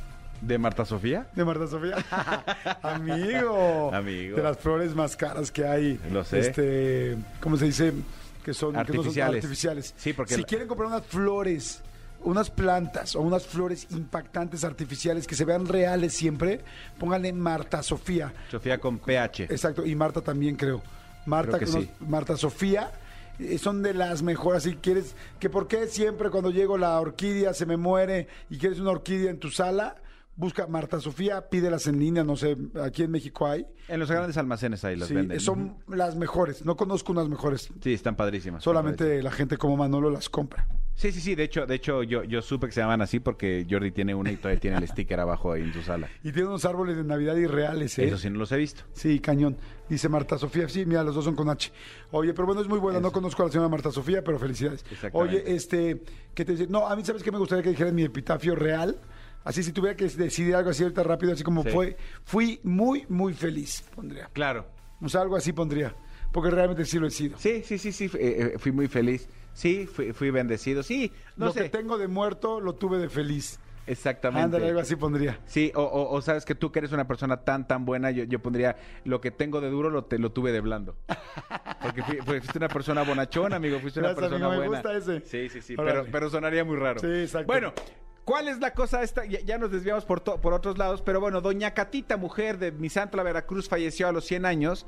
[0.41, 1.27] ¿De Marta Sofía?
[1.35, 1.97] De Marta Sofía.
[2.83, 3.93] Amigo.
[3.93, 4.37] Amigo.
[4.37, 6.01] De las flores más caras que hay.
[6.13, 6.41] Lo sé.
[6.41, 7.93] Este, ¿cómo se dice?
[8.45, 9.45] Que son que no son Artificiales.
[9.45, 9.95] artificiales.
[9.97, 11.83] Sí, porque si la- quieren comprar unas flores,
[12.23, 16.61] unas plantas o unas flores impactantes artificiales que se vean reales siempre,
[16.99, 18.33] pónganle Marta Sofía.
[18.51, 19.45] Sofía con PH.
[19.45, 20.83] Exacto, y Marta también creo.
[21.27, 21.91] Marta, Creo que unos- sí.
[22.07, 22.91] Marta Sofía.
[23.39, 27.53] eh, Son de las mejores, si quieres, que por qué siempre cuando llego la orquídea
[27.55, 29.97] se me muere y quieres una orquídea en tu sala,
[30.39, 33.67] busca Marta Sofía, pídelas en línea, no sé, aquí en México hay.
[33.89, 35.41] En los grandes almacenes ahí Sí, venden.
[35.41, 38.63] son las mejores, no conozco unas mejores, Sí, están padrísimas.
[38.63, 39.25] solamente padrísimas.
[39.25, 40.67] la gente como Manolo las compra.
[40.95, 41.37] Sí, sí, sí.
[41.37, 44.33] De hecho, de hecho yo, yo supe que se llaman así porque Jordi tiene una
[44.33, 46.09] y todavía tiene el sticker abajo ahí en su sala.
[46.25, 48.07] Y tiene unos árboles de Navidad irreales, ¿eh?
[48.09, 48.83] Eso sí no los he visto.
[48.95, 49.57] Sí, cañón.
[49.89, 50.69] Dice Marta Sofía.
[50.69, 51.71] Sí, mira, los dos son con H.
[52.11, 52.99] Oye, pero bueno, es muy buena.
[52.99, 54.85] No conozco a la señora Marta Sofía, pero felicidades.
[55.13, 56.03] Oye, este,
[56.35, 56.67] ¿qué te dice?
[56.67, 58.99] No, a mí, ¿sabes qué me gustaría que dijeran mi epitafio real?
[59.45, 61.71] Así, si tuviera que decidir algo así ahorita rápido, así como Sí.
[61.71, 64.27] fue, fui muy, muy feliz, pondría.
[64.33, 64.67] Claro.
[65.01, 65.95] O sea, algo así pondría.
[66.33, 67.39] Porque realmente sí lo he sido.
[67.39, 68.05] Sí, sí, sí, sí.
[68.19, 69.29] eh, eh, fui muy feliz.
[69.55, 70.83] Sí, fui, fui bendecido.
[70.83, 71.63] Sí, no lo sé.
[71.65, 73.59] que tengo de muerto lo tuve de feliz.
[73.87, 74.45] Exactamente.
[74.45, 75.41] Ándale, algo así pondría.
[75.47, 78.25] Sí, o, o- o sabes que tú que eres una persona tan, tan buena, yo,
[78.25, 80.97] yo pondría lo que tengo de duro lo, te, lo tuve de blando.
[81.81, 84.83] Porque fui- fui- fuiste una persona bonachona, amigo, fuiste una Gracias, persona amigo, me buena.
[84.93, 85.27] gusta ese.
[85.27, 86.01] Sí, sí, sí, Órale.
[86.01, 87.01] pero, pero sonaría muy raro.
[87.01, 87.47] Sí, exacto.
[87.47, 87.73] Bueno,
[88.29, 89.25] ¿cuál es la cosa esta?
[89.25, 92.71] Ya, ya nos desviamos por, to- por otros lados, pero bueno, doña Catita, mujer de
[92.73, 94.87] Misantla, Veracruz, falleció a los 100 años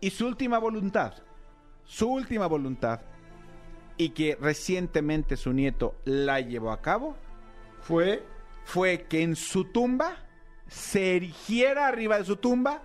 [0.00, 1.14] y su última voluntad,
[1.84, 3.00] su última voluntad,
[3.96, 7.16] y que recientemente su nieto la llevó a cabo,
[7.80, 8.22] Fue
[8.64, 10.16] fue que en su tumba
[10.68, 12.82] se erigiera arriba de su tumba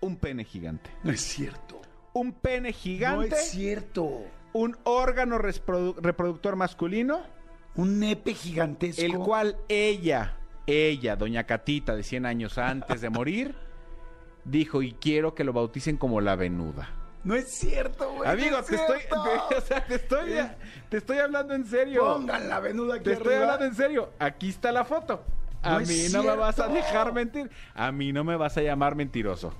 [0.00, 0.90] un pene gigante.
[1.04, 1.80] No es cierto.
[2.14, 4.22] Un pene gigante, No es cierto.
[4.54, 7.22] un órgano reproductor masculino,
[7.74, 9.02] Un nepe gigantesco.
[9.02, 10.36] el cual ella,
[10.66, 13.54] ella, doña Catita, de 100 años antes de morir,
[14.44, 16.88] dijo, y quiero que lo bauticen como la venuda.
[17.24, 18.28] No es cierto, güey.
[18.28, 18.98] Amigo, no es te estoy,
[19.48, 20.32] te, o sea, te estoy,
[20.88, 22.02] te estoy hablando en serio.
[22.04, 24.10] Pongan la venuda aquí Te estoy hablando en serio.
[24.18, 25.24] Aquí está la foto.
[25.62, 27.48] A No mí no me vas a dejar mentir.
[27.74, 29.54] A mí no me vas a llamar mentiroso.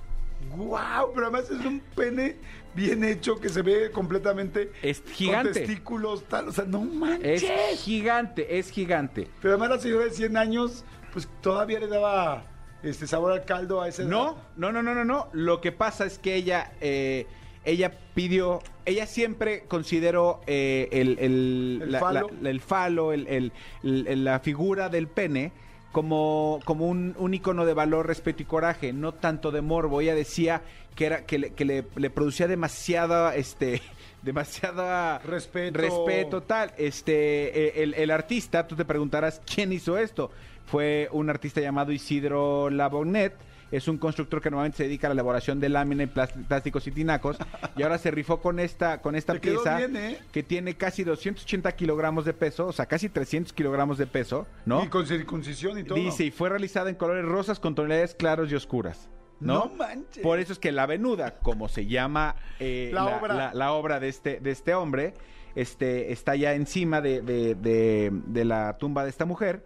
[0.51, 2.35] Guau, pero además es un pene
[2.75, 5.53] bien hecho que se ve completamente Es con gigante.
[5.53, 7.43] testículos tal, o sea, no manches.
[7.43, 9.27] Es gigante, es gigante.
[9.41, 12.43] Pero además la señora de 100 años, pues todavía le daba
[12.83, 15.27] este sabor al caldo a ese No, no, no, no, no, no.
[15.33, 17.27] Lo que pasa es que ella, eh,
[17.63, 22.29] ella pidió, ella siempre consideró eh, el, el, El la, falo.
[22.41, 23.51] la- el falo, el-
[23.83, 25.51] la figura del pene
[25.93, 30.01] como, como un, un icono de valor, respeto y coraje, no tanto de morbo.
[30.01, 30.63] Ella decía
[30.95, 33.81] que era que le, que le- le producía demasiada, este,
[34.23, 35.79] demasiada Respeto.
[35.79, 36.73] respeto tal.
[36.77, 40.31] Este, eh, el, el artista, tú te preguntarás quién hizo esto.
[40.65, 43.33] Fue un artista llamado Isidro Labonet.
[43.73, 46.91] Es un constructor que normalmente se dedica a la elaboración de lámina y plásticos y
[46.91, 47.37] tinacos.
[47.75, 50.19] Y ahora se rifó con esta, con esta pieza bien, ¿eh?
[50.31, 54.83] que tiene casi 280 kilogramos de peso, o sea, casi 300 kilogramos de peso, ¿no?
[54.83, 55.95] Y con circuncisión y todo.
[55.97, 59.09] Dice, y fue realizada en colores rosas con tonalidades claros y oscuras.
[59.39, 59.65] ¿no?
[59.65, 60.21] No manches.
[60.23, 63.33] Por eso es que la venuda, como se llama eh, La obra.
[63.33, 65.15] la- la obra de este, de este hombre,
[65.55, 69.65] este, está ya encima de, de- de- de la tumba de esta mujer.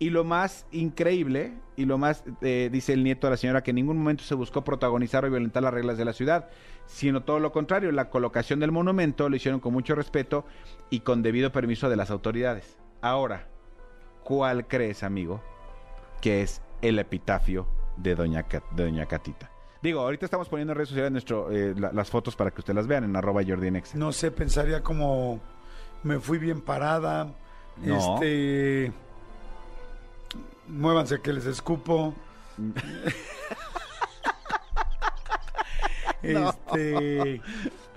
[0.00, 3.70] Y lo más increíble, y lo más, eh, dice el nieto de la señora, que
[3.72, 6.48] en ningún momento se buscó protagonizar o violentar las reglas de la ciudad,
[6.86, 10.44] sino todo lo contrario, la colocación del monumento lo hicieron con mucho respeto
[10.88, 12.78] y con debido permiso de las autoridades.
[13.00, 13.48] Ahora,
[14.22, 15.42] ¿cuál crees, amigo,
[16.20, 17.66] que es el epitafio
[17.96, 19.50] de Doña, de Doña Catita?
[19.82, 22.76] Digo, ahorita estamos poniendo en redes sociales nuestro, eh, la- las fotos para que ustedes
[22.76, 23.98] las vean en arroba Jordi Nexa.
[23.98, 25.40] No sé, pensaría como
[26.04, 27.32] me fui bien parada.
[27.76, 28.14] No.
[28.14, 28.92] Este.
[30.68, 32.14] Muévanse que les escupo.
[36.20, 37.40] Este.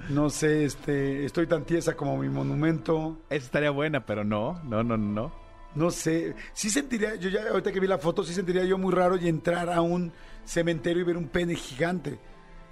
[0.10, 1.26] No sé, este.
[1.26, 3.18] Estoy tan tiesa como mi monumento.
[3.30, 5.32] Esa estaría buena, pero no, no, no, no.
[5.74, 6.36] No sé.
[6.54, 9.28] Sí sentiría, yo ya ahorita que vi la foto, sí sentiría yo muy raro y
[9.28, 10.12] entrar a un
[10.46, 12.20] cementerio y ver un pene gigante.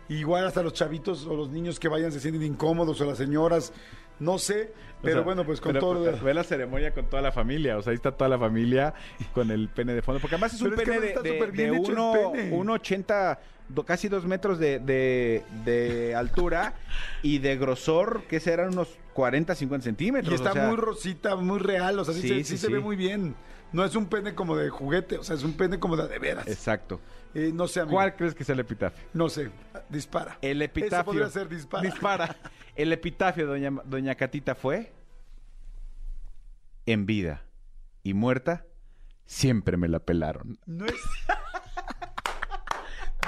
[0.09, 3.71] Igual hasta los chavitos o los niños que vayan se sienten incómodos o las señoras,
[4.19, 4.71] no sé.
[5.01, 7.77] Pero O sea, bueno, pues con pero, todo Ve la ceremonia con toda la familia,
[7.77, 8.93] o sea, ahí está toda la familia
[9.33, 10.19] con el pene de fondo.
[10.19, 12.51] Porque además es un Pero es que pene de, de, uno- pene.
[12.51, 13.37] 1,80,
[13.69, 16.73] do- casi dos metros de, de- de altura
[17.21, 20.33] y de grosor, que serán unos 40, 50 centímetros.
[20.33, 22.57] Y está o sea, muy rosita, muy real, o sea, sí, Sí, se, sí, sí
[22.57, 22.73] se sí.
[22.73, 23.35] ve muy bien.
[23.71, 26.19] No es un pene como de juguete, o sea, es un pene como de de
[26.19, 26.45] veras.
[26.47, 26.99] Exacto.
[27.34, 27.95] Eh, no sé, amigo.
[27.95, 29.07] ¿Cuál crees que es el epitafio?
[29.14, 29.51] No sé,
[29.89, 30.38] dispara.
[30.41, 30.97] El epitafio.
[30.97, 31.84] Eso podría ser dispara.
[31.84, 32.35] Dispara.
[32.76, 34.91] El epitafio de doña, doña Catita fue
[36.85, 37.43] en vida
[38.03, 38.65] y muerta
[39.26, 40.57] siempre me la pelaron.
[40.65, 40.93] No es.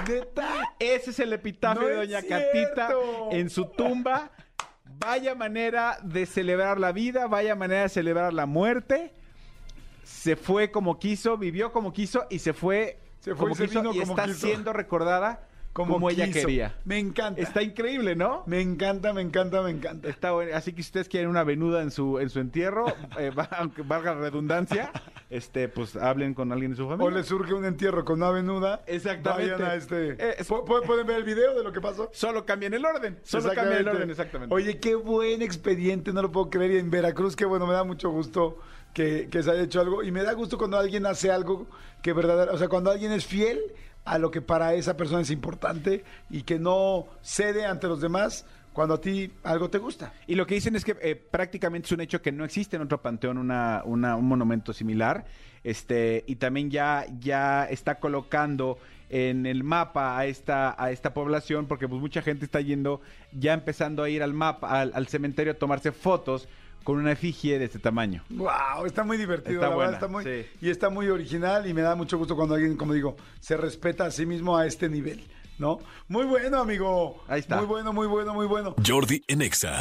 [0.08, 0.74] Neta.
[0.78, 2.22] Ese es el epitafio No de Doña.
[2.22, 2.90] Catita
[3.30, 4.32] en su tumba.
[4.84, 9.12] Vaya manera de celebrar la vida, vaya manera de celebrar la muerte.
[10.02, 13.66] Se fue como quiso, vivió como quiso y se fue, Se fue como y se
[13.68, 14.46] quiso vino y como está quiso.
[14.46, 16.74] siendo recordada como, ella quería.
[16.84, 17.40] Me encanta.
[17.40, 18.42] Está increíble, ¿no?
[18.44, 20.06] Me encanta, me encanta, me encanta.
[20.06, 20.54] Está bueno.
[20.54, 22.84] Así que si ustedes quieren una venuda en su en su entierro,
[23.18, 24.92] eh, va- aunque valga la redundancia,
[25.30, 27.16] este, pues hablen con alguien de su O familia.
[27.16, 28.82] le surge un entierro con una venuda.
[28.86, 29.52] Exactamente.
[29.52, 30.10] Vayan a este.
[30.18, 32.10] Eh, es- ¿Pu- pu- ¿Pueden ver el video de lo que pasó?
[32.12, 33.18] Solo cambien el orden.
[33.22, 34.54] Solo cambien el orden, exactamente.
[34.54, 36.72] Oye, qué buen expediente, no lo puedo creer.
[36.72, 38.58] Y en Veracruz, qué bueno, me da mucho gusto
[38.92, 40.02] que, que se haya hecho algo.
[40.02, 41.66] Y me da gusto cuando alguien hace algo
[42.02, 43.60] que verdadero, o sea, cuando alguien es fiel
[44.04, 48.44] a lo que para esa persona es importante y que no cede ante los demás
[48.72, 50.12] cuando a ti algo te gusta.
[50.26, 52.82] Y lo que dicen es que eh, prácticamente es un hecho que no existe en
[52.82, 55.24] otro panteón una, una- un monumento similar.
[55.62, 58.78] Este, y también ya, ya está colocando
[59.10, 63.52] en el mapa a esta, a esta población, porque pues mucha gente está yendo, ya
[63.52, 66.48] empezando a ir al mapa, al, al cementerio a tomarse fotos
[66.84, 68.22] con una efigie de este tamaño.
[68.30, 70.46] Wow, está muy divertido, Está la buena, verdad, está muy sí.
[70.60, 74.06] y está muy original y me da mucho gusto cuando alguien, como digo, se respeta
[74.06, 75.24] a sí mismo a este nivel,
[75.58, 75.78] ¿no?
[76.08, 77.22] Muy bueno, amigo.
[77.28, 77.56] Ahí está.
[77.56, 78.74] Muy bueno, muy bueno, muy bueno.
[78.86, 79.78] Jordi en Exa.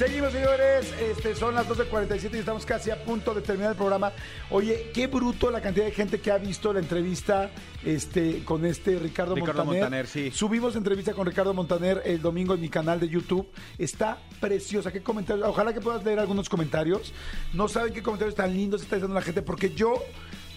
[0.00, 0.94] Seguimos, señores.
[0.98, 4.12] Este, son las 12.47 y estamos casi a punto de terminar el programa.
[4.48, 7.50] Oye, qué bruto la cantidad de gente que ha visto la entrevista
[7.84, 9.82] este, con este Ricardo, Ricardo Montaner.
[9.82, 10.30] Montaner, sí.
[10.30, 13.46] Subimos entrevista con Ricardo Montaner el domingo en mi canal de YouTube.
[13.76, 14.90] Está preciosa.
[14.90, 15.46] ¿Qué comentarios?
[15.46, 17.12] Ojalá que puedas leer algunos comentarios.
[17.52, 20.02] No saben qué comentarios tan lindos está dando la gente porque yo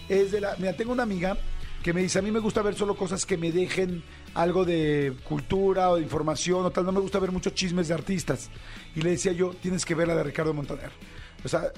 [0.08, 0.56] es de la...
[0.56, 1.36] Mira, tengo una amiga
[1.82, 4.02] que me dice, a mí me gusta ver solo cosas que me dejen
[4.34, 7.94] algo de cultura o de información o tal, no me gusta ver muchos chismes de
[7.94, 8.50] artistas.
[8.94, 10.90] Y le decía yo, tienes que ver la de Ricardo Montaner.
[11.44, 11.72] O sea,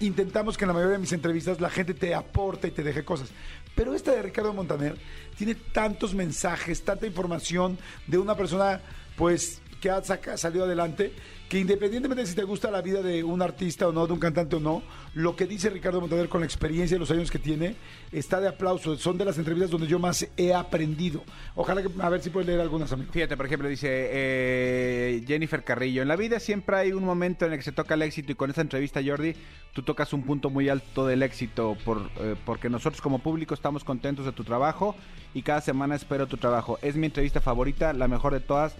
[0.00, 3.04] intentamos que en la mayoría de mis entrevistas la gente te aporte y te deje
[3.04, 3.28] cosas.
[3.74, 4.96] Pero esta de Ricardo Montaner
[5.36, 8.80] tiene tantos mensajes, tanta información de una persona,
[9.16, 11.12] pues, que ha salido adelante,
[11.52, 14.18] que independientemente de si te gusta la vida de un artista o no, de un
[14.18, 17.38] cantante o no, lo que dice Ricardo Montaner con la experiencia y los años que
[17.38, 17.76] tiene,
[18.10, 18.96] está de aplauso.
[18.96, 21.22] Son de las entrevistas donde yo más he aprendido.
[21.54, 23.12] Ojalá que, a ver si puedes leer algunas, amigo.
[23.12, 27.52] Fíjate, por ejemplo, dice eh, Jennifer Carrillo, en la vida siempre hay un momento en
[27.52, 29.34] el que se toca el éxito y con esta entrevista, Jordi,
[29.74, 33.84] tú tocas un punto muy alto del éxito por, eh, porque nosotros como público estamos
[33.84, 34.96] contentos de tu trabajo
[35.34, 36.78] y cada semana espero tu trabajo.
[36.80, 38.74] Es mi entrevista favorita, la mejor de todas.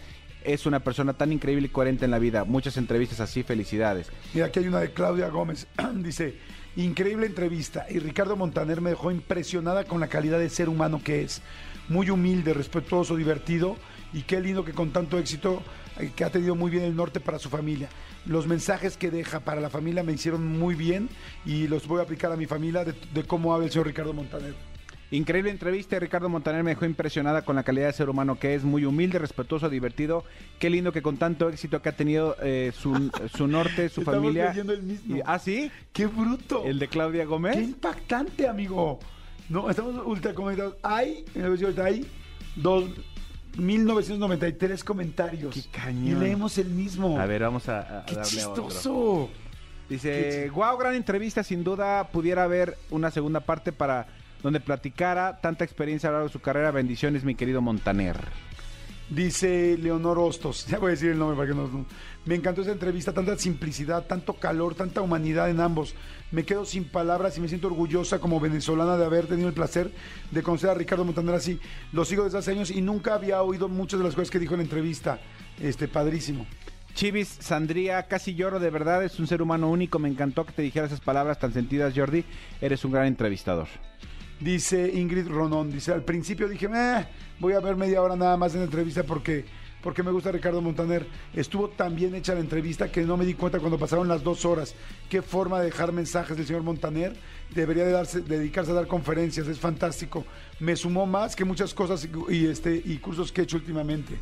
[0.44, 2.44] Es una persona tan increíble y coherente en la vida.
[2.44, 4.10] Muchas entrevistas así, felicidades.
[4.34, 5.66] Mira, aquí hay una de Claudia Gómez.
[5.96, 6.36] Dice,
[6.76, 7.86] increíble entrevista.
[7.88, 11.42] Y Ricardo Montaner me dejó impresionada con la calidad de ser humano que es.
[11.88, 13.76] Muy humilde, respetuoso, divertido.
[14.12, 15.62] Y qué lindo que con tanto éxito,
[15.98, 17.88] eh, que ha tenido muy bien el norte para su familia.
[18.26, 21.08] Los mensajes que deja para la familia me hicieron muy bien
[21.44, 24.12] y los voy a aplicar a mi familia de, de cómo habla el señor Ricardo
[24.12, 24.71] Montaner.
[25.12, 25.98] Increíble entrevista.
[26.00, 29.18] Ricardo Montaner me dejó impresionada con la calidad de ser humano que es, muy humilde,
[29.18, 30.24] respetuoso, divertido.
[30.58, 34.20] Qué lindo que con tanto éxito que ha tenido eh, su, su norte, su Estamos
[34.20, 34.50] familia.
[34.52, 35.16] el mismo.
[35.16, 35.70] Y- ¿Ah, sí?
[35.92, 36.64] ¡Qué bruto!
[36.64, 37.54] ¿El de Claudia Gómez?
[37.56, 38.98] ¡Qué impactante, amigo!
[39.48, 40.76] No, estamos ultra comentados.
[40.82, 42.06] Hay, hay
[42.56, 42.84] dos,
[43.58, 45.54] 1993 comentarios.
[45.54, 46.06] ¡Qué cañón!
[46.06, 47.18] Y leemos el mismo.
[47.20, 48.68] A ver, vamos a, a- a ¡Qué darle otro.
[48.68, 49.30] chistoso!
[49.88, 54.06] Dice, wow, gran entrevista, sin duda pudiera haber una segunda parte para
[54.42, 56.70] donde platicara tanta experiencia a lo largo de su carrera.
[56.70, 58.16] Bendiciones, mi querido Montaner.
[59.10, 61.84] Dice Leonor Hostos, ya voy a decir el nombre para que no,
[62.24, 65.94] Me encantó esa entrevista, tanta simplicidad, tanto calor, tanta humanidad en ambos.
[66.30, 69.92] Me quedo sin palabras y me siento orgullosa como venezolana de haber tenido el placer
[70.30, 71.60] de conocer a Ricardo Montaner así.
[71.92, 74.54] Lo sigo desde hace años y nunca había oído muchas de las cosas que dijo
[74.54, 75.20] en la entrevista.
[75.60, 76.46] Este, padrísimo.
[76.94, 79.98] Chivis Sandría, casi lloro, de verdad, es un ser humano único.
[79.98, 82.24] Me encantó que te dijera esas palabras tan sentidas, Jordi.
[82.60, 83.68] Eres un gran entrevistador.
[84.42, 87.06] Dice Ingrid Ronón, dice, al principio dije, "Eh,
[87.38, 89.44] voy a ver media hora nada más en la entrevista porque,
[89.80, 91.06] porque me gusta Ricardo Montaner.
[91.32, 94.44] Estuvo tan bien hecha la entrevista que no me di cuenta cuando pasaron las dos
[94.44, 94.74] horas.
[95.08, 97.14] Qué forma de dejar mensajes del señor Montaner.
[97.54, 100.24] Debería de darse, dedicarse a dar conferencias, es fantástico.
[100.58, 104.18] Me sumó más que muchas cosas y, este, y cursos que he hecho últimamente.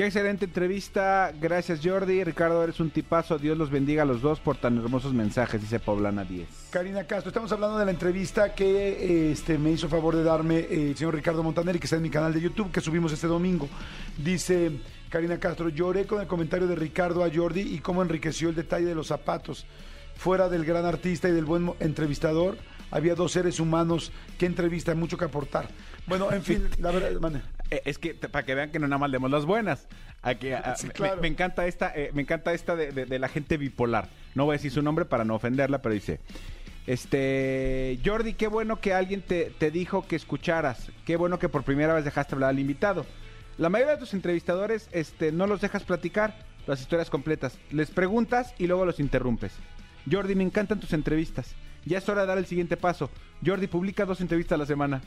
[0.00, 1.30] Qué excelente entrevista.
[1.38, 2.24] Gracias, Jordi.
[2.24, 3.36] Ricardo, eres un tipazo.
[3.36, 6.48] Dios los bendiga a los dos por tan hermosos mensajes, dice Poblana 10.
[6.70, 10.88] Karina Castro, estamos hablando de la entrevista que este, me hizo favor de darme eh,
[10.88, 13.68] el señor Ricardo Montaner que está en mi canal de YouTube, que subimos este domingo.
[14.16, 14.72] Dice
[15.10, 18.86] Karina Castro, lloré con el comentario de Ricardo a Jordi y cómo enriqueció el detalle
[18.86, 19.66] de los zapatos.
[20.16, 22.56] Fuera del gran artista y del buen entrevistador,
[22.90, 25.68] había dos seres humanos que entrevista, mucho que aportar.
[26.06, 27.32] Bueno, en fin, la verdad.
[27.72, 29.86] Eh, es que para que vean que no nada más leemos las buenas.
[30.22, 30.88] A que, a- Sí,
[31.20, 34.08] me- encanta esta, eh, me encanta esta de, de- de la gente bipolar.
[34.34, 36.18] No voy a decir su nombre para no ofenderla, pero dice,
[36.88, 40.90] este, Jordi, qué bueno que alguien te, te dijo que escucharas.
[41.06, 43.06] Qué bueno que por primera vez dejaste hablar al invitado.
[43.58, 46.34] La mayoría de tus entrevistadores este, no los dejas platicar
[46.66, 47.56] las historias completas.
[47.70, 49.52] Les preguntas y luego los interrumpes.
[50.10, 51.54] Jordi, me encantan tus entrevistas.
[51.84, 53.10] Ya es hora de dar el siguiente paso.
[53.44, 55.00] Jordi, publica dos entrevistas a la semana.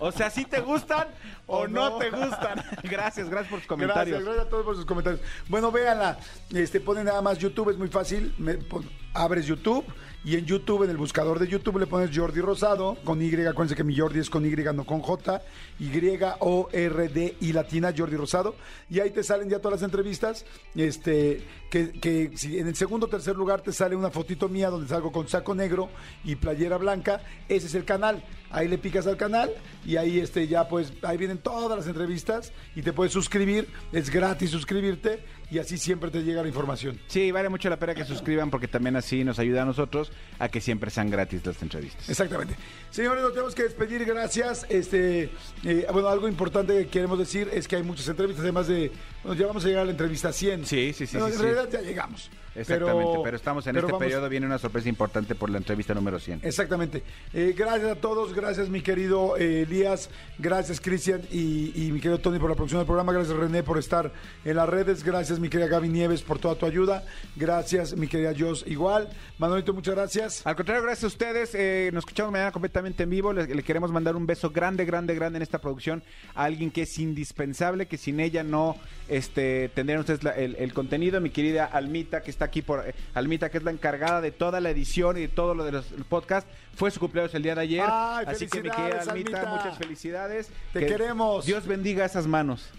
[0.00, 1.08] o sea, ¿sí te gustan
[1.46, 1.90] o, O no.
[1.90, 1.98] no.
[1.98, 2.62] te gustan?
[2.84, 4.06] gracias, gracias por tus comentarios.
[4.20, 5.20] Gracias, gracias a todos por sus comentarios.
[5.48, 6.18] Bueno, véanla.
[6.52, 8.34] Este, ponen nada más YouTube, es muy fácil.
[8.38, 9.84] Me pon- abres YouTube
[10.24, 13.32] y en YouTube, en el buscador de YouTube, le pones Jordi Rosado con Y.
[13.46, 15.42] Acuérdense que mi Jordi es con Y, no con J.
[15.78, 18.54] Y-O-R-D-I latina, Jordi Rosado.
[18.90, 20.44] Y ahí te salen ya todas las entrevistas.
[20.74, 24.70] Este, que, que si en el segundo o tercer lugar te sale una fotito mía
[24.70, 25.90] donde salgo con saco negro
[26.24, 27.20] y playera blanca.
[27.48, 28.22] Ese es el canal.
[28.50, 29.50] Ahí le picas al canal
[29.84, 34.10] y ahí este ya pues ahí vienen todas las entrevistas y te puedes suscribir, es
[34.10, 37.00] gratis suscribirte y así siempre te llega la información.
[37.08, 40.48] Sí, vale mucho la pena que suscriban porque también así nos ayuda a nosotros a
[40.48, 42.08] que siempre sean gratis las entrevistas.
[42.08, 42.54] Exactamente.
[42.90, 44.66] Señores, nos tenemos que despedir, gracias.
[44.68, 45.30] Este,
[45.64, 48.92] eh, bueno, algo importante que queremos decir es que hay muchas entrevistas, además de,
[49.24, 50.64] bueno, ya vamos a llegar a la entrevista 100.
[50.64, 51.38] Sí, sí, sí, en sí.
[51.38, 52.30] realidad ya llegamos.
[52.54, 55.94] Exactamente, pero, estamos en pero este vamos- periodo, viene una sorpresa importante por la entrevista
[55.94, 56.40] número 100.
[56.42, 57.02] Exactamente.
[57.32, 60.08] Eh, gracias a todos, gracias mi querido eh, Elías,
[60.38, 63.78] gracias Cristian y, y mi querido Tony por la producción del programa, gracias René por
[63.78, 64.12] estar
[64.44, 67.04] en las redes, gracias mi querida Gaby Nieves por toda tu ayuda,
[67.36, 69.08] gracias mi querida Jos igual,
[69.38, 70.46] Manuelito muchas gracias.
[70.46, 71.54] Al contrario, gracias a ustedes.
[71.54, 73.32] eh, nos escuchamos mañana completamente en vivo.
[73.32, 76.02] Le, le queremos mandar un beso grande, grande, grande en esta producción
[76.34, 78.76] a alguien que es indispensable, que sin ella no
[79.08, 81.20] este, tendrían ustedes la- el, el contenido.
[81.20, 82.86] Mi querida Almita, que está aquí por.
[82.88, 85.72] eh, Almita, que es la encargada de toda la edición y de todo lo de
[85.72, 86.46] los podcast.
[86.74, 87.84] Fue su cumpleaños el día de ayer.
[87.86, 89.44] Ay, Así que mi querida Almita, Almita.
[89.46, 90.50] muchas felicidades.
[90.72, 91.46] Te Que queremos.
[91.46, 92.70] Dios bendiga esas manos.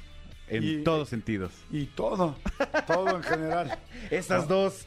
[0.47, 1.51] En Y- todos sentidos.
[1.71, 2.35] Y todo,
[2.85, 3.79] todo en general.
[4.11, 4.85] Esas dos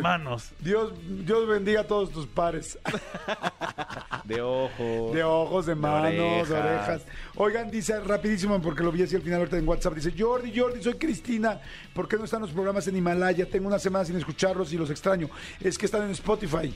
[0.00, 0.92] manos Dios,
[1.26, 2.78] Dios bendiga a todos tus pares.
[4.24, 5.12] de ojos.
[5.14, 6.50] De ojos, de manos, de orejas.
[6.50, 7.02] orejas.
[7.36, 9.94] Oigan, dice rapidísimo, porque lo vi así al final ahorita en WhatsApp.
[9.94, 11.60] Dice, Jordi, Jordi, soy Cristina.
[11.94, 13.46] ¿Por qué no están los programas en Himalaya?
[13.46, 15.28] Tengo una semana sin escucharlos y los extraño.
[15.60, 16.72] Es que están en Spotify,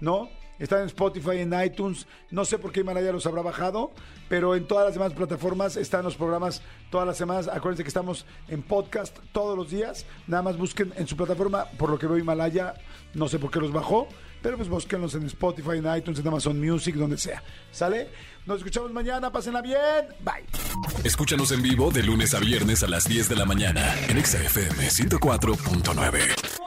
[0.00, 0.28] ¿no?
[0.58, 2.06] Están en Spotify, en iTunes.
[2.30, 3.92] No sé por qué Himalaya los habrá bajado,
[4.28, 7.48] pero en todas las demás plataformas están los programas todas las semanas.
[7.48, 10.06] Acuérdense que estamos en podcast todos los días.
[10.26, 12.74] Nada más busquen en su plataforma, por lo que veo Himalaya,
[13.14, 14.08] no sé por qué los bajó,
[14.42, 17.42] pero pues búsquenlos en Spotify, en iTunes, en Amazon Music, donde sea.
[17.70, 18.08] ¿Sale?
[18.46, 20.06] Nos escuchamos mañana, pásenla bien.
[20.20, 20.46] Bye.
[21.04, 24.38] Escúchanos en vivo de lunes a viernes a las 10 de la mañana en Exa
[24.38, 26.66] FM 104.9.